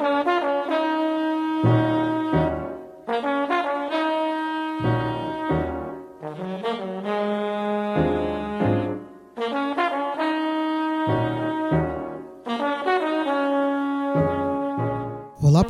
Olá 0.00 0.33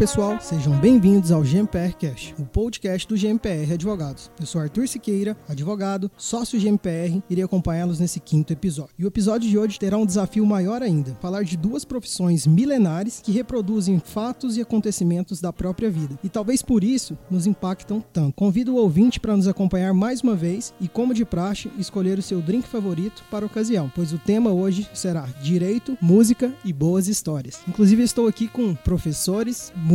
pessoal, 0.05 0.39
sejam 0.39 0.79
bem-vindos 0.81 1.33
ao 1.33 1.41
GMPR 1.41 1.95
Cash, 1.99 2.35
o 2.39 2.45
podcast 2.45 3.09
do 3.09 3.17
GMPR 3.17 3.73
Advogados. 3.73 4.31
Eu 4.39 4.45
sou 4.45 4.61
Arthur 4.61 4.87
Siqueira, 4.87 5.35
advogado, 5.49 6.11
sócio 6.15 6.61
GMPR, 6.61 7.23
irei 7.31 7.43
acompanhá-los 7.43 8.01
nesse 8.01 8.21
quinto 8.21 8.53
episódio. 8.53 8.93
E 8.99 9.05
o 9.07 9.09
episódio 9.09 9.49
de 9.49 9.57
hoje 9.57 9.79
terá 9.79 9.97
um 9.97 10.05
desafio 10.05 10.45
maior 10.45 10.83
ainda: 10.83 11.17
falar 11.23 11.43
de 11.43 11.57
duas 11.57 11.87
profissões 11.87 12.47
milenares 12.47 13.23
que 13.25 13.33
reproduzem 13.33 13.99
fatos 13.99 14.59
e 14.59 14.61
acontecimentos 14.61 15.41
da 15.41 15.55
própria 15.55 15.91
vida. 15.91 16.19
E 16.23 16.29
talvez 16.29 16.61
por 16.61 16.85
isso 16.85 17.17
nos 17.31 17.47
impactam 17.47 18.05
tanto. 18.13 18.35
Convido 18.35 18.75
o 18.75 18.79
ouvinte 18.79 19.19
para 19.19 19.35
nos 19.35 19.49
acompanhar 19.49 19.95
mais 19.95 20.21
uma 20.21 20.35
vez 20.35 20.75
e, 20.79 20.87
como 20.87 21.15
de 21.15 21.25
praxe, 21.25 21.71
escolher 21.79 22.19
o 22.19 22.23
seu 22.23 22.43
drink 22.43 22.69
favorito 22.69 23.25
para 23.31 23.47
a 23.47 23.49
ocasião, 23.49 23.91
pois 23.95 24.13
o 24.13 24.19
tema 24.19 24.53
hoje 24.53 24.87
será 24.93 25.23
direito, 25.43 25.97
música 25.99 26.53
e 26.63 26.75
boas 26.75 27.09
histórias. 27.09 27.63
Inclusive 27.67 28.03
estou 28.03 28.29
aqui 28.29 28.47
com 28.49 28.75
professores, 28.75 29.73
músicos 29.75 29.94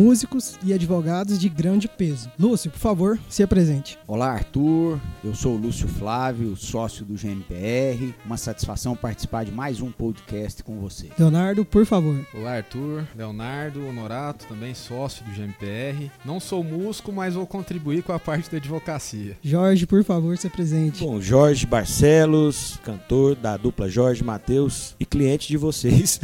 e 0.63 0.73
advogados 0.73 1.38
de 1.38 1.49
grande 1.49 1.85
peso. 1.85 2.31
Lúcio, 2.40 2.71
por 2.71 2.80
favor, 2.80 3.20
se 3.27 3.44
apresente. 3.44 3.99
Olá, 4.07 4.31
Arthur. 4.31 4.98
Eu 5.21 5.35
sou 5.35 5.55
o 5.55 5.57
Lúcio 5.57 5.90
Flávio, 5.90 6.55
sócio 6.55 7.03
do 7.03 7.17
GNPR. 7.17 8.16
Uma 8.26 8.38
satisfação 8.38 8.95
participar 8.95 9.43
de 9.43 9.52
mais 9.52 9.81
um 9.81 9.91
podcast 9.91 10.63
com 10.63 10.80
você. 10.80 11.09
Leonardo, 11.20 11.66
por 11.66 11.85
favor. 11.85 12.26
Olá, 12.34 12.54
Arthur. 12.54 13.05
Leonardo 13.13 13.85
Honorato, 13.85 14.45
também 14.48 14.73
sócio 14.73 15.26
do 15.26 15.31
GMPR. 15.31 16.09
Não 16.23 16.40
sou 16.40 16.63
músico, 16.63 17.12
mas 17.12 17.34
vou 17.34 17.45
contribuir 17.45 18.02
com 18.02 18.13
a 18.13 18.20
parte 18.20 18.49
da 18.49 18.55
advocacia. 18.55 19.37
Jorge, 19.43 19.85
por 19.85 20.05
favor, 20.05 20.37
se 20.37 20.48
apresente. 20.48 21.04
Bom, 21.04 21.20
Jorge 21.20 21.65
Barcelos, 21.65 22.79
cantor 22.85 23.35
da 23.35 23.57
dupla 23.57 23.90
Jorge 23.90 24.24
Matheus 24.24 24.96
e 24.98 25.05
cliente 25.05 25.49
de 25.49 25.57
vocês. 25.57 26.21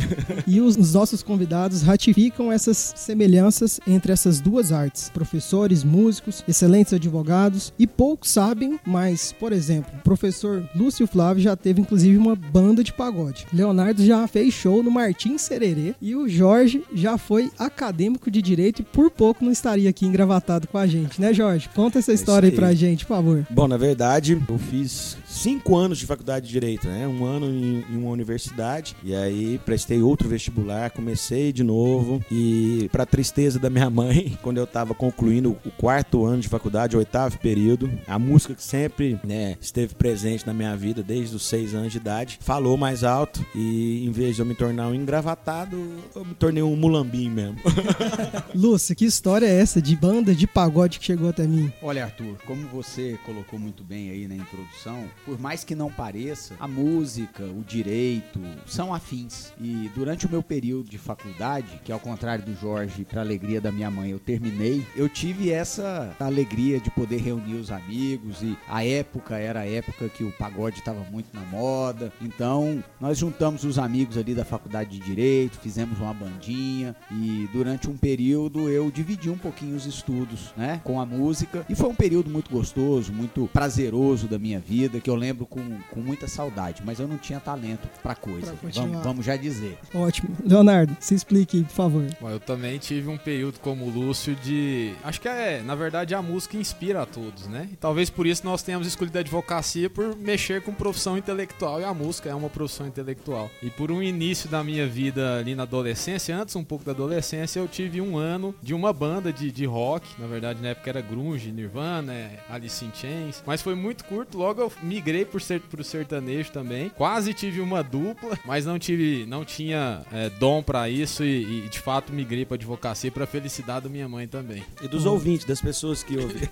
E 0.47 0.61
os 0.61 0.93
nossos 0.93 1.21
convidados 1.21 1.81
ratificam 1.81 2.51
essas 2.51 2.93
semelhanças 2.95 3.64
entre 3.87 4.11
essas 4.11 4.39
duas 4.39 4.71
artes: 4.71 5.09
professores, 5.09 5.83
músicos, 5.83 6.43
excelentes 6.47 6.93
advogados 6.93 7.73
e 7.77 7.87
poucos 7.87 8.29
sabem, 8.29 8.79
mas, 8.85 9.33
por 9.33 9.51
exemplo, 9.51 9.91
o 9.99 10.03
professor 10.03 10.67
Lúcio 10.75 11.07
Flávio 11.07 11.43
já 11.43 11.55
teve 11.55 11.81
inclusive 11.81 12.17
uma 12.17 12.35
banda 12.35 12.83
de 12.83 12.93
pagode. 12.93 13.45
Leonardo 13.53 14.05
já 14.05 14.27
fez 14.27 14.53
show 14.53 14.81
no 14.81 14.91
Martim 14.91 15.37
Sererê 15.37 15.95
e 16.01 16.15
o 16.15 16.27
Jorge 16.27 16.83
já 16.93 17.17
foi 17.17 17.51
acadêmico 17.57 18.29
de 18.31 18.41
direito 18.41 18.81
e 18.81 18.83
por 18.85 19.09
pouco 19.09 19.43
não 19.43 19.51
estaria 19.51 19.89
aqui 19.89 20.05
engravatado 20.05 20.67
com 20.67 20.77
a 20.77 20.87
gente, 20.87 21.19
né, 21.19 21.33
Jorge? 21.33 21.69
Conta 21.73 21.99
essa 21.99 22.13
história 22.13 22.47
aí. 22.47 22.51
aí 22.51 22.55
pra 22.55 22.73
gente, 22.73 23.05
por 23.05 23.15
favor. 23.15 23.45
Bom, 23.49 23.67
na 23.67 23.77
verdade, 23.77 24.41
eu 24.47 24.57
fiz 24.57 25.17
cinco 25.35 25.75
anos 25.75 25.97
de 25.97 26.05
faculdade 26.05 26.47
de 26.47 26.51
direito, 26.51 26.87
né? 26.87 27.07
Um 27.07 27.25
ano 27.25 27.47
em, 27.47 27.85
em 27.89 27.97
uma 27.97 28.09
universidade 28.09 28.95
e 29.03 29.13
aí 29.13 29.59
prestei 29.65 30.01
outro 30.01 30.29
vestibular, 30.29 30.89
comecei 30.91 31.51
de 31.51 31.63
novo 31.63 32.23
e 32.31 32.89
para 32.91 33.05
tristeza 33.05 33.59
da 33.59 33.69
minha 33.69 33.89
mãe, 33.91 34.37
quando 34.41 34.57
eu 34.57 34.63
estava 34.63 34.93
concluindo 34.93 35.57
o 35.65 35.71
quarto 35.71 36.25
ano 36.25 36.41
de 36.41 36.47
faculdade, 36.47 36.95
o 36.95 36.99
oitavo 36.99 37.37
período, 37.39 37.91
a 38.07 38.17
música 38.17 38.55
que 38.55 38.63
sempre 38.63 39.19
né, 39.23 39.57
esteve 39.59 39.93
presente 39.95 40.47
na 40.47 40.53
minha 40.53 40.75
vida 40.75 41.03
desde 41.03 41.35
os 41.35 41.43
seis 41.43 41.73
anos 41.73 41.91
de 41.91 41.97
idade, 41.97 42.39
falou 42.41 42.77
mais 42.77 43.03
alto 43.03 43.45
e 43.53 44.05
em 44.05 44.11
vez 44.11 44.35
de 44.35 44.41
eu 44.41 44.45
me 44.45 44.55
tornar 44.55 44.87
um 44.87 44.95
engravatado, 44.95 45.77
eu 46.15 46.25
me 46.25 46.33
tornei 46.33 46.63
um 46.63 46.75
mulambim 46.75 47.29
mesmo. 47.29 47.57
Lúcia, 48.55 48.95
que 48.95 49.05
história 49.05 49.45
é 49.45 49.59
essa 49.59 49.81
de 49.81 49.95
banda 49.95 50.33
de 50.33 50.47
pagode 50.47 50.99
que 50.99 51.05
chegou 51.05 51.29
até 51.29 51.45
mim? 51.45 51.71
Olha, 51.81 52.05
Arthur, 52.05 52.37
como 52.45 52.67
você 52.67 53.17
colocou 53.25 53.59
muito 53.59 53.83
bem 53.83 54.09
aí 54.09 54.27
na 54.27 54.35
introdução, 54.35 55.03
por 55.25 55.39
mais 55.39 55.63
que 55.63 55.75
não 55.75 55.91
pareça, 55.91 56.55
a 56.59 56.67
música, 56.67 57.43
o 57.43 57.63
direito 57.63 58.39
são 58.65 58.93
afins. 58.93 59.51
E 59.59 59.89
durante 59.95 60.25
o 60.25 60.29
meu 60.29 60.43
período 60.43 60.89
de 60.89 60.97
faculdade, 60.97 61.81
que 61.83 61.91
ao 61.91 61.99
contrário 61.99 62.45
do 62.45 62.55
Jorge, 62.55 63.03
para 63.03 63.21
alegria 63.21 63.59
da 63.59 63.71
minha 63.71 63.89
mãe, 63.89 64.11
eu 64.11 64.19
terminei, 64.19 64.85
eu 64.95 65.09
tive 65.09 65.51
essa 65.51 66.15
alegria 66.19 66.79
de 66.79 66.91
poder 66.91 67.17
reunir 67.17 67.55
os 67.55 67.71
amigos 67.71 68.41
e 68.41 68.57
a 68.67 68.85
época 68.85 69.37
era 69.37 69.61
a 69.61 69.67
época 69.67 70.09
que 70.09 70.23
o 70.23 70.31
pagode 70.31 70.79
estava 70.79 70.99
muito 71.11 71.33
na 71.33 71.41
moda. 71.41 72.13
Então, 72.21 72.83
nós 72.99 73.17
juntamos 73.17 73.63
os 73.63 73.79
amigos 73.79 74.17
ali 74.17 74.35
da 74.35 74.45
faculdade 74.45 74.91
de 74.91 74.99
direito, 74.99 75.59
fizemos 75.59 75.99
uma 75.99 76.13
bandinha 76.13 76.95
e 77.11 77.49
durante 77.51 77.89
um 77.89 77.97
período 77.97 78.69
eu 78.69 78.91
dividi 78.91 79.29
um 79.29 79.37
pouquinho 79.37 79.75
os 79.75 79.85
estudos, 79.85 80.53
né, 80.55 80.81
com 80.83 80.99
a 80.99 81.05
música 81.05 81.65
e 81.67 81.75
foi 81.75 81.89
um 81.89 81.95
período 81.95 82.29
muito 82.29 82.51
gostoso, 82.51 83.11
muito 83.11 83.49
prazeroso 83.51 84.27
da 84.27 84.37
minha 84.37 84.59
vida, 84.59 84.99
que 84.99 85.09
eu 85.09 85.14
lembro 85.15 85.45
com, 85.45 85.61
com 85.91 85.99
muita 85.99 86.27
saudade, 86.27 86.81
mas 86.85 86.99
eu 86.99 87.07
não 87.07 87.17
tinha 87.17 87.39
talento 87.39 87.87
para 88.01 88.15
coisa. 88.15 88.53
Pra 88.53 88.69
vamos, 88.71 89.03
vamos 89.03 89.25
já 89.25 89.35
dizer. 89.35 89.77
Ótimo. 89.93 90.35
Leonardo, 90.43 90.95
se 90.99 91.15
explique, 91.15 91.63
por 91.63 91.73
favor. 91.73 92.05
Bom, 92.19 92.29
eu 92.29 92.39
também 92.39 92.77
tive 92.77 93.09
um 93.09 93.17
período 93.17 93.59
como 93.59 93.85
o 93.85 93.89
Lúcio 93.89 94.35
de. 94.35 94.93
Acho 95.03 95.21
que 95.21 95.27
é, 95.27 95.61
na 95.61 95.75
verdade, 95.75 96.13
a 96.13 96.21
música 96.21 96.57
inspira 96.57 97.01
a 97.01 97.05
todos, 97.05 97.47
né? 97.47 97.69
E 97.71 97.75
talvez 97.75 98.09
por 98.09 98.25
isso 98.25 98.45
nós 98.45 98.61
tenhamos 98.61 98.87
escolhido 98.87 99.17
a 99.17 99.21
advocacia 99.21 99.89
por 99.89 100.15
mexer 100.15 100.61
com 100.61 100.73
profissão 100.73 101.17
intelectual. 101.17 101.79
E 101.79 101.83
a 101.83 101.93
música 101.93 102.29
é 102.29 102.35
uma 102.35 102.49
profissão 102.49 102.87
intelectual. 102.87 103.49
E 103.61 103.69
por 103.69 103.91
um 103.91 104.01
início 104.01 104.49
da 104.49 104.63
minha 104.63 104.87
vida 104.87 105.39
ali 105.39 105.55
na 105.55 105.63
adolescência, 105.63 106.35
antes 106.35 106.55
um 106.55 106.63
pouco 106.63 106.83
da 106.83 106.91
adolescência, 106.91 107.59
eu 107.59 107.67
tive 107.67 108.01
um 108.01 108.17
ano 108.17 108.55
de 108.61 108.73
uma 108.73 108.91
banda 108.91 109.31
de, 109.31 109.51
de 109.51 109.65
rock. 109.65 110.07
Na 110.19 110.27
verdade, 110.27 110.61
na 110.61 110.69
época 110.69 110.89
era 110.89 111.01
Grunge, 111.01 111.51
Nirvana, 111.51 112.13
Alice 112.49 112.83
in 112.83 112.91
Chains. 112.93 113.43
Mas 113.45 113.61
foi 113.61 113.75
muito 113.75 114.03
curto, 114.05 114.37
logo 114.37 114.61
eu 114.61 114.71
migrei 114.81 115.04
por 115.25 115.41
ser, 115.41 115.59
pro 115.61 115.83
sertanejo 115.83 116.51
também. 116.51 116.89
Quase 116.89 117.33
tive 117.33 117.61
uma 117.61 117.83
dupla, 117.83 118.37
mas 118.45 118.65
não 118.65 118.79
tive, 118.79 119.25
não 119.25 119.45
tinha 119.45 120.03
é, 120.11 120.29
dom 120.29 120.63
para 120.63 120.89
isso 120.89 121.23
e, 121.23 121.65
e, 121.65 121.69
de 121.69 121.79
fato 121.79 122.11
migrei 122.11 122.45
para 122.45 122.55
advocacia 122.55 123.11
para 123.11 123.27
felicidade 123.27 123.83
da 123.83 123.89
minha 123.89 124.07
mãe 124.07 124.27
também. 124.27 124.63
E 124.81 124.87
dos 124.87 125.05
ouvintes, 125.05 125.45
das 125.45 125.61
pessoas 125.61 126.03
que 126.03 126.17
ouvem. 126.17 126.49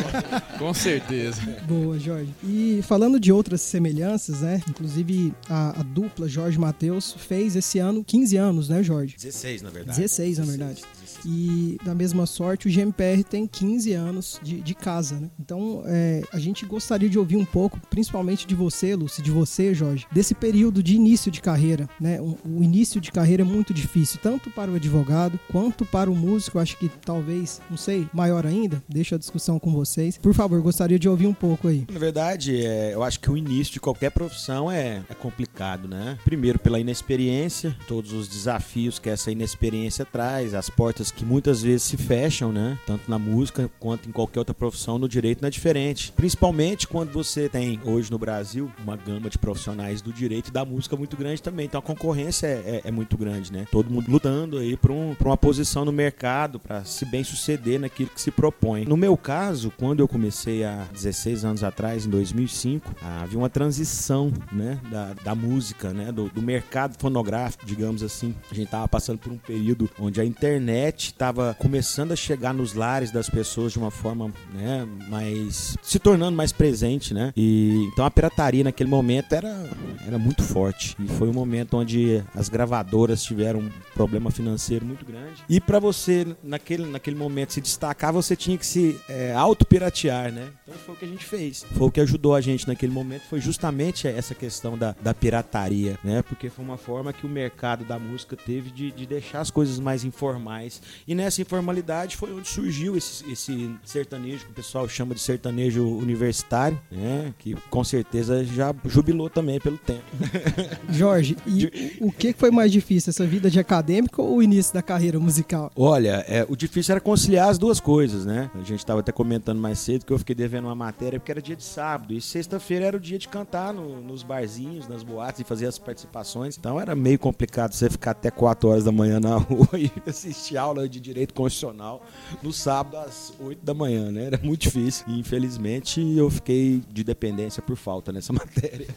Com 0.58 0.74
certeza. 0.74 1.40
Boa, 1.66 1.98
Jorge. 1.98 2.30
E 2.42 2.80
falando 2.82 3.18
de 3.18 3.32
outras 3.32 3.60
semelhanças, 3.60 4.40
né? 4.40 4.60
Inclusive 4.68 5.32
a, 5.48 5.80
a 5.80 5.82
dupla 5.82 6.28
Jorge 6.28 6.58
Matheus 6.58 7.14
fez 7.18 7.56
esse 7.56 7.78
ano 7.78 8.04
15 8.04 8.36
anos, 8.36 8.68
né, 8.68 8.82
Jorge? 8.82 9.16
16, 9.16 9.62
na 9.62 9.70
verdade. 9.70 9.98
16, 9.98 10.38
na 10.38 10.44
verdade. 10.44 10.82
16. 10.82 11.03
E 11.24 11.78
da 11.84 11.94
mesma 11.94 12.26
sorte, 12.26 12.68
o 12.68 12.70
GMPR 12.70 13.22
tem 13.24 13.46
15 13.46 13.92
anos 13.92 14.40
de, 14.42 14.60
de 14.60 14.74
casa, 14.74 15.18
né? 15.18 15.30
Então, 15.38 15.82
é, 15.86 16.22
a 16.32 16.38
gente 16.38 16.64
gostaria 16.64 17.08
de 17.08 17.18
ouvir 17.18 17.36
um 17.36 17.44
pouco, 17.44 17.80
principalmente 17.90 18.46
de 18.46 18.54
você, 18.54 18.94
Lúcio, 18.94 19.22
de 19.22 19.30
você, 19.30 19.74
Jorge, 19.74 20.06
desse 20.12 20.34
período 20.34 20.82
de 20.82 20.94
início 20.94 21.30
de 21.30 21.40
carreira, 21.40 21.88
né? 22.00 22.20
O, 22.20 22.38
o 22.44 22.62
início 22.62 23.00
de 23.00 23.10
carreira 23.10 23.42
é 23.42 23.44
muito 23.44 23.74
difícil, 23.74 24.18
tanto 24.22 24.50
para 24.50 24.70
o 24.70 24.74
advogado 24.74 25.38
quanto 25.50 25.84
para 25.84 26.10
o 26.10 26.14
músico. 26.14 26.58
Acho 26.58 26.76
que 26.76 26.88
talvez, 27.04 27.60
não 27.70 27.76
sei, 27.76 28.08
maior 28.12 28.46
ainda. 28.46 28.82
Deixa 28.88 29.16
a 29.16 29.18
discussão 29.18 29.58
com 29.58 29.72
vocês. 29.72 30.18
Por 30.18 30.34
favor, 30.34 30.60
gostaria 30.60 30.98
de 30.98 31.08
ouvir 31.08 31.26
um 31.26 31.34
pouco 31.34 31.68
aí. 31.68 31.86
Na 31.90 31.98
verdade, 31.98 32.64
é, 32.64 32.94
eu 32.94 33.02
acho 33.02 33.20
que 33.20 33.30
o 33.30 33.36
início 33.36 33.74
de 33.74 33.80
qualquer 33.80 34.10
profissão 34.10 34.70
é, 34.70 35.02
é 35.08 35.14
complicado, 35.14 35.88
né? 35.88 36.18
Primeiro, 36.24 36.58
pela 36.58 36.80
inexperiência, 36.80 37.76
todos 37.86 38.12
os 38.12 38.28
desafios 38.28 38.98
que 38.98 39.08
essa 39.08 39.30
inexperiência 39.30 40.04
traz, 40.04 40.54
as 40.54 40.70
portas 40.70 41.03
que 41.10 41.24
muitas 41.24 41.62
vezes 41.62 41.82
se 41.82 41.96
fecham, 41.96 42.52
né? 42.52 42.78
Tanto 42.86 43.10
na 43.10 43.18
música 43.18 43.70
quanto 43.78 44.08
em 44.08 44.12
qualquer 44.12 44.40
outra 44.40 44.54
profissão, 44.54 44.98
no 44.98 45.08
direito 45.08 45.42
não 45.42 45.48
é 45.48 45.50
diferente. 45.50 46.12
Principalmente 46.12 46.86
quando 46.86 47.12
você 47.12 47.48
tem 47.48 47.80
hoje 47.84 48.10
no 48.10 48.18
Brasil 48.18 48.70
uma 48.82 48.96
gama 48.96 49.28
de 49.28 49.38
profissionais 49.38 50.00
do 50.00 50.12
direito 50.12 50.48
e 50.48 50.52
da 50.52 50.64
música 50.64 50.96
muito 50.96 51.16
grande 51.16 51.42
também. 51.42 51.66
Então 51.66 51.78
a 51.78 51.82
concorrência 51.82 52.46
é, 52.46 52.82
é, 52.84 52.88
é 52.88 52.90
muito 52.90 53.16
grande, 53.16 53.52
né? 53.52 53.66
Todo 53.70 53.90
mundo 53.90 54.10
lutando 54.10 54.58
aí 54.58 54.76
por, 54.76 54.90
um, 54.90 55.14
uma 55.24 55.36
posição 55.36 55.84
no 55.84 55.92
mercado, 55.92 56.58
para 56.58 56.84
se 56.84 57.04
bem 57.04 57.24
suceder 57.24 57.80
naquilo 57.80 58.10
que 58.10 58.20
se 58.20 58.30
propõe. 58.30 58.84
No 58.84 58.96
meu 58.96 59.16
caso, 59.16 59.72
quando 59.76 60.00
eu 60.00 60.08
comecei 60.08 60.64
há 60.64 60.86
16 60.92 61.44
anos 61.44 61.64
atrás, 61.64 62.06
em 62.06 62.10
2005, 62.10 62.94
havia 63.02 63.38
uma 63.38 63.50
transição, 63.50 64.32
né? 64.52 64.78
Da, 64.90 65.14
da 65.24 65.34
música, 65.34 65.92
né? 65.92 66.12
Do, 66.12 66.28
do 66.28 66.42
mercado 66.42 66.96
fonográfico, 66.98 67.64
digamos 67.66 68.02
assim. 68.02 68.34
A 68.50 68.54
gente 68.54 68.68
tava 68.68 68.86
passando 68.88 69.18
por 69.18 69.32
um 69.32 69.38
período 69.38 69.90
onde 69.98 70.20
a 70.20 70.24
internet 70.24 70.93
estava 70.96 71.54
começando 71.58 72.12
a 72.12 72.16
chegar 72.16 72.52
nos 72.52 72.74
lares 72.74 73.10
das 73.10 73.28
pessoas 73.28 73.72
de 73.72 73.78
uma 73.78 73.90
forma, 73.90 74.32
né, 74.52 74.86
mais 75.08 75.76
se 75.82 75.98
tornando 75.98 76.36
mais 76.36 76.52
presente, 76.52 77.14
né? 77.14 77.32
E 77.36 77.44
E 77.44 77.84
então 77.92 78.04
a 78.04 78.10
pirataria 78.10 78.64
naquele 78.64 78.88
momento 78.88 79.34
era, 79.34 79.70
era 80.06 80.18
muito 80.18 80.42
forte. 80.42 80.96
E 80.98 81.06
foi 81.06 81.28
um 81.28 81.32
momento 81.32 81.76
onde 81.76 82.22
as 82.34 82.48
gravadoras 82.48 83.22
tiveram 83.22 83.60
um 83.60 83.70
problema 83.94 84.30
financeiro 84.30 84.84
muito 84.84 85.04
grande. 85.04 85.44
E 85.48 85.60
para 85.60 85.78
você, 85.78 86.26
naquele, 86.42 86.86
naquele 86.86 87.16
momento, 87.16 87.52
se 87.52 87.60
destacar, 87.60 88.12
você 88.12 88.34
tinha 88.34 88.58
que 88.58 88.66
se 88.66 88.98
é, 89.08 89.32
auto-piratear, 89.34 90.32
né? 90.32 90.48
Então 90.66 90.78
foi 90.80 90.94
o 90.94 90.98
que 90.98 91.04
a 91.04 91.08
gente 91.08 91.24
fez. 91.24 91.64
Foi 91.76 91.86
o 91.86 91.90
que 91.90 92.00
ajudou 92.00 92.34
a 92.34 92.40
gente 92.40 92.66
naquele 92.66 92.92
momento, 92.92 93.22
foi 93.28 93.40
justamente 93.40 94.08
essa 94.08 94.34
questão 94.34 94.76
da, 94.76 94.94
da 95.00 95.14
pirataria, 95.14 95.98
né? 96.02 96.22
Porque 96.22 96.50
foi 96.50 96.64
uma 96.64 96.76
forma 96.76 97.12
que 97.12 97.26
o 97.26 97.28
mercado 97.28 97.84
da 97.84 97.98
música 97.98 98.36
teve 98.36 98.70
de, 98.70 98.90
de 98.90 99.06
deixar 99.06 99.40
as 99.40 99.50
coisas 99.50 99.78
mais 99.78 100.04
informais. 100.04 100.80
E 101.06 101.14
nessa 101.14 101.42
informalidade 101.42 102.16
foi 102.16 102.32
onde 102.32 102.48
surgiu 102.48 102.96
esse, 102.96 103.30
esse 103.30 103.70
sertanejo 103.84 104.46
que 104.46 104.50
o 104.50 104.54
pessoal 104.54 104.88
chama 104.88 105.14
de 105.14 105.20
sertanejo 105.20 105.86
universitário, 105.86 106.80
né? 106.90 107.32
Que 107.38 107.54
com 107.70 107.84
certeza 107.84 108.44
já 108.44 108.74
jubilou 108.86 109.28
também 109.30 109.60
pelo 109.60 109.78
tempo. 109.78 110.04
Jorge, 110.90 111.36
e 111.46 111.98
o 112.00 112.10
que 112.10 112.32
foi 112.32 112.50
mais 112.50 112.72
difícil, 112.72 113.10
essa 113.10 113.26
vida 113.26 113.50
de 113.50 113.58
acadêmico 113.58 114.22
ou 114.22 114.36
o 114.36 114.42
início 114.42 114.72
da 114.72 114.82
carreira 114.82 115.18
musical? 115.18 115.70
Olha, 115.76 116.24
é, 116.28 116.46
o 116.48 116.56
difícil 116.56 116.92
era 116.92 117.00
conciliar 117.00 117.48
as 117.48 117.58
duas 117.58 117.80
coisas, 117.80 118.24
né? 118.24 118.50
A 118.54 118.58
gente 118.58 118.78
estava 118.78 119.00
até 119.00 119.12
comentando 119.12 119.60
mais 119.60 119.78
cedo 119.78 120.04
que 120.04 120.12
eu 120.12 120.18
fiquei 120.18 120.34
devendo 120.34 120.64
uma 120.66 120.74
matéria 120.74 121.18
porque 121.18 121.30
era 121.30 121.42
dia 121.42 121.56
de 121.56 121.64
sábado 121.64 122.12
e 122.14 122.20
sexta-feira 122.20 122.86
era 122.86 122.96
o 122.96 123.00
dia 123.00 123.18
de 123.18 123.28
cantar 123.28 123.72
no, 123.72 124.00
nos 124.00 124.22
barzinhos, 124.22 124.88
nas 124.88 125.02
boates 125.02 125.40
e 125.40 125.44
fazer 125.44 125.66
as 125.66 125.78
participações. 125.78 126.56
Então 126.58 126.80
era 126.80 126.94
meio 126.94 127.18
complicado 127.18 127.72
você 127.72 127.88
ficar 127.90 128.12
até 128.12 128.30
4 128.30 128.68
horas 128.68 128.84
da 128.84 128.92
manhã 128.92 129.20
na 129.20 129.36
rua 129.38 129.68
e 129.74 129.90
assistir 130.06 130.56
aula 130.56 130.73
de 130.88 131.00
direito 131.00 131.32
constitucional 131.34 132.04
no 132.42 132.52
sábado 132.52 132.96
às 132.96 133.32
8 133.40 133.64
da 133.64 133.74
manhã, 133.74 134.10
né? 134.10 134.24
Era 134.24 134.40
muito 134.42 134.62
difícil. 134.62 135.04
E 135.08 135.18
infelizmente 135.18 136.00
eu 136.16 136.28
fiquei 136.30 136.82
de 136.90 137.04
dependência 137.04 137.62
por 137.62 137.76
falta 137.76 138.12
nessa 138.12 138.32
matéria. 138.34 138.88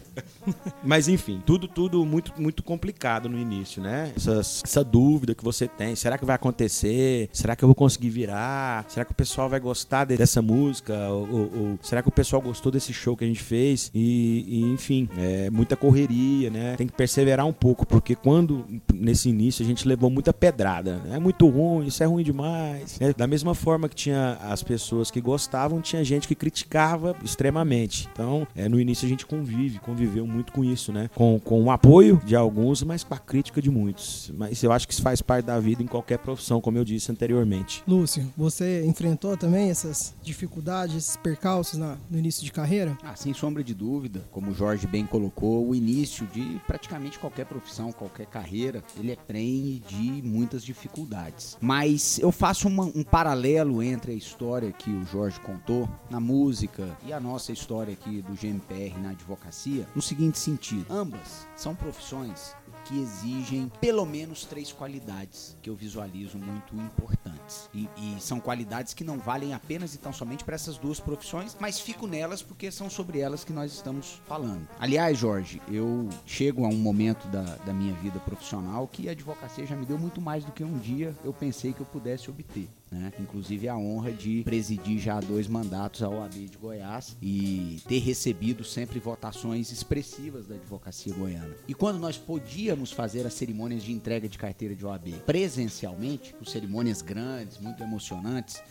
Mas 0.83 1.07
enfim, 1.07 1.41
tudo, 1.45 1.67
tudo 1.67 2.05
muito, 2.05 2.33
muito 2.37 2.63
complicado 2.63 3.29
no 3.29 3.37
início, 3.37 3.81
né? 3.81 4.11
Essa, 4.15 4.39
essa 4.39 4.83
dúvida 4.83 5.35
que 5.35 5.43
você 5.43 5.67
tem: 5.67 5.95
será 5.95 6.17
que 6.17 6.25
vai 6.25 6.35
acontecer? 6.35 7.29
Será 7.31 7.55
que 7.55 7.63
eu 7.63 7.67
vou 7.67 7.75
conseguir 7.75 8.09
virar? 8.09 8.85
Será 8.89 9.05
que 9.05 9.11
o 9.11 9.15
pessoal 9.15 9.49
vai 9.49 9.59
gostar 9.59 10.05
dessa 10.05 10.41
música? 10.41 10.93
Ou, 11.09 11.29
ou, 11.29 11.41
ou 11.41 11.79
será 11.81 12.01
que 12.01 12.09
o 12.09 12.11
pessoal 12.11 12.41
gostou 12.41 12.71
desse 12.71 12.93
show 12.93 13.15
que 13.15 13.23
a 13.23 13.27
gente 13.27 13.43
fez? 13.43 13.91
E, 13.93 14.45
e, 14.47 14.61
enfim, 14.71 15.09
é 15.17 15.49
muita 15.49 15.75
correria, 15.75 16.49
né? 16.49 16.75
Tem 16.75 16.87
que 16.87 16.93
perseverar 16.93 17.45
um 17.45 17.53
pouco, 17.53 17.85
porque 17.85 18.15
quando 18.15 18.65
nesse 18.99 19.29
início 19.29 19.63
a 19.63 19.67
gente 19.67 19.87
levou 19.87 20.09
muita 20.09 20.33
pedrada, 20.33 20.97
né? 20.97 21.15
é 21.15 21.19
muito 21.19 21.47
ruim, 21.47 21.87
isso 21.87 22.03
é 22.03 22.05
ruim 22.05 22.23
demais. 22.23 22.99
Né? 22.99 23.13
Da 23.15 23.27
mesma 23.27 23.53
forma 23.53 23.87
que 23.89 23.95
tinha 23.95 24.37
as 24.41 24.63
pessoas 24.63 25.11
que 25.11 25.21
gostavam, 25.21 25.81
tinha 25.81 26.03
gente 26.03 26.27
que 26.27 26.35
criticava 26.35 27.15
extremamente. 27.23 28.07
Então, 28.11 28.47
é, 28.55 28.67
no 28.67 28.79
início 28.79 29.05
a 29.05 29.09
gente 29.09 29.25
convive, 29.25 29.79
conviveu 29.79 30.25
muito 30.25 30.51
com 30.51 30.63
isso, 30.63 30.91
né? 30.91 31.09
Com, 31.15 31.39
com 31.39 31.63
o 31.63 31.71
apoio 31.71 32.21
de 32.25 32.35
alguns, 32.35 32.83
mas 32.83 33.03
com 33.03 33.13
a 33.13 33.19
crítica 33.19 33.61
de 33.61 33.69
muitos. 33.69 34.31
Mas 34.35 34.61
eu 34.63 34.71
acho 34.71 34.87
que 34.87 34.93
isso 34.93 35.01
faz 35.01 35.21
parte 35.21 35.45
da 35.45 35.59
vida 35.59 35.83
em 35.83 35.87
qualquer 35.87 36.19
profissão, 36.19 36.61
como 36.61 36.77
eu 36.77 36.85
disse 36.85 37.11
anteriormente. 37.11 37.83
Lúcio, 37.87 38.31
você 38.35 38.85
enfrentou 38.85 39.37
também 39.37 39.69
essas 39.69 40.13
dificuldades, 40.21 40.95
esses 40.95 41.17
percalços 41.17 41.77
na, 41.77 41.97
no 42.09 42.17
início 42.17 42.43
de 42.43 42.51
carreira? 42.51 42.97
Ah, 43.03 43.15
sem 43.15 43.33
sombra 43.33 43.63
de 43.63 43.73
dúvida, 43.73 44.23
como 44.31 44.51
o 44.51 44.53
Jorge 44.53 44.87
bem 44.87 45.05
colocou, 45.05 45.67
o 45.67 45.75
início 45.75 46.25
de 46.27 46.59
praticamente 46.65 47.19
qualquer 47.19 47.45
profissão, 47.45 47.91
qualquer 47.91 48.25
carreira, 48.25 48.83
ele 48.97 49.11
é 49.11 49.15
prene 49.15 49.79
de 49.79 50.21
muitas 50.23 50.63
dificuldades. 50.63 51.57
Mas 51.61 52.19
eu 52.19 52.31
faço 52.31 52.67
uma, 52.67 52.85
um 52.85 53.03
paralelo 53.03 53.81
entre 53.81 54.11
a 54.11 54.15
história 54.15 54.71
que 54.71 54.89
o 54.89 55.05
Jorge 55.05 55.39
contou 55.39 55.89
na 56.09 56.19
música 56.19 56.97
e 57.05 57.11
a 57.11 57.19
nossa 57.19 57.51
história 57.51 57.93
aqui 57.93 58.21
do 58.21 58.33
GMPR 58.33 58.99
na 58.99 59.11
advocacia, 59.11 59.87
no 59.95 60.01
seguinte 60.01 60.39
sentido: 60.39 60.85
ambas 60.89 61.47
são 61.55 61.75
profissões 61.75 62.55
que 62.87 62.99
exigem 62.99 63.71
pelo 63.81 64.05
menos 64.05 64.45
três 64.45 64.71
qualidades 64.71 65.57
que 65.61 65.69
eu 65.69 65.75
visualizo 65.75 66.37
muito 66.37 66.75
importantes. 66.75 67.69
E, 67.73 67.89
e, 67.97 68.17
são 68.19 68.39
qualidades 68.39 68.93
que 68.93 69.03
não 69.03 69.17
valem 69.19 69.53
apenas 69.53 69.93
e 69.93 69.97
tão 69.97 70.13
somente 70.13 70.43
para 70.43 70.55
essas 70.55 70.77
duas 70.77 70.99
profissões, 70.99 71.55
mas 71.59 71.79
fico 71.79 72.07
nelas 72.07 72.41
porque 72.41 72.71
são 72.71 72.89
sobre 72.89 73.19
elas 73.19 73.43
que 73.43 73.51
nós 73.51 73.73
estamos 73.73 74.21
falando. 74.25 74.67
Aliás, 74.79 75.17
Jorge, 75.17 75.61
eu 75.69 76.07
chego 76.25 76.65
a 76.65 76.69
um 76.69 76.77
momento 76.77 77.27
da, 77.27 77.43
da 77.57 77.73
minha 77.73 77.93
vida 77.95 78.19
profissional 78.19 78.87
que 78.87 79.09
a 79.09 79.11
advocacia 79.11 79.65
já 79.65 79.75
me 79.75 79.85
deu 79.85 79.97
muito 79.97 80.21
mais 80.21 80.45
do 80.45 80.51
que 80.51 80.63
um 80.63 80.77
dia 80.77 81.15
eu 81.23 81.33
pensei 81.33 81.73
que 81.73 81.81
eu 81.81 81.85
pudesse 81.85 82.29
obter. 82.29 82.69
Né? 82.91 83.11
Inclusive 83.19 83.67
a 83.67 83.77
honra 83.77 84.11
de 84.11 84.43
presidir 84.43 84.99
já 84.99 85.19
dois 85.19 85.47
mandatos 85.47 86.01
à 86.01 86.09
OAB 86.09 86.33
de 86.33 86.57
Goiás 86.57 87.17
e 87.21 87.81
ter 87.87 87.99
recebido 87.99 88.63
sempre 88.63 88.99
votações 88.99 89.71
expressivas 89.71 90.47
da 90.47 90.55
advocacia 90.55 91.13
goiana. 91.13 91.53
E 91.67 91.73
quando 91.73 91.99
nós 91.99 92.17
podíamos 92.17 92.91
fazer 92.91 93.25
as 93.27 93.33
cerimônias 93.33 93.83
de 93.83 93.91
entrega 93.91 94.29
de 94.29 94.37
carteira 94.37 94.73
de 94.73 94.85
OAB 94.85 95.09
presencialmente, 95.25 96.33
com 96.33 96.45
cerimônias 96.45 97.01
grandes, 97.01 97.57
muito 97.59 97.83
emocionantes, 97.83 98.61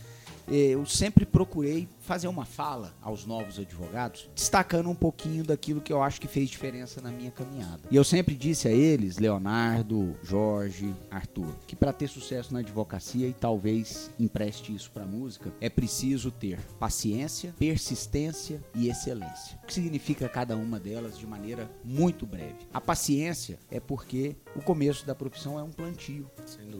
eu 0.47 0.85
sempre 0.85 1.25
procurei 1.25 1.87
fazer 2.07 2.29
uma 2.29 2.45
fala 2.45 2.95
aos 3.01 3.25
novos 3.25 3.59
advogados, 3.59 4.29
destacando 4.33 4.89
um 4.89 4.95
pouquinho 4.95 5.43
daquilo 5.43 5.81
que 5.81 5.91
eu 5.91 6.01
acho 6.01 6.21
que 6.21 6.27
fez 6.27 6.49
diferença 6.49 7.01
na 7.01 7.11
minha 7.11 7.29
caminhada. 7.29 7.81
E 7.91 7.95
eu 7.97 8.03
sempre 8.03 8.33
disse 8.33 8.65
a 8.65 8.71
eles, 8.71 9.17
Leonardo, 9.17 10.17
Jorge, 10.23 10.95
Arthur, 11.11 11.53
que 11.67 11.75
para 11.75 11.91
ter 11.91 12.07
sucesso 12.07 12.53
na 12.53 12.59
advocacia 12.59 13.27
e 13.27 13.33
talvez 13.33 14.09
empreste 14.17 14.73
isso 14.73 14.89
para 14.89 15.05
música, 15.05 15.51
é 15.59 15.69
preciso 15.69 16.31
ter 16.31 16.59
paciência, 16.79 17.53
persistência 17.59 18.63
e 18.73 18.89
excelência. 18.89 19.59
O 19.63 19.67
que 19.67 19.73
significa 19.73 20.29
cada 20.29 20.55
uma 20.55 20.79
delas 20.79 21.17
de 21.17 21.27
maneira 21.27 21.69
muito 21.83 22.25
breve? 22.25 22.67
A 22.73 22.79
paciência 22.79 23.59
é 23.69 23.81
porque 23.81 24.37
o 24.55 24.61
começo 24.61 25.05
da 25.05 25.13
profissão 25.13 25.59
é 25.59 25.63
um 25.63 25.71
plantio. 25.71 26.31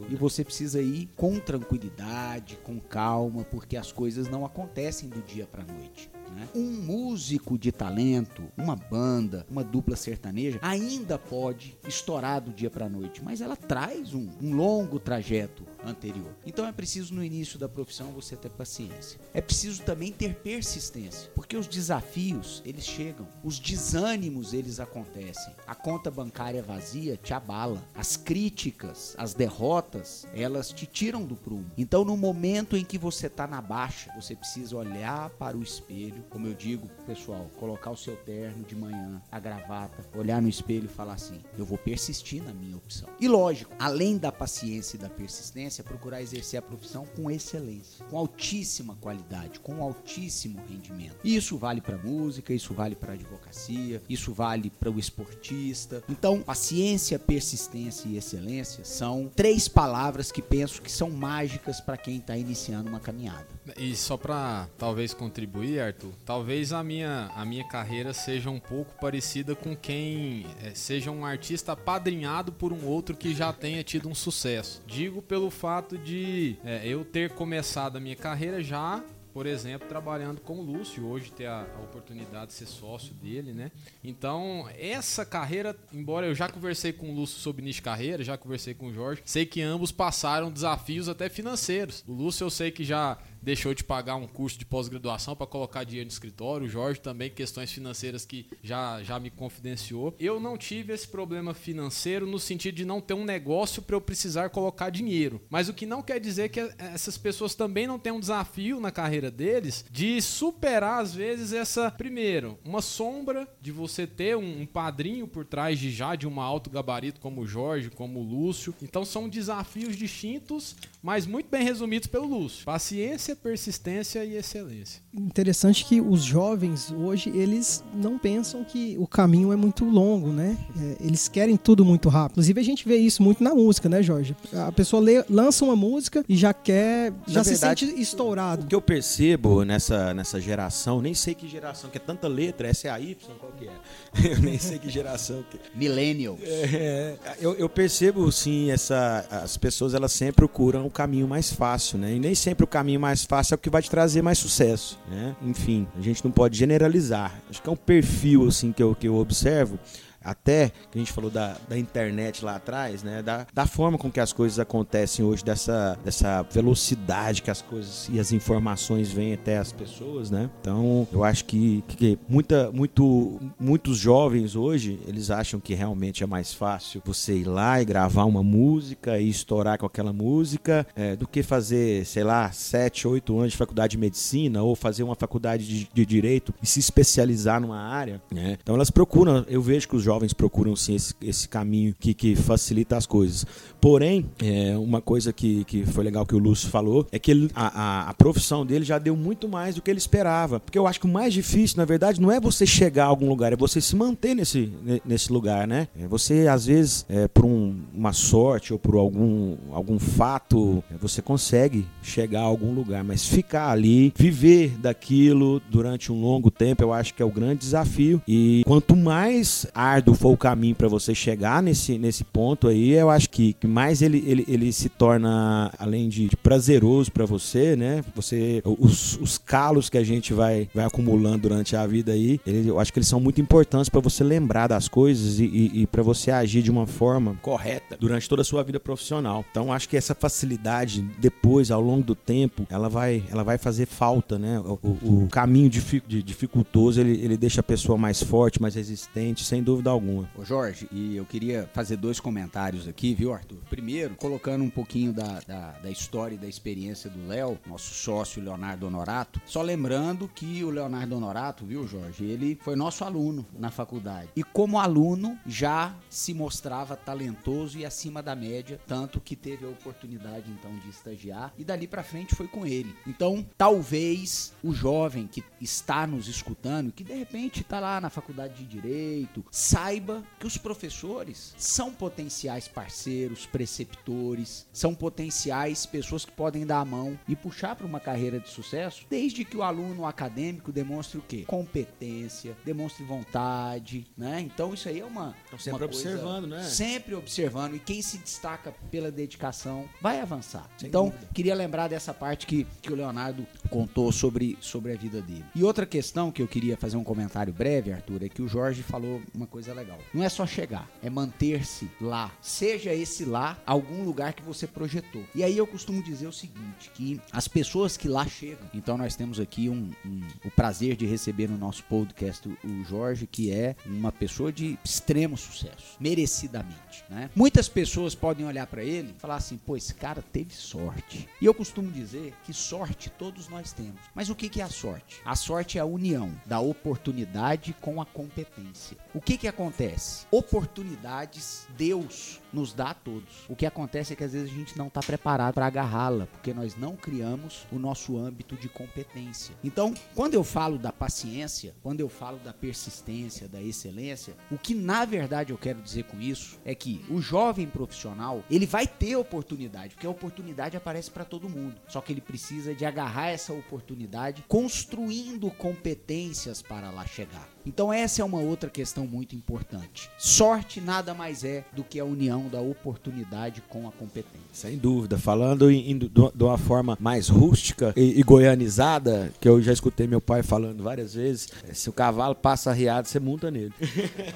E 0.08 0.16
você 0.16 0.42
precisa 0.42 0.80
ir 0.80 1.10
com 1.14 1.38
tranquilidade, 1.38 2.56
com 2.64 2.80
calma, 2.80 3.44
porque 3.44 3.76
as 3.76 3.92
coisas 3.92 4.28
não 4.28 4.46
acontecem 4.46 5.10
do 5.10 5.17
dia 5.20 5.46
para 5.46 5.64
noite. 5.64 6.10
Né? 6.34 6.48
Um 6.54 6.70
músico 6.70 7.58
de 7.58 7.72
talento, 7.72 8.42
uma 8.56 8.76
banda, 8.76 9.46
uma 9.50 9.64
dupla 9.64 9.96
sertaneja, 9.96 10.58
ainda 10.62 11.18
pode 11.18 11.76
estourar 11.86 12.40
do 12.40 12.52
dia 12.52 12.70
para 12.70 12.88
noite, 12.88 13.22
mas 13.24 13.40
ela 13.40 13.56
traz 13.56 14.14
um, 14.14 14.28
um 14.40 14.54
longo 14.54 14.98
trajeto 14.98 15.64
anterior. 15.88 16.34
Então 16.46 16.66
é 16.66 16.72
preciso 16.72 17.14
no 17.14 17.24
início 17.24 17.58
da 17.58 17.68
profissão 17.68 18.12
você 18.12 18.36
ter 18.36 18.50
paciência. 18.50 19.18
É 19.32 19.40
preciso 19.40 19.82
também 19.82 20.12
ter 20.12 20.34
persistência, 20.36 21.30
porque 21.34 21.56
os 21.56 21.66
desafios 21.66 22.62
eles 22.64 22.84
chegam, 22.84 23.26
os 23.42 23.58
desânimos 23.58 24.52
eles 24.52 24.80
acontecem. 24.80 25.54
A 25.66 25.74
conta 25.74 26.10
bancária 26.10 26.62
vazia 26.62 27.16
te 27.16 27.34
abala, 27.34 27.82
as 27.94 28.16
críticas, 28.16 29.14
as 29.18 29.34
derrotas, 29.34 30.26
elas 30.34 30.70
te 30.70 30.86
tiram 30.86 31.24
do 31.24 31.36
prumo. 31.36 31.70
Então 31.76 32.04
no 32.04 32.16
momento 32.16 32.76
em 32.76 32.84
que 32.84 32.98
você 32.98 33.26
está 33.26 33.46
na 33.46 33.60
baixa, 33.60 34.12
você 34.14 34.34
precisa 34.34 34.76
olhar 34.76 35.30
para 35.30 35.56
o 35.56 35.62
espelho, 35.62 36.24
como 36.30 36.46
eu 36.46 36.54
digo, 36.54 36.88
pessoal, 37.06 37.50
colocar 37.58 37.90
o 37.90 37.96
seu 37.96 38.16
terno 38.16 38.64
de 38.64 38.76
manhã, 38.76 39.20
a 39.30 39.38
gravata, 39.38 40.04
olhar 40.14 40.40
no 40.40 40.48
espelho 40.48 40.86
e 40.86 40.88
falar 40.88 41.14
assim: 41.14 41.40
eu 41.56 41.64
vou 41.64 41.78
persistir 41.78 42.42
na 42.42 42.52
minha 42.52 42.76
opção. 42.76 43.08
E 43.20 43.28
lógico, 43.28 43.74
além 43.78 44.18
da 44.18 44.30
paciência 44.32 44.96
e 44.96 45.00
da 45.00 45.08
persistência 45.08 45.77
excelência, 45.78 45.84
procurar 45.84 46.22
exercer 46.22 46.58
a 46.58 46.62
profissão 46.62 47.06
com 47.16 47.30
excelência, 47.30 48.04
com 48.06 48.18
altíssima 48.18 48.96
qualidade, 49.00 49.60
com 49.60 49.82
altíssimo 49.82 50.60
rendimento. 50.68 51.16
Isso 51.24 51.56
vale 51.56 51.80
para 51.80 51.96
música, 51.96 52.52
isso 52.52 52.74
vale 52.74 52.94
para 52.94 53.12
advocacia, 53.12 54.02
isso 54.08 54.32
vale 54.32 54.70
para 54.70 54.90
o 54.90 54.98
esportista. 54.98 56.02
Então, 56.08 56.42
paciência, 56.42 57.18
persistência 57.18 58.08
e 58.08 58.16
excelência 58.16 58.84
são 58.84 59.30
três 59.34 59.68
palavras 59.68 60.32
que 60.32 60.42
penso 60.42 60.82
que 60.82 60.90
são 60.90 61.10
mágicas 61.10 61.80
para 61.80 61.96
quem 61.96 62.16
está 62.16 62.36
iniciando 62.36 62.88
uma 62.88 63.00
caminhada. 63.00 63.46
E 63.76 63.94
só 63.94 64.16
para 64.16 64.68
talvez 64.78 65.12
contribuir, 65.12 65.80
Arthur, 65.80 66.12
talvez 66.24 66.72
a 66.72 66.82
minha, 66.82 67.30
a 67.34 67.44
minha 67.44 67.66
carreira 67.68 68.12
seja 68.12 68.50
um 68.50 68.60
pouco 68.60 68.94
parecida 69.00 69.54
com 69.54 69.76
quem 69.76 70.46
é, 70.62 70.74
seja 70.74 71.10
um 71.10 71.24
artista 71.24 71.72
apadrinhado 71.72 72.52
por 72.52 72.72
um 72.72 72.86
outro 72.86 73.16
que 73.16 73.34
já 73.34 73.52
tenha 73.52 73.82
tido 73.84 74.08
um 74.08 74.14
sucesso. 74.14 74.82
Digo 74.86 75.20
pelo 75.20 75.50
fato 75.58 75.98
de 75.98 76.56
é, 76.64 76.86
eu 76.86 77.04
ter 77.04 77.30
começado 77.30 77.96
a 77.96 78.00
minha 78.00 78.14
carreira 78.14 78.62
já 78.62 79.02
por 79.32 79.46
exemplo, 79.46 79.86
trabalhando 79.86 80.40
com 80.40 80.58
o 80.58 80.62
Lúcio, 80.62 81.06
hoje 81.06 81.30
ter 81.30 81.46
a, 81.46 81.64
a, 81.76 81.82
oportunidade 81.82 82.48
de 82.48 82.54
ser 82.54 82.66
sócio 82.66 83.14
dele, 83.14 83.52
né? 83.52 83.70
Então, 84.02 84.68
essa 84.76 85.24
carreira, 85.24 85.76
embora 85.92 86.26
eu 86.26 86.34
já 86.34 86.48
conversei 86.48 86.92
com 86.92 87.10
o 87.10 87.14
Lúcio 87.14 87.38
sobre 87.38 87.62
nicho 87.62 87.80
carreira, 87.80 88.24
já 88.24 88.36
conversei 88.36 88.74
com 88.74 88.86
o 88.86 88.92
Jorge, 88.92 89.22
sei 89.24 89.46
que 89.46 89.62
ambos 89.62 89.92
passaram 89.92 90.50
desafios 90.50 91.08
até 91.08 91.28
financeiros. 91.28 92.02
O 92.08 92.12
Lúcio 92.12 92.44
eu 92.44 92.50
sei 92.50 92.72
que 92.72 92.82
já 92.82 93.16
deixou 93.48 93.72
de 93.72 93.82
pagar 93.82 94.16
um 94.16 94.26
curso 94.26 94.58
de 94.58 94.66
pós-graduação 94.66 95.34
para 95.34 95.46
colocar 95.46 95.82
dinheiro 95.82 96.06
no 96.06 96.12
escritório. 96.12 96.66
O 96.66 96.68
Jorge 96.68 97.00
também, 97.00 97.30
questões 97.30 97.72
financeiras 97.72 98.26
que 98.26 98.46
já, 98.62 99.02
já 99.02 99.18
me 99.18 99.30
confidenciou. 99.30 100.14
Eu 100.20 100.38
não 100.38 100.58
tive 100.58 100.92
esse 100.92 101.08
problema 101.08 101.54
financeiro 101.54 102.26
no 102.26 102.38
sentido 102.38 102.74
de 102.74 102.84
não 102.84 103.00
ter 103.00 103.14
um 103.14 103.24
negócio 103.24 103.80
para 103.80 103.96
eu 103.96 104.02
precisar 104.02 104.50
colocar 104.50 104.90
dinheiro. 104.90 105.40
Mas 105.48 105.66
o 105.66 105.72
que 105.72 105.86
não 105.86 106.02
quer 106.02 106.20
dizer 106.20 106.50
que 106.50 106.60
essas 106.76 107.16
pessoas 107.16 107.54
também 107.54 107.86
não 107.86 107.98
têm 107.98 108.12
um 108.12 108.20
desafio 108.20 108.80
na 108.80 108.90
carreira 108.90 109.30
deles 109.30 109.82
de 109.90 110.20
superar, 110.20 111.00
às 111.00 111.14
vezes, 111.14 111.54
essa, 111.54 111.90
primeiro, 111.90 112.58
uma 112.62 112.82
sombra 112.82 113.48
de 113.62 113.72
você 113.72 114.06
ter 114.06 114.36
um, 114.36 114.60
um 114.60 114.66
padrinho 114.66 115.26
por 115.26 115.46
trás 115.46 115.78
de 115.78 115.90
já 115.90 116.14
de 116.14 116.26
uma 116.26 116.44
alto 116.44 116.68
gabarito 116.68 117.18
como 117.18 117.40
o 117.40 117.46
Jorge, 117.46 117.88
como 117.88 118.20
o 118.20 118.22
Lúcio. 118.22 118.74
Então 118.82 119.06
são 119.06 119.26
desafios 119.26 119.96
distintos, 119.96 120.76
mas 121.02 121.24
muito 121.24 121.48
bem 121.48 121.64
resumidos 121.64 122.08
pelo 122.08 122.26
Lúcio. 122.26 122.66
Paciência, 122.66 123.37
persistência 123.42 124.24
e 124.24 124.36
excelência. 124.36 125.00
Interessante 125.14 125.84
que 125.84 126.00
os 126.00 126.22
jovens 126.22 126.92
hoje 126.92 127.30
eles 127.30 127.82
não 127.94 128.18
pensam 128.18 128.64
que 128.64 128.96
o 128.98 129.06
caminho 129.06 129.52
é 129.52 129.56
muito 129.56 129.84
longo, 129.84 130.28
né? 130.28 130.56
É, 130.78 131.06
eles 131.06 131.28
querem 131.28 131.56
tudo 131.56 131.84
muito 131.84 132.08
rápido. 132.08 132.32
Inclusive 132.34 132.60
a 132.60 132.64
gente 132.64 132.88
vê 132.88 132.96
isso 132.96 133.22
muito 133.22 133.42
na 133.42 133.54
música, 133.54 133.88
né, 133.88 134.02
Jorge? 134.02 134.36
A 134.66 134.72
pessoa 134.72 135.02
lê, 135.02 135.24
lança 135.28 135.64
uma 135.64 135.76
música 135.76 136.24
e 136.28 136.36
já 136.36 136.52
quer, 136.52 137.12
já 137.26 137.42
verdade, 137.42 137.48
se 137.48 137.56
sente 137.86 138.00
estourado. 138.00 138.64
O 138.64 138.66
que 138.66 138.74
eu 138.74 138.82
percebo 138.82 139.64
nessa, 139.64 140.12
nessa 140.14 140.40
geração, 140.40 141.00
nem 141.00 141.14
sei 141.14 141.34
que 141.34 141.48
geração, 141.48 141.90
que 141.90 141.96
é 141.96 142.00
tanta 142.00 142.28
letra, 142.28 142.68
essa 142.68 142.88
é 142.88 142.90
a 142.90 143.00
Y, 143.00 143.16
qual 143.38 143.52
que 143.52 143.66
é? 143.66 144.32
Eu 144.32 144.40
nem 144.40 144.58
sei 144.58 144.78
que 144.78 144.90
geração 144.90 145.44
que. 145.50 145.58
Millennials. 145.74 146.38
É, 146.42 147.16
eu, 147.40 147.54
eu 147.54 147.68
percebo 147.68 148.30
sim 148.30 148.70
essa, 148.70 149.26
as 149.30 149.56
pessoas 149.56 149.94
elas 149.94 150.12
sempre 150.12 150.34
procuram 150.36 150.86
o 150.86 150.90
caminho 150.90 151.26
mais 151.26 151.52
fácil, 151.52 151.98
né? 151.98 152.14
E 152.14 152.18
nem 152.18 152.34
sempre 152.34 152.64
o 152.64 152.66
caminho 152.66 153.00
mais 153.00 153.17
fácil 153.24 153.54
é 153.54 153.56
o 153.56 153.58
que 153.58 153.70
vai 153.70 153.82
te 153.82 153.90
trazer 153.90 154.22
mais 154.22 154.38
sucesso, 154.38 154.98
né? 155.08 155.34
Enfim, 155.42 155.86
a 155.96 156.00
gente 156.00 156.24
não 156.24 156.30
pode 156.30 156.56
generalizar. 156.56 157.40
Acho 157.48 157.62
que 157.62 157.68
é 157.68 157.72
um 157.72 157.76
perfil 157.76 158.46
assim 158.46 158.72
que 158.72 158.82
eu, 158.82 158.94
que 158.94 159.08
eu 159.08 159.16
observo 159.16 159.78
até 160.22 160.70
que 160.90 160.96
a 160.96 160.98
gente 160.98 161.12
falou 161.12 161.30
da, 161.30 161.56
da 161.68 161.78
internet 161.78 162.44
lá 162.44 162.56
atrás, 162.56 163.02
né? 163.02 163.22
Da, 163.22 163.46
da 163.52 163.66
forma 163.66 163.98
com 163.98 164.10
que 164.10 164.20
as 164.20 164.32
coisas 164.32 164.58
acontecem 164.58 165.24
hoje, 165.24 165.44
dessa, 165.44 165.98
dessa 166.04 166.42
velocidade 166.42 167.42
que 167.42 167.50
as 167.50 167.62
coisas 167.62 168.08
e 168.12 168.18
as 168.18 168.32
informações 168.32 169.10
vêm 169.10 169.34
até 169.34 169.58
as 169.58 169.72
pessoas, 169.72 170.30
né? 170.30 170.50
Então, 170.60 171.06
eu 171.12 171.24
acho 171.24 171.44
que, 171.44 171.82
que 171.88 172.18
muita, 172.28 172.70
muito, 172.72 173.38
muitos 173.58 173.98
jovens 173.98 174.56
hoje, 174.56 174.98
eles 175.06 175.30
acham 175.30 175.60
que 175.60 175.74
realmente 175.74 176.22
é 176.22 176.26
mais 176.26 176.52
fácil 176.52 177.02
você 177.04 177.34
ir 177.34 177.44
lá 177.44 177.80
e 177.80 177.84
gravar 177.84 178.24
uma 178.24 178.42
música 178.42 179.18
e 179.18 179.28
estourar 179.28 179.78
com 179.78 179.86
aquela 179.86 180.12
música 180.12 180.86
é, 180.94 181.16
do 181.16 181.26
que 181.26 181.42
fazer, 181.42 182.04
sei 182.04 182.24
lá, 182.24 182.50
sete, 182.50 183.06
oito 183.06 183.38
anos 183.38 183.52
de 183.52 183.58
faculdade 183.58 183.92
de 183.92 183.98
medicina 183.98 184.62
ou 184.62 184.74
fazer 184.74 185.02
uma 185.02 185.14
faculdade 185.14 185.66
de, 185.66 185.88
de 185.92 186.06
direito 186.06 186.52
e 186.62 186.66
se 186.66 186.80
especializar 186.80 187.60
numa 187.60 187.78
área, 187.78 188.20
né? 188.32 188.58
Então, 188.62 188.74
elas 188.74 188.90
procuram, 188.90 189.44
eu 189.48 189.62
vejo 189.62 189.88
que 189.88 189.96
os 189.96 190.07
jovens 190.08 190.32
procuram 190.32 190.74
sim 190.74 190.94
esse, 190.94 191.14
esse 191.20 191.46
caminho 191.46 191.94
que, 192.00 192.14
que 192.14 192.34
facilita 192.34 192.96
as 192.96 193.04
coisas. 193.04 193.44
Porém, 193.80 194.26
é, 194.42 194.76
uma 194.76 195.00
coisa 195.00 195.32
que, 195.32 195.64
que 195.64 195.86
foi 195.86 196.04
legal 196.04 196.26
que 196.26 196.34
o 196.34 196.38
Lúcio 196.38 196.68
falou 196.68 197.06
é 197.12 197.18
que 197.18 197.30
ele, 197.30 197.50
a, 197.54 197.66
a, 197.66 198.10
a, 198.10 198.14
profissão 198.14 198.66
dele 198.66 198.84
já 198.84 198.98
deu 198.98 199.16
muito 199.16 199.48
mais 199.48 199.76
do 199.76 199.82
que 199.82 199.90
ele 199.90 199.98
esperava. 199.98 200.58
Porque 200.58 200.78
eu 200.78 200.86
acho 200.86 200.98
que 200.98 201.06
o 201.06 201.08
mais 201.08 201.32
difícil, 201.32 201.76
na 201.76 201.84
verdade, 201.84 202.20
não 202.20 202.30
é 202.30 202.40
você 202.40 202.66
chegar 202.66 203.04
a 203.04 203.08
algum 203.08 203.28
lugar, 203.28 203.52
é 203.52 203.56
você 203.56 203.80
se 203.80 203.94
manter 203.94 204.34
nesse, 204.34 204.72
nesse 205.04 205.32
lugar, 205.32 205.66
né? 205.66 205.88
É 205.98 206.08
você, 206.08 206.48
às 206.48 206.66
vezes, 206.66 207.06
é, 207.08 207.28
por 207.28 207.44
um, 207.44 207.76
uma 207.94 208.12
sorte 208.12 208.72
ou 208.72 208.78
por 208.78 208.96
algum, 208.96 209.56
algum 209.72 209.98
fato, 209.98 210.82
é, 210.90 210.96
você 210.96 211.22
consegue 211.22 211.86
chegar 212.02 212.40
a 212.40 212.44
algum 212.44 212.74
lugar, 212.74 213.04
mas 213.04 213.26
ficar 213.26 213.70
ali, 213.70 214.12
viver 214.16 214.76
daquilo 214.78 215.60
durante 215.70 216.10
um 216.10 216.20
longo 216.20 216.50
tempo, 216.50 216.82
eu 216.82 216.92
acho 216.92 217.14
que 217.14 217.22
é 217.22 217.24
o 217.24 217.30
grande 217.30 217.60
desafio. 217.60 218.20
E 218.26 218.62
quanto 218.66 218.96
mais 218.96 219.66
árduo 219.72 220.14
for 220.14 220.32
o 220.32 220.36
caminho 220.36 220.74
para 220.74 220.88
você 220.88 221.14
chegar 221.14 221.62
nesse, 221.62 221.96
nesse 221.98 222.24
ponto 222.24 222.66
aí, 222.66 222.92
eu 222.92 223.08
acho 223.08 223.30
que, 223.30 223.52
que 223.52 223.67
mais 223.68 224.02
ele, 224.02 224.24
ele, 224.26 224.44
ele 224.48 224.72
se 224.72 224.88
torna, 224.88 225.72
além 225.78 226.08
de, 226.08 226.28
de 226.28 226.36
prazeroso 226.36 227.12
para 227.12 227.24
você, 227.24 227.76
né? 227.76 228.02
Você, 228.14 228.62
os, 228.64 229.18
os 229.20 229.38
calos 229.38 229.88
que 229.88 229.98
a 229.98 230.04
gente 230.04 230.32
vai, 230.32 230.68
vai 230.74 230.84
acumulando 230.84 231.42
durante 231.42 231.76
a 231.76 231.86
vida 231.86 232.12
aí, 232.12 232.40
ele, 232.46 232.68
eu 232.68 232.80
acho 232.80 232.92
que 232.92 232.98
eles 232.98 233.08
são 233.08 233.20
muito 233.20 233.40
importantes 233.40 233.88
para 233.88 234.00
você 234.00 234.24
lembrar 234.24 234.66
das 234.66 234.88
coisas 234.88 235.38
e, 235.38 235.44
e, 235.44 235.82
e 235.82 235.86
para 235.86 236.02
você 236.02 236.30
agir 236.30 236.62
de 236.62 236.70
uma 236.70 236.86
forma 236.86 237.36
correta 237.42 237.96
durante 237.98 238.28
toda 238.28 238.42
a 238.42 238.44
sua 238.44 238.62
vida 238.62 238.80
profissional. 238.80 239.44
Então, 239.50 239.72
acho 239.72 239.88
que 239.88 239.96
essa 239.96 240.14
facilidade 240.14 241.02
depois, 241.18 241.70
ao 241.70 241.80
longo 241.80 242.04
do 242.04 242.14
tempo, 242.14 242.66
ela 242.70 242.88
vai, 242.88 243.22
ela 243.30 243.42
vai 243.42 243.58
fazer 243.58 243.86
falta, 243.86 244.38
né? 244.38 244.58
O, 244.60 244.78
o, 244.82 245.24
o 245.24 245.28
caminho 245.30 245.68
dificultoso, 245.70 247.00
ele, 247.00 247.12
ele 247.22 247.36
deixa 247.36 247.60
a 247.60 247.64
pessoa 247.64 247.98
mais 247.98 248.22
forte, 248.22 248.60
mais 248.60 248.74
resistente, 248.74 249.44
sem 249.44 249.62
dúvida 249.62 249.90
alguma. 249.90 250.28
Ô 250.36 250.44
Jorge, 250.44 250.88
e 250.92 251.16
eu 251.16 251.24
queria 251.24 251.68
fazer 251.74 251.96
dois 251.96 252.20
comentários 252.20 252.88
aqui, 252.88 253.14
viu, 253.14 253.32
Arthur? 253.32 253.57
Primeiro, 253.68 254.14
colocando 254.16 254.64
um 254.64 254.70
pouquinho 254.70 255.12
da, 255.12 255.40
da, 255.46 255.72
da 255.72 255.90
história 255.90 256.34
e 256.34 256.38
da 256.38 256.46
experiência 256.46 257.10
do 257.10 257.26
Léo, 257.26 257.58
nosso 257.66 257.94
sócio 257.94 258.42
Leonardo 258.42 258.86
Honorato. 258.86 259.40
Só 259.44 259.62
lembrando 259.62 260.28
que 260.28 260.64
o 260.64 260.70
Leonardo 260.70 261.16
Honorato, 261.16 261.64
viu, 261.64 261.86
Jorge, 261.86 262.24
ele 262.24 262.58
foi 262.62 262.76
nosso 262.76 263.04
aluno 263.04 263.46
na 263.58 263.70
faculdade. 263.70 264.30
E 264.36 264.42
como 264.42 264.78
aluno, 264.78 265.38
já 265.46 265.94
se 266.08 266.34
mostrava 266.34 266.96
talentoso 266.96 267.78
e 267.78 267.84
acima 267.84 268.22
da 268.22 268.34
média, 268.34 268.80
tanto 268.86 269.20
que 269.20 269.36
teve 269.36 269.64
a 269.64 269.68
oportunidade 269.68 270.50
então 270.50 270.76
de 270.78 270.88
estagiar 270.88 271.52
e 271.58 271.64
dali 271.64 271.86
para 271.86 272.02
frente 272.02 272.34
foi 272.34 272.46
com 272.46 272.66
ele. 272.66 272.94
Então, 273.06 273.46
talvez 273.56 274.52
o 274.62 274.72
jovem 274.72 275.26
que 275.26 275.42
está 275.60 276.06
nos 276.06 276.28
escutando, 276.28 276.92
que 276.92 277.04
de 277.04 277.14
repente 277.14 277.62
está 277.62 277.80
lá 277.80 278.00
na 278.00 278.10
faculdade 278.10 278.54
de 278.54 278.64
direito, 278.64 279.44
saiba 279.50 280.22
que 280.38 280.46
os 280.46 280.56
professores 280.56 281.54
são 281.56 281.92
potenciais 281.92 282.68
parceiros, 282.68 283.46
preceptores, 283.48 284.66
são 284.72 284.94
potenciais 284.94 285.86
pessoas 285.86 286.24
que 286.24 286.32
podem 286.32 286.66
dar 286.66 286.80
a 286.80 286.84
mão 286.84 287.18
e 287.26 287.34
puxar 287.34 287.74
para 287.74 287.86
uma 287.86 288.00
carreira 288.00 288.38
de 288.38 288.48
sucesso, 288.48 289.04
desde 289.08 289.44
que 289.44 289.56
o 289.56 289.62
aluno 289.62 290.06
acadêmico 290.06 290.72
demonstre 290.72 291.18
o 291.18 291.22
quê? 291.22 291.44
Competência, 291.46 292.56
demonstre 292.64 293.04
vontade, 293.04 294.06
né? 294.16 294.40
Então 294.40 294.74
isso 294.74 294.88
aí 294.88 295.00
é 295.00 295.04
uma 295.04 295.34
Estão 295.44 295.58
sempre 295.58 295.84
uma 295.84 295.86
observando, 295.86 296.46
né? 296.46 296.62
Sempre 296.64 297.14
observando 297.14 297.74
e 297.74 297.78
quem 297.78 298.02
se 298.02 298.18
destaca 298.18 298.72
pela 298.90 299.10
dedicação 299.10 299.88
vai 300.00 300.20
avançar. 300.20 300.68
Sem 300.76 300.88
então, 300.88 301.06
dúvida. 301.06 301.28
queria 301.34 301.54
lembrar 301.54 301.88
dessa 301.88 302.12
parte 302.12 302.46
que, 302.46 302.66
que 302.82 302.92
o 302.92 302.96
Leonardo 302.96 303.46
contou 303.70 304.12
sobre, 304.12 304.58
sobre 304.60 304.92
a 304.92 304.96
vida 304.96 305.20
dele. 305.22 305.44
E 305.54 305.64
outra 305.64 305.86
questão 305.86 306.30
que 306.30 306.42
eu 306.42 306.48
queria 306.48 306.76
fazer 306.76 306.96
um 306.96 307.04
comentário 307.04 307.52
breve, 307.52 307.92
Arthur, 307.92 308.24
é 308.24 308.28
que 308.28 308.42
o 308.42 308.48
Jorge 308.48 308.82
falou 308.82 309.22
uma 309.34 309.46
coisa 309.46 309.72
legal. 309.72 309.98
Não 310.12 310.22
é 310.22 310.28
só 310.28 310.46
chegar, 310.46 310.88
é 311.02 311.10
manter-se 311.10 311.90
lá. 312.00 312.32
Seja 312.40 312.92
esse 312.94 313.24
lá 313.24 313.37
algum 313.66 314.04
lugar 314.04 314.32
que 314.32 314.42
você 314.42 314.66
projetou. 314.66 315.22
E 315.34 315.42
aí 315.42 315.56
eu 315.56 315.66
costumo 315.66 316.02
dizer 316.02 316.26
o 316.26 316.32
seguinte, 316.32 316.90
que 316.94 317.20
as 317.32 317.48
pessoas 317.48 317.96
que 317.96 318.08
lá 318.08 318.26
chegam, 318.26 318.68
então 318.74 318.96
nós 318.96 319.16
temos 319.16 319.40
aqui 319.40 319.68
um, 319.68 319.90
um 320.04 320.20
o 320.44 320.50
prazer 320.50 320.96
de 320.96 321.06
receber 321.06 321.48
no 321.48 321.58
nosso 321.58 321.82
podcast 321.84 322.48
o 322.48 322.84
Jorge, 322.84 323.26
que 323.26 323.50
é 323.50 323.76
uma 323.86 324.12
pessoa 324.12 324.52
de 324.52 324.78
extremo 324.84 325.36
sucesso, 325.36 325.96
merecidamente, 326.00 327.04
né? 327.08 327.30
Muitas 327.34 327.68
pessoas 327.68 328.14
podem 328.14 328.46
olhar 328.46 328.66
para 328.66 328.82
ele 328.82 329.14
e 329.16 329.20
falar 329.20 329.36
assim, 329.36 329.56
pô, 329.56 329.76
esse 329.76 329.94
cara 329.94 330.22
teve 330.22 330.54
sorte. 330.54 331.28
E 331.40 331.44
eu 331.44 331.54
costumo 331.54 331.90
dizer 331.90 332.34
que 332.44 332.52
sorte 332.52 333.10
todos 333.10 333.48
nós 333.48 333.72
temos. 333.72 334.00
Mas 334.14 334.30
o 334.30 334.34
que 334.34 334.60
é 334.60 334.64
a 334.64 334.68
sorte? 334.68 335.20
A 335.24 335.36
sorte 335.36 335.78
é 335.78 335.80
a 335.80 335.84
união 335.84 336.32
da 336.46 336.60
oportunidade 336.60 337.74
com 337.80 338.00
a 338.00 338.06
competência. 338.06 338.96
O 339.18 339.20
que, 339.20 339.36
que 339.36 339.48
acontece? 339.48 340.26
Oportunidades, 340.30 341.66
Deus 341.76 342.40
nos 342.52 342.72
dá 342.72 342.90
a 342.90 342.94
todos. 342.94 343.46
O 343.48 343.56
que 343.56 343.66
acontece 343.66 344.12
é 344.12 344.16
que 344.16 344.22
às 344.22 344.32
vezes 344.32 344.48
a 344.48 344.54
gente 344.54 344.78
não 344.78 344.86
está 344.86 345.00
preparado 345.00 345.54
para 345.54 345.66
agarrá-la, 345.66 346.26
porque 346.26 346.54
nós 346.54 346.76
não 346.76 346.94
criamos 346.94 347.66
o 347.72 347.80
nosso 347.80 348.16
âmbito 348.16 348.54
de 348.54 348.68
competência. 348.68 349.56
Então, 349.64 349.92
quando 350.14 350.34
eu 350.34 350.44
falo 350.44 350.78
da 350.78 350.92
paciência, 350.92 351.74
quando 351.82 351.98
eu 351.98 352.08
falo 352.08 352.38
da 352.38 352.52
persistência, 352.52 353.48
da 353.48 353.60
excelência, 353.60 354.36
o 354.52 354.56
que 354.56 354.72
na 354.72 355.04
verdade 355.04 355.52
eu 355.52 355.58
quero 355.58 355.82
dizer 355.82 356.04
com 356.04 356.20
isso 356.20 356.56
é 356.64 356.72
que 356.72 357.04
o 357.10 357.20
jovem 357.20 357.66
profissional, 357.66 358.44
ele 358.48 358.66
vai 358.66 358.86
ter 358.86 359.16
oportunidade, 359.16 359.94
porque 359.94 360.06
a 360.06 360.10
oportunidade 360.10 360.76
aparece 360.76 361.10
para 361.10 361.24
todo 361.24 361.48
mundo. 361.48 361.74
Só 361.88 362.00
que 362.00 362.12
ele 362.12 362.20
precisa 362.20 362.72
de 362.72 362.84
agarrar 362.84 363.30
essa 363.30 363.52
oportunidade 363.52 364.44
construindo 364.46 365.50
competências 365.50 366.62
para 366.62 366.92
lá 366.92 367.04
chegar. 367.04 367.48
Então 367.68 367.92
essa 367.92 368.22
é 368.22 368.24
uma 368.24 368.40
outra 368.40 368.70
questão 368.70 369.06
muito 369.06 369.36
importante. 369.36 370.10
Sorte 370.16 370.80
nada 370.80 371.12
mais 371.12 371.44
é 371.44 371.66
do 371.74 371.84
que 371.84 372.00
a 372.00 372.04
união 372.04 372.48
da 372.48 372.60
oportunidade 372.60 373.62
com 373.68 373.86
a 373.86 373.92
competência. 373.92 374.38
Sem 374.50 374.78
dúvida. 374.78 375.18
Falando 375.18 375.70
em, 375.70 375.90
em, 375.90 375.98
de 375.98 376.42
uma 376.42 376.56
forma 376.56 376.96
mais 376.98 377.28
rústica 377.28 377.92
e, 377.94 378.18
e, 378.18 378.22
goianizada, 378.22 379.30
que 379.38 379.46
eu 379.46 379.60
já 379.60 379.70
escutei 379.72 380.06
meu 380.06 380.20
pai 380.20 380.42
falando 380.42 380.82
várias 380.82 381.12
vezes, 381.12 381.50
é, 381.68 381.74
se 381.74 381.90
o 381.90 381.92
cavalo 381.92 382.34
passa 382.34 382.70
arriado, 382.70 383.06
você 383.06 383.20
monta 383.20 383.50
nele. 383.50 383.72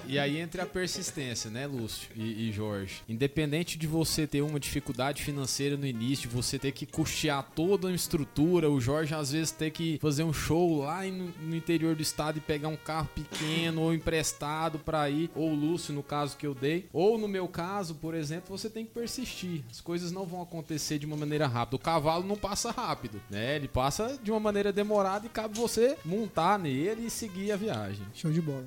E 0.07 0.19
aí 0.19 0.39
entre 0.39 0.61
a 0.61 0.67
persistência, 0.67 1.51
né, 1.51 1.67
Lúcio 1.67 2.09
e, 2.15 2.49
e 2.49 2.53
Jorge? 2.53 3.03
Independente 3.09 3.79
de 3.79 3.87
você 3.87 4.27
ter 4.27 4.43
uma 4.43 4.61
dificuldade 4.61 5.23
financeira 5.23 5.77
no 5.77 5.87
início, 5.87 6.29
de 6.29 6.35
você 6.35 6.59
ter 6.59 6.73
que 6.73 6.85
custear 6.85 7.43
toda 7.55 7.89
a 7.89 7.93
estrutura, 7.93 8.71
o 8.71 8.81
Jorge 8.81 9.15
às 9.15 9.33
vezes 9.33 9.53
ter 9.53 9.71
que 9.71 9.99
fazer 10.03 10.25
um 10.25 10.33
show 10.33 10.81
lá 10.81 11.03
no, 11.05 11.29
no 11.41 11.57
interior 11.57 11.95
do 11.95 12.03
estado 12.03 12.39
e 12.39 12.41
pegar 12.41 12.69
um 12.69 12.77
carro 12.77 13.09
pequeno 13.23 13.83
ou 13.83 13.95
emprestado 13.95 14.79
para 14.79 15.09
ir, 15.09 15.31
ou 15.35 15.51
o 15.51 15.55
Lúcio 15.55 15.95
no 15.95 16.03
caso 16.03 16.37
que 16.37 16.47
eu 16.47 16.55
dei, 16.55 16.89
ou 16.93 17.19
no 17.19 17.29
meu 17.29 17.49
caso, 17.49 17.95
por 17.95 18.15
exemplo, 18.15 18.57
você 18.57 18.69
tem 18.69 18.85
que 18.85 18.93
persistir. 18.93 19.63
As 19.71 19.81
coisas 19.81 20.13
não 20.13 20.25
vão 20.25 20.43
acontecer 20.43 20.99
de 20.99 21.07
uma 21.07 21.17
maneira 21.17 21.47
rápida. 21.47 21.77
O 21.77 21.79
cavalo 21.79 22.27
não 22.27 22.37
passa 22.37 22.71
rápido, 22.71 23.21
né? 23.31 23.57
Ele 23.57 23.69
passa 23.69 24.19
de 24.23 24.31
uma 24.31 24.41
maneira 24.41 24.73
demorada 24.73 25.27
e 25.27 25.29
cabe 25.29 25.59
você 25.59 25.97
montar 26.05 26.59
nele 26.59 27.07
e 27.07 27.11
seguir 27.11 27.53
a 27.53 27.57
viagem. 27.57 28.05
Show 28.15 28.31
de 28.31 28.41
bola. 28.41 28.65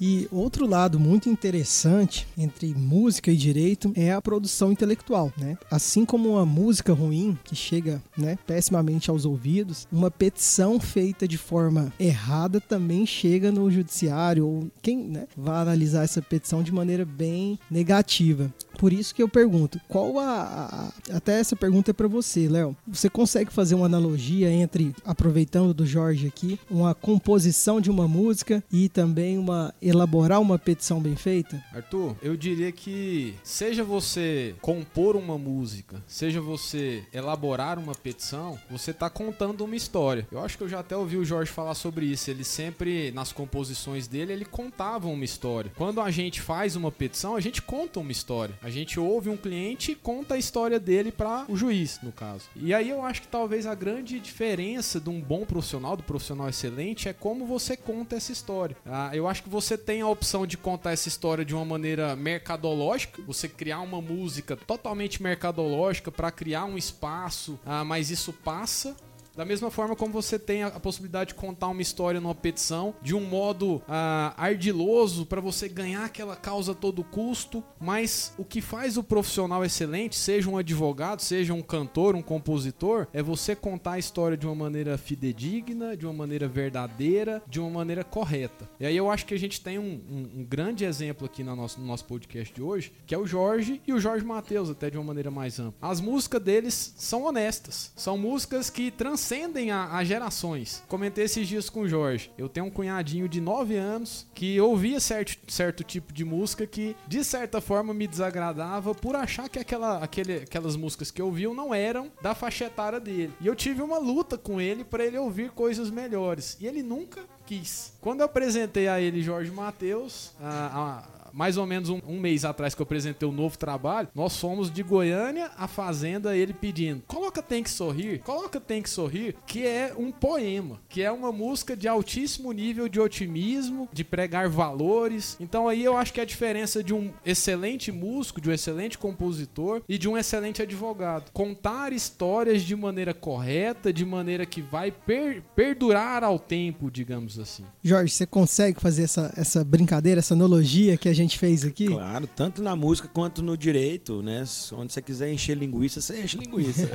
e 0.00 0.28
outro 0.30 0.66
lado 0.66 0.98
muito 0.98 1.28
interessante 1.28 2.26
entre 2.36 2.74
música 2.74 3.30
e 3.30 3.36
direito 3.36 3.92
é 3.96 4.12
a 4.12 4.22
produção 4.22 4.72
intelectual, 4.72 5.32
né? 5.36 5.56
Assim 5.70 6.04
como 6.04 6.30
uma 6.30 6.46
música 6.46 6.92
ruim 6.92 7.38
que 7.44 7.54
chega, 7.54 8.02
né, 8.16 8.38
pessimamente 8.46 9.10
aos 9.10 9.24
ouvidos, 9.24 9.86
uma 9.90 10.10
petição 10.10 10.78
feita 10.80 11.26
de 11.26 11.38
forma 11.38 11.92
errada 11.98 12.60
também 12.60 13.06
chega 13.06 13.50
no 13.50 13.70
judiciário 13.84 14.46
ou 14.46 14.70
quem, 14.82 14.98
né, 14.98 15.26
vai 15.36 15.60
analisar 15.60 16.04
essa 16.04 16.22
petição 16.22 16.62
de 16.62 16.72
maneira 16.72 17.04
bem 17.04 17.58
negativa. 17.70 18.52
Por 18.78 18.92
isso 18.92 19.14
que 19.14 19.22
eu 19.22 19.28
pergunto, 19.28 19.80
qual 19.88 20.18
a, 20.18 20.90
a 21.10 21.16
até 21.16 21.38
essa 21.38 21.56
pergunta 21.56 21.90
é 21.90 21.94
para 21.94 22.08
você, 22.08 22.48
Léo. 22.48 22.76
Você 22.86 23.08
consegue 23.08 23.52
fazer 23.52 23.74
uma 23.74 23.86
analogia 23.86 24.50
entre 24.50 24.94
aproveitando 25.04 25.74
do 25.74 25.86
Jorge 25.86 26.26
aqui, 26.26 26.58
uma 26.70 26.94
composição 26.94 27.80
de 27.80 27.90
uma 27.90 28.08
música 28.08 28.62
e 28.72 28.88
também 28.88 29.38
uma 29.38 29.74
elaborar 29.80 30.40
uma 30.40 30.58
petição 30.58 31.00
bem 31.00 31.16
feita? 31.16 31.62
Arthur, 31.72 32.16
eu 32.22 32.36
diria 32.36 32.72
que 32.72 33.34
seja 33.42 33.84
você 33.84 34.54
compor 34.60 35.16
uma 35.16 35.38
música, 35.38 36.02
seja 36.06 36.40
você 36.40 37.04
elaborar 37.12 37.78
uma 37.78 37.94
petição, 37.94 38.58
você 38.70 38.90
está 38.90 39.08
contando 39.08 39.64
uma 39.64 39.76
história. 39.76 40.26
Eu 40.30 40.40
acho 40.40 40.56
que 40.56 40.64
eu 40.64 40.68
já 40.68 40.80
até 40.80 40.96
ouvi 40.96 41.16
o 41.16 41.24
Jorge 41.24 41.50
falar 41.50 41.74
sobre 41.74 42.06
isso. 42.06 42.30
Ele 42.30 42.44
sempre 42.44 43.10
nas 43.12 43.32
composições 43.32 44.06
dele 44.06 44.32
ele 44.32 44.44
contava 44.44 45.08
uma 45.08 45.24
história. 45.24 45.72
Quando 45.76 46.00
a 46.00 46.10
gente 46.10 46.40
faz 46.40 46.76
uma 46.76 46.90
petição, 46.90 47.36
a 47.36 47.40
gente 47.40 47.62
conta 47.62 48.00
uma 48.00 48.12
história. 48.12 48.54
A 48.64 48.70
gente 48.70 48.98
ouve 48.98 49.28
um 49.28 49.36
cliente 49.36 49.94
conta 49.94 50.36
a 50.36 50.38
história 50.38 50.80
dele 50.80 51.12
para 51.12 51.44
o 51.50 51.54
juiz, 51.54 52.00
no 52.02 52.10
caso. 52.10 52.46
E 52.56 52.72
aí 52.72 52.88
eu 52.88 53.04
acho 53.04 53.20
que 53.20 53.28
talvez 53.28 53.66
a 53.66 53.74
grande 53.74 54.18
diferença 54.18 54.98
de 54.98 55.10
um 55.10 55.20
bom 55.20 55.44
profissional, 55.44 55.94
do 55.94 56.02
profissional 56.02 56.48
excelente, 56.48 57.06
é 57.06 57.12
como 57.12 57.44
você 57.44 57.76
conta 57.76 58.16
essa 58.16 58.32
história. 58.32 58.74
Ah, 58.86 59.10
eu 59.12 59.28
acho 59.28 59.42
que 59.42 59.50
você 59.50 59.76
tem 59.76 60.00
a 60.00 60.08
opção 60.08 60.46
de 60.46 60.56
contar 60.56 60.92
essa 60.92 61.08
história 61.08 61.44
de 61.44 61.54
uma 61.54 61.66
maneira 61.66 62.16
mercadológica, 62.16 63.20
você 63.26 63.48
criar 63.48 63.80
uma 63.80 64.00
música 64.00 64.56
totalmente 64.56 65.22
mercadológica 65.22 66.10
para 66.10 66.30
criar 66.30 66.64
um 66.64 66.78
espaço, 66.78 67.60
ah, 67.66 67.84
mas 67.84 68.10
isso 68.10 68.32
passa 68.32 68.96
da 69.36 69.44
mesma 69.44 69.70
forma 69.70 69.96
como 69.96 70.12
você 70.12 70.38
tem 70.38 70.62
a, 70.62 70.70
possibilidade 70.70 71.28
de 71.28 71.34
contar 71.34 71.68
uma 71.68 71.82
história 71.82 72.20
numa 72.20 72.34
petição 72.34 72.94
de 73.02 73.14
um 73.14 73.20
modo 73.20 73.82
ah, 73.88 74.34
ardiloso 74.36 75.26
para 75.26 75.40
você 75.40 75.68
ganhar 75.68 76.04
aquela 76.04 76.36
causa 76.36 76.72
a 76.72 76.74
todo 76.74 77.02
custo, 77.02 77.62
mas 77.80 78.32
o 78.38 78.44
que 78.44 78.60
faz 78.60 78.96
o 78.96 79.02
profissional 79.02 79.64
excelente, 79.64 80.16
seja 80.16 80.50
um 80.50 80.58
advogado, 80.58 81.20
seja 81.20 81.54
um 81.54 81.62
cantor, 81.62 82.14
um 82.14 82.22
compositor, 82.22 83.06
é 83.12 83.22
você 83.22 83.56
contar 83.56 83.92
a 83.92 83.98
história 83.98 84.36
de 84.36 84.46
uma 84.46 84.54
maneira 84.54 84.96
fidedigna, 84.98 85.96
de 85.96 86.06
uma 86.06 86.12
maneira 86.12 86.46
verdadeira, 86.46 87.42
de 87.48 87.60
uma 87.60 87.70
maneira 87.70 88.04
correta. 88.04 88.68
E 88.78 88.86
aí 88.86 88.96
eu 88.96 89.10
acho 89.10 89.26
que 89.26 89.34
a 89.34 89.38
gente 89.38 89.60
tem 89.60 89.78
um, 89.78 90.00
um, 90.08 90.40
um 90.40 90.44
grande 90.44 90.84
exemplo 90.84 91.26
aqui 91.26 91.42
no 91.42 91.56
nosso, 91.56 91.80
no 91.80 91.86
nosso 91.86 92.04
podcast 92.04 92.54
de 92.54 92.62
hoje, 92.62 92.92
que 93.06 93.14
é 93.14 93.18
o 93.18 93.26
Jorge 93.26 93.80
e 93.86 93.92
o 93.92 94.00
Jorge 94.00 94.24
Matheus, 94.24 94.70
até 94.70 94.90
de 94.90 94.98
uma 94.98 95.04
maneira 95.04 95.30
mais 95.30 95.58
ampla. 95.58 95.74
As 95.80 96.00
músicas 96.00 96.42
deles 96.42 96.94
são 96.96 97.24
honestas, 97.24 97.92
são 97.96 98.18
músicas 98.18 98.70
que 98.70 98.90
trans 98.90 99.23
transcendem 99.24 99.70
a, 99.70 99.96
a, 99.96 100.04
gerações. 100.04 100.82
Comentei 100.86 101.24
esses 101.24 101.48
dias 101.48 101.70
com 101.70 101.80
o 101.80 101.88
Jorge. 101.88 102.30
Eu 102.36 102.46
tenho 102.46 102.66
um 102.66 102.70
cunhadinho 102.70 103.26
de 103.26 103.40
9 103.40 103.74
anos 103.74 104.26
que 104.34 104.60
ouvia 104.60 105.00
certo, 105.00 105.50
certo 105.50 105.82
tipo 105.82 106.12
de 106.12 106.26
música 106.26 106.66
que, 106.66 106.94
de 107.08 107.24
certa 107.24 107.58
forma, 107.58 107.94
me 107.94 108.06
desagradava 108.06 108.94
por 108.94 109.16
achar 109.16 109.48
que 109.48 109.58
aquela, 109.58 109.98
aquele, 110.04 110.34
aquelas 110.34 110.76
músicas 110.76 111.10
que 111.10 111.22
ouviam 111.22 111.54
não 111.54 111.74
eram 111.74 112.12
da 112.20 112.34
faixa 112.34 112.66
etária 112.66 113.00
dele. 113.00 113.32
E 113.40 113.46
eu 113.46 113.54
tive 113.54 113.80
uma 113.80 113.96
luta 113.96 114.36
com 114.36 114.60
ele 114.60 114.84
para 114.84 115.04
ele 115.04 115.16
ouvir 115.16 115.50
coisas 115.52 115.88
melhores. 115.88 116.58
E 116.60 116.66
ele 116.66 116.82
nunca 116.82 117.22
quis. 117.46 117.94
Quando 118.02 118.20
eu 118.20 118.26
apresentei 118.26 118.88
a 118.88 119.00
ele 119.00 119.22
Jorge 119.22 119.50
Matheus, 119.50 120.32
a, 120.38 121.06
a 121.22 121.23
mais 121.34 121.56
ou 121.56 121.66
menos 121.66 121.90
um, 121.90 122.00
um, 122.06 122.20
mês 122.20 122.44
atrás 122.44 122.74
que 122.74 122.80
eu 122.80 122.84
apresentei 122.84 123.28
o 123.28 123.32
um 123.32 123.34
novo 123.34 123.58
trabalho, 123.58 124.08
nós 124.14 124.38
fomos 124.38 124.70
de 124.70 124.82
Goiânia 124.82 125.50
à 125.56 125.66
Fazenda, 125.66 126.36
ele 126.36 126.54
pedindo: 126.54 127.02
coloca 127.06 127.42
Tem 127.42 127.62
que 127.62 127.70
Sorrir, 127.70 128.20
coloca 128.20 128.60
Tem 128.60 128.80
que 128.80 128.88
Sorrir, 128.88 129.34
que 129.46 129.66
é 129.66 129.92
um 129.96 130.12
poema, 130.12 130.80
que 130.88 131.02
é 131.02 131.10
uma 131.10 131.32
música 131.32 131.76
de 131.76 131.88
altíssimo 131.88 132.52
nível 132.52 132.88
de 132.88 133.00
otimismo, 133.00 133.88
de 133.92 134.04
pregar 134.04 134.48
valores. 134.48 135.36
Então 135.40 135.68
aí 135.68 135.82
eu 135.82 135.96
acho 135.96 136.12
que 136.12 136.20
é 136.20 136.22
a 136.22 136.26
diferença 136.26 136.82
de 136.82 136.94
um 136.94 137.12
excelente 137.26 137.90
músico, 137.90 138.40
de 138.40 138.48
um 138.48 138.52
excelente 138.52 138.96
compositor 138.96 139.82
e 139.88 139.98
de 139.98 140.08
um 140.08 140.16
excelente 140.16 140.62
advogado. 140.62 141.30
Contar 141.32 141.92
histórias 141.92 142.62
de 142.62 142.76
maneira 142.76 143.12
correta, 143.12 143.92
de 143.92 144.04
maneira 144.04 144.46
que 144.46 144.62
vai 144.62 144.90
per 144.90 145.42
perdurar 145.56 146.22
ao 146.22 146.38
tempo, 146.38 146.90
digamos 146.90 147.38
assim. 147.38 147.64
Jorge, 147.82 148.12
você 148.12 148.26
consegue 148.26 148.80
fazer 148.80 149.04
essa, 149.04 149.32
essa 149.36 149.64
brincadeira, 149.64 150.20
essa 150.20 150.34
analogia 150.34 150.96
que 150.96 151.08
a 151.08 151.12
gente 151.12 151.23
gente 151.24 151.38
fez 151.38 151.64
aqui? 151.64 151.88
Claro, 151.88 152.26
tanto 152.26 152.62
na 152.62 152.76
música 152.76 153.08
quanto 153.12 153.42
no 153.42 153.56
direito, 153.56 154.22
né? 154.22 154.44
Onde 154.72 154.92
você 154.92 155.02
quiser 155.02 155.32
encher 155.32 155.56
linguiça, 155.56 156.00
você 156.00 156.22
enche 156.22 156.38
linguiça. 156.38 156.88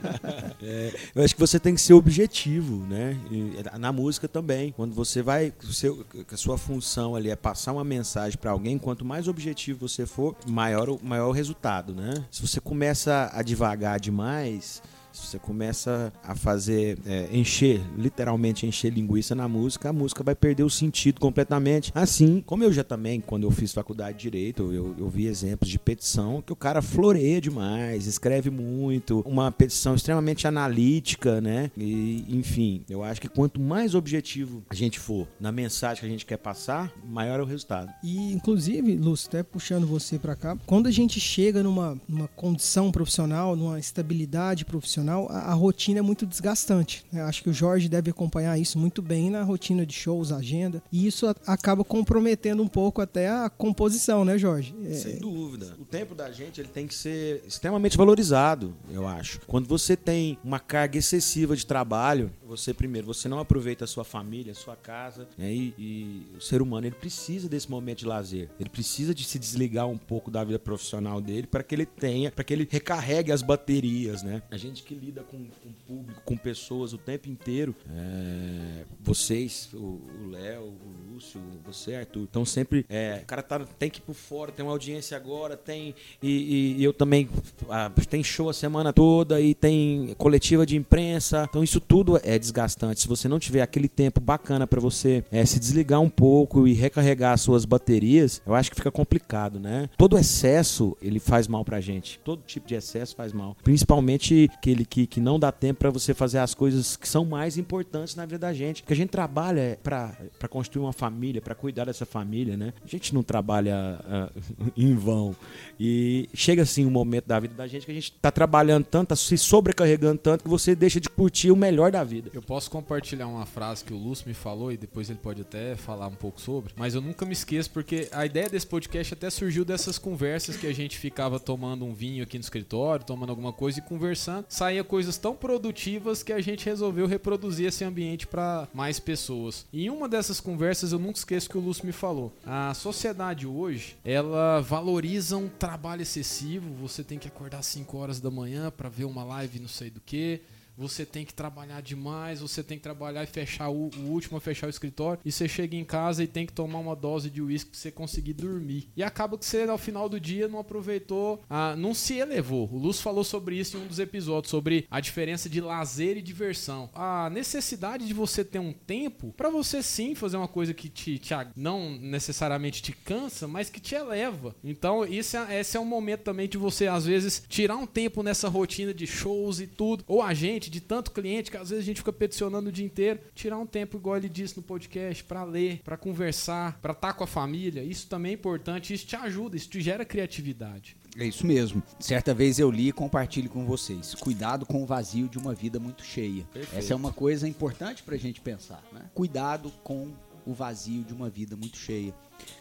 é, 0.62 0.94
eu 1.14 1.22
acho 1.22 1.34
que 1.34 1.40
você 1.40 1.58
tem 1.58 1.74
que 1.74 1.80
ser 1.80 1.94
objetivo, 1.94 2.86
né? 2.86 3.16
E, 3.30 3.78
na 3.78 3.92
música 3.92 4.28
também. 4.28 4.72
Quando 4.72 4.94
você 4.94 5.22
vai, 5.22 5.52
seu, 5.70 6.04
a 6.30 6.36
sua 6.36 6.58
função 6.58 7.14
ali 7.14 7.30
é 7.30 7.36
passar 7.36 7.72
uma 7.72 7.84
mensagem 7.84 8.38
para 8.38 8.50
alguém, 8.50 8.78
quanto 8.78 9.04
mais 9.04 9.28
objetivo 9.28 9.88
você 9.88 10.06
for, 10.06 10.36
maior, 10.46 10.98
maior 11.02 11.28
o 11.28 11.32
resultado, 11.32 11.94
né? 11.94 12.24
Se 12.30 12.42
você 12.42 12.60
começa 12.60 13.30
a 13.32 13.42
devagar 13.42 14.00
demais, 14.00 14.82
você 15.18 15.38
começa 15.38 16.12
a 16.22 16.34
fazer, 16.34 16.98
é, 17.06 17.28
encher, 17.32 17.80
literalmente 17.96 18.66
encher 18.66 18.92
linguiça 18.92 19.34
na 19.34 19.48
música, 19.48 19.90
a 19.90 19.92
música 19.92 20.22
vai 20.22 20.34
perder 20.34 20.64
o 20.64 20.70
sentido 20.70 21.20
completamente. 21.20 21.92
Assim, 21.94 22.42
como 22.44 22.64
eu 22.64 22.72
já 22.72 22.84
também, 22.84 23.20
quando 23.20 23.44
eu 23.44 23.50
fiz 23.50 23.72
faculdade 23.72 24.18
de 24.18 24.26
Direito, 24.26 24.72
eu, 24.72 24.94
eu 24.98 25.08
vi 25.08 25.26
exemplos 25.26 25.70
de 25.70 25.78
petição 25.78 26.42
que 26.42 26.52
o 26.52 26.56
cara 26.56 26.82
floreia 26.82 27.40
demais, 27.40 28.06
escreve 28.06 28.50
muito, 28.50 29.20
uma 29.20 29.52
petição 29.52 29.94
extremamente 29.94 30.46
analítica, 30.46 31.40
né? 31.40 31.70
E, 31.76 32.24
enfim, 32.28 32.82
eu 32.90 33.04
acho 33.04 33.20
que 33.20 33.28
quanto 33.28 33.60
mais 33.60 33.94
objetivo 33.94 34.64
a 34.68 34.74
gente 34.74 34.98
for 34.98 35.28
na 35.38 35.52
mensagem 35.52 36.00
que 36.00 36.06
a 36.06 36.10
gente 36.10 36.26
quer 36.26 36.38
passar, 36.38 36.92
maior 37.04 37.38
é 37.38 37.42
o 37.42 37.46
resultado. 37.46 37.92
E, 38.02 38.32
inclusive, 38.32 38.96
Lúcio, 38.96 39.28
até 39.28 39.42
puxando 39.42 39.86
você 39.86 40.18
para 40.18 40.34
cá, 40.34 40.56
quando 40.66 40.88
a 40.88 40.90
gente 40.90 41.20
chega 41.20 41.62
numa, 41.62 42.00
numa 42.08 42.28
condição 42.28 42.90
profissional, 42.90 43.54
numa 43.54 43.78
estabilidade 43.78 44.64
profissional, 44.64 45.05
profissional, 45.06 45.28
a, 45.30 45.52
a 45.52 45.54
rotina 45.54 46.00
é 46.00 46.02
muito 46.02 46.26
desgastante. 46.26 47.04
Né? 47.12 47.22
Acho 47.22 47.42
que 47.42 47.50
o 47.50 47.52
Jorge 47.52 47.88
deve 47.88 48.10
acompanhar 48.10 48.58
isso 48.58 48.78
muito 48.78 49.00
bem 49.00 49.30
na 49.30 49.42
rotina 49.42 49.86
de 49.86 49.94
shows, 49.94 50.32
agenda, 50.32 50.82
e 50.90 51.06
isso 51.06 51.26
a, 51.26 51.34
acaba 51.46 51.84
comprometendo 51.84 52.62
um 52.62 52.68
pouco 52.68 53.00
até 53.00 53.28
a 53.28 53.48
composição, 53.48 54.24
né, 54.24 54.36
Jorge? 54.36 54.74
É... 54.84 54.94
Sem 54.94 55.18
dúvida. 55.18 55.76
O 55.78 55.84
tempo 55.84 56.14
da 56.14 56.30
gente 56.30 56.60
ele 56.60 56.68
tem 56.68 56.86
que 56.86 56.94
ser 56.94 57.42
extremamente 57.46 57.96
valorizado, 57.96 58.74
eu 58.90 59.06
acho. 59.06 59.40
Quando 59.46 59.66
você 59.68 59.96
tem 59.96 60.38
uma 60.42 60.58
carga 60.58 60.98
excessiva 60.98 61.56
de 61.56 61.64
trabalho, 61.64 62.30
você 62.46 62.74
primeiro, 62.74 63.06
você 63.06 63.28
não 63.28 63.38
aproveita 63.38 63.84
a 63.84 63.88
sua 63.88 64.04
família, 64.04 64.52
a 64.52 64.54
sua 64.54 64.76
casa, 64.76 65.28
né? 65.38 65.52
e, 65.52 65.74
e 65.78 66.36
o 66.36 66.40
ser 66.40 66.60
humano 66.60 66.86
ele 66.86 66.96
precisa 66.96 67.48
desse 67.48 67.70
momento 67.70 67.98
de 67.98 68.06
lazer. 68.06 68.48
Ele 68.58 68.68
precisa 68.68 69.14
de 69.14 69.24
se 69.24 69.38
desligar 69.38 69.86
um 69.86 69.98
pouco 69.98 70.30
da 70.30 70.42
vida 70.42 70.58
profissional 70.58 71.20
dele 71.20 71.46
para 71.46 71.62
que 71.62 71.74
ele 71.74 71.86
tenha, 71.86 72.30
para 72.30 72.44
que 72.44 72.52
ele 72.52 72.66
recarregue 72.68 73.32
as 73.32 73.42
baterias, 73.42 74.22
né? 74.22 74.42
A 74.50 74.56
gente 74.56 74.82
que 74.82 74.95
lida 74.96 75.22
com, 75.22 75.38
com 75.62 75.72
público, 75.86 76.20
com 76.24 76.36
pessoas 76.36 76.92
o 76.92 76.98
tempo 76.98 77.28
inteiro, 77.28 77.74
é, 77.90 78.84
vocês, 79.00 79.70
o 79.74 80.00
Léo, 80.30 80.64
o 80.64 81.05
Lúcio, 81.16 81.40
você, 81.64 81.94
Arthur. 81.94 82.26
Então 82.30 82.44
sempre 82.44 82.84
é, 82.90 83.20
o 83.22 83.26
cara 83.26 83.42
tá, 83.42 83.58
tem 83.78 83.88
que 83.88 84.00
ir 84.00 84.02
por 84.02 84.14
fora, 84.14 84.52
tem 84.52 84.62
uma 84.64 84.72
audiência 84.72 85.16
agora, 85.16 85.56
tem. 85.56 85.94
E, 86.22 86.28
e- 86.28 86.76
e 86.80 86.84
eu 86.84 86.92
também. 86.92 87.26
ah, 87.70 87.90
tem 88.10 88.22
show 88.22 88.50
a 88.50 88.52
semana 88.52 88.92
toda 88.92 89.40
e 89.40 89.54
tem 89.54 90.14
coletiva 90.18 90.66
de 90.66 90.76
imprensa. 90.76 91.46
Então 91.48 91.64
isso 91.64 91.80
tudo 91.80 92.20
é 92.22 92.38
desgastante. 92.38 93.00
Se 93.00 93.08
você 93.08 93.28
não 93.28 93.38
tiver 93.38 93.62
aquele 93.62 93.88
tempo 93.88 94.20
bacana 94.20 94.66
pra 94.66 94.78
você 94.78 95.24
é, 95.32 95.42
se 95.46 95.58
desligar 95.58 96.02
um 96.02 96.10
pouco 96.10 96.68
e 96.68 96.74
recarregar 96.74 97.32
as 97.32 97.40
suas 97.40 97.64
baterias, 97.64 98.42
eu 98.46 98.54
acho 98.54 98.68
que 98.70 98.76
fica 98.76 98.90
complicado, 98.90 99.58
né? 99.58 99.88
Todo 99.96 100.18
excesso 100.18 100.94
ele 101.00 101.18
faz 101.18 101.48
mal 101.48 101.64
pra 101.64 101.80
gente. 101.80 102.20
Todo 102.22 102.42
tipo 102.46 102.68
de 102.68 102.74
excesso 102.74 103.16
faz 103.16 103.32
mal. 103.32 103.56
Principalmente 103.64 104.50
aquele 104.52 104.84
que, 104.84 105.06
que 105.06 105.18
não 105.20 105.38
dá 105.38 105.50
tempo 105.50 105.78
pra 105.78 105.88
você 105.90 106.12
fazer 106.12 106.40
as 106.40 106.52
coisas 106.54 106.94
que 106.94 107.08
são 107.08 107.24
mais 107.24 107.56
importantes 107.56 108.14
na 108.14 108.26
vida 108.26 108.38
da 108.40 108.52
gente. 108.52 108.82
Porque 108.82 108.92
a 108.92 108.96
gente 108.96 109.08
trabalha 109.08 109.78
pra 109.82 110.14
pra 110.38 110.48
construir 110.48 110.82
uma 110.82 110.92
família, 110.92 111.05
pra 111.40 111.54
cuidar 111.54 111.84
dessa 111.84 112.06
família, 112.06 112.56
né? 112.56 112.72
A 112.84 112.88
gente 112.88 113.14
não 113.14 113.22
trabalha 113.22 113.98
ah, 114.04 114.30
em 114.76 114.94
vão. 114.94 115.34
E 115.78 116.28
chega 116.34 116.62
assim 116.62 116.84
um 116.86 116.90
momento 116.90 117.26
da 117.26 117.38
vida 117.38 117.54
da 117.54 117.66
gente 117.66 117.86
que 117.86 117.92
a 117.92 117.94
gente 117.94 118.12
tá 118.12 118.30
trabalhando 118.30 118.84
tanto, 118.84 119.08
tá 119.08 119.16
se 119.16 119.36
sobrecarregando 119.36 120.18
tanto 120.18 120.44
que 120.44 120.50
você 120.50 120.74
deixa 120.74 121.00
de 121.00 121.08
curtir 121.08 121.50
o 121.50 121.56
melhor 121.56 121.90
da 121.90 122.02
vida. 122.04 122.30
Eu 122.32 122.42
posso 122.42 122.70
compartilhar 122.70 123.26
uma 123.26 123.46
frase 123.46 123.84
que 123.84 123.92
o 123.92 123.96
Lúcio 123.96 124.28
me 124.28 124.34
falou 124.34 124.72
e 124.72 124.76
depois 124.76 125.10
ele 125.10 125.18
pode 125.22 125.42
até 125.42 125.76
falar 125.76 126.06
um 126.08 126.14
pouco 126.14 126.40
sobre, 126.40 126.72
mas 126.76 126.94
eu 126.94 127.00
nunca 127.00 127.24
me 127.24 127.32
esqueço 127.32 127.70
porque 127.70 128.08
a 128.12 128.24
ideia 128.24 128.48
desse 128.48 128.66
podcast 128.66 129.14
até 129.14 129.30
surgiu 129.30 129.64
dessas 129.64 129.98
conversas 129.98 130.56
que 130.56 130.66
a 130.66 130.74
gente 130.74 130.98
ficava 130.98 131.38
tomando 131.38 131.84
um 131.84 131.92
vinho 131.92 132.22
aqui 132.22 132.38
no 132.38 132.42
escritório, 132.42 133.04
tomando 133.04 133.30
alguma 133.30 133.52
coisa 133.52 133.78
e 133.78 133.82
conversando. 133.82 134.46
Saía 134.48 134.84
coisas 134.84 135.16
tão 135.16 135.34
produtivas 135.34 136.22
que 136.22 136.32
a 136.32 136.40
gente 136.40 136.64
resolveu 136.64 137.06
reproduzir 137.06 137.66
esse 137.66 137.84
ambiente 137.84 138.26
para 138.26 138.68
mais 138.72 138.98
pessoas. 138.98 139.66
E 139.72 139.86
em 139.86 139.90
uma 139.90 140.08
dessas 140.08 140.40
conversas 140.40 140.92
eu 140.92 140.95
nunca 140.98 141.18
esqueço 141.18 141.48
que 141.48 141.58
o 141.58 141.60
Lúcio 141.60 141.86
me 141.86 141.92
falou. 141.92 142.32
A 142.44 142.74
sociedade 142.74 143.46
hoje, 143.46 143.96
ela 144.04 144.60
valoriza 144.60 145.36
um 145.36 145.48
trabalho 145.48 146.02
excessivo, 146.02 146.72
você 146.74 147.02
tem 147.02 147.18
que 147.18 147.28
acordar 147.28 147.58
às 147.58 147.66
5 147.66 147.96
horas 147.96 148.20
da 148.20 148.30
manhã 148.30 148.70
para 148.70 148.88
ver 148.88 149.04
uma 149.04 149.24
live 149.24 149.60
não 149.60 149.68
sei 149.68 149.90
do 149.90 150.00
que 150.00 150.40
você 150.76 151.04
tem 151.04 151.24
que 151.24 151.34
trabalhar 151.34 151.80
demais, 151.80 152.40
você 152.40 152.62
tem 152.62 152.76
que 152.76 152.82
trabalhar 152.82 153.22
e 153.24 153.26
fechar 153.26 153.68
o, 153.68 153.90
o 153.96 154.10
último 154.10 154.40
fechar 154.40 154.66
o 154.66 154.70
escritório, 154.70 155.20
e 155.24 155.32
você 155.32 155.48
chega 155.48 155.76
em 155.76 155.84
casa 155.84 156.22
e 156.22 156.26
tem 156.26 156.46
que 156.46 156.52
tomar 156.52 156.78
uma 156.78 156.94
dose 156.94 157.30
de 157.30 157.42
uísque 157.42 157.70
pra 157.70 157.78
você 157.78 157.90
conseguir 157.90 158.34
dormir. 158.34 158.88
E 158.96 159.02
acaba 159.02 159.38
que 159.38 159.44
você, 159.44 159.62
ao 159.62 159.78
final 159.78 160.08
do 160.08 160.20
dia, 160.20 160.48
não 160.48 160.58
aproveitou, 160.58 161.42
ah, 161.48 161.74
não 161.76 161.94
se 161.94 162.14
elevou. 162.14 162.68
O 162.72 162.78
Lúcio 162.78 163.02
falou 163.02 163.24
sobre 163.24 163.56
isso 163.56 163.76
em 163.76 163.80
um 163.80 163.86
dos 163.86 163.98
episódios, 163.98 164.50
sobre 164.50 164.86
a 164.90 165.00
diferença 165.00 165.48
de 165.48 165.60
lazer 165.60 166.16
e 166.16 166.22
diversão. 166.22 166.90
A 166.94 167.30
necessidade 167.30 168.06
de 168.06 168.14
você 168.14 168.44
ter 168.44 168.58
um 168.58 168.72
tempo 168.72 169.32
pra 169.36 169.50
você 169.50 169.82
sim 169.82 170.14
fazer 170.14 170.36
uma 170.36 170.48
coisa 170.48 170.74
que 170.74 170.88
te, 170.88 171.18
te 171.18 171.34
não 171.54 171.90
necessariamente 171.90 172.82
te 172.82 172.92
cansa, 172.92 173.46
mas 173.46 173.70
que 173.70 173.80
te 173.80 173.94
eleva. 173.94 174.54
Então, 174.62 175.04
isso 175.04 175.36
é, 175.36 175.60
esse 175.60 175.76
é 175.76 175.80
um 175.80 175.84
momento 175.84 176.22
também 176.22 176.48
de 176.48 176.56
você, 176.58 176.86
às 176.86 177.04
vezes, 177.04 177.42
tirar 177.48 177.76
um 177.76 177.86
tempo 177.86 178.22
nessa 178.22 178.48
rotina 178.48 178.92
de 178.94 179.06
shows 179.06 179.60
e 179.60 179.66
tudo. 179.66 180.04
Ou 180.06 180.22
a 180.22 180.32
gente, 180.34 180.65
de 180.70 180.80
tanto 180.80 181.10
cliente, 181.10 181.50
que 181.50 181.56
às 181.56 181.70
vezes 181.70 181.84
a 181.84 181.86
gente 181.86 181.98
fica 181.98 182.12
peticionando 182.12 182.68
o 182.68 182.72
dia 182.72 182.84
inteiro, 182.84 183.20
tirar 183.34 183.58
um 183.58 183.66
tempo, 183.66 183.96
igual 183.96 184.16
ele 184.16 184.28
disse 184.28 184.56
no 184.56 184.62
podcast, 184.62 185.24
pra 185.24 185.44
ler, 185.44 185.80
pra 185.84 185.96
conversar, 185.96 186.78
pra 186.80 186.92
estar 186.92 187.12
com 187.14 187.24
a 187.24 187.26
família. 187.26 187.82
Isso 187.82 188.08
também 188.08 188.32
é 188.32 188.34
importante, 188.34 188.92
isso 188.92 189.06
te 189.06 189.16
ajuda, 189.16 189.56
isso 189.56 189.68
te 189.68 189.80
gera 189.80 190.04
criatividade. 190.04 190.96
É 191.18 191.24
isso 191.24 191.46
mesmo. 191.46 191.82
Certa 191.98 192.34
vez 192.34 192.58
eu 192.58 192.70
li 192.70 192.88
e 192.88 192.92
compartilho 192.92 193.48
com 193.48 193.64
vocês. 193.64 194.14
Cuidado 194.14 194.66
com 194.66 194.82
o 194.82 194.86
vazio 194.86 195.28
de 195.28 195.38
uma 195.38 195.54
vida 195.54 195.80
muito 195.80 196.04
cheia. 196.04 196.46
Essa 196.74 196.92
é 196.92 196.96
uma 196.96 197.12
coisa 197.12 197.48
importante 197.48 198.02
pra 198.02 198.16
gente 198.18 198.40
pensar. 198.40 198.82
Né? 198.92 199.00
Cuidado 199.14 199.72
com 199.82 200.12
o 200.46 200.54
vazio 200.54 201.02
de 201.04 201.12
uma 201.12 201.28
vida 201.28 201.56
muito 201.56 201.76
cheia. 201.76 202.14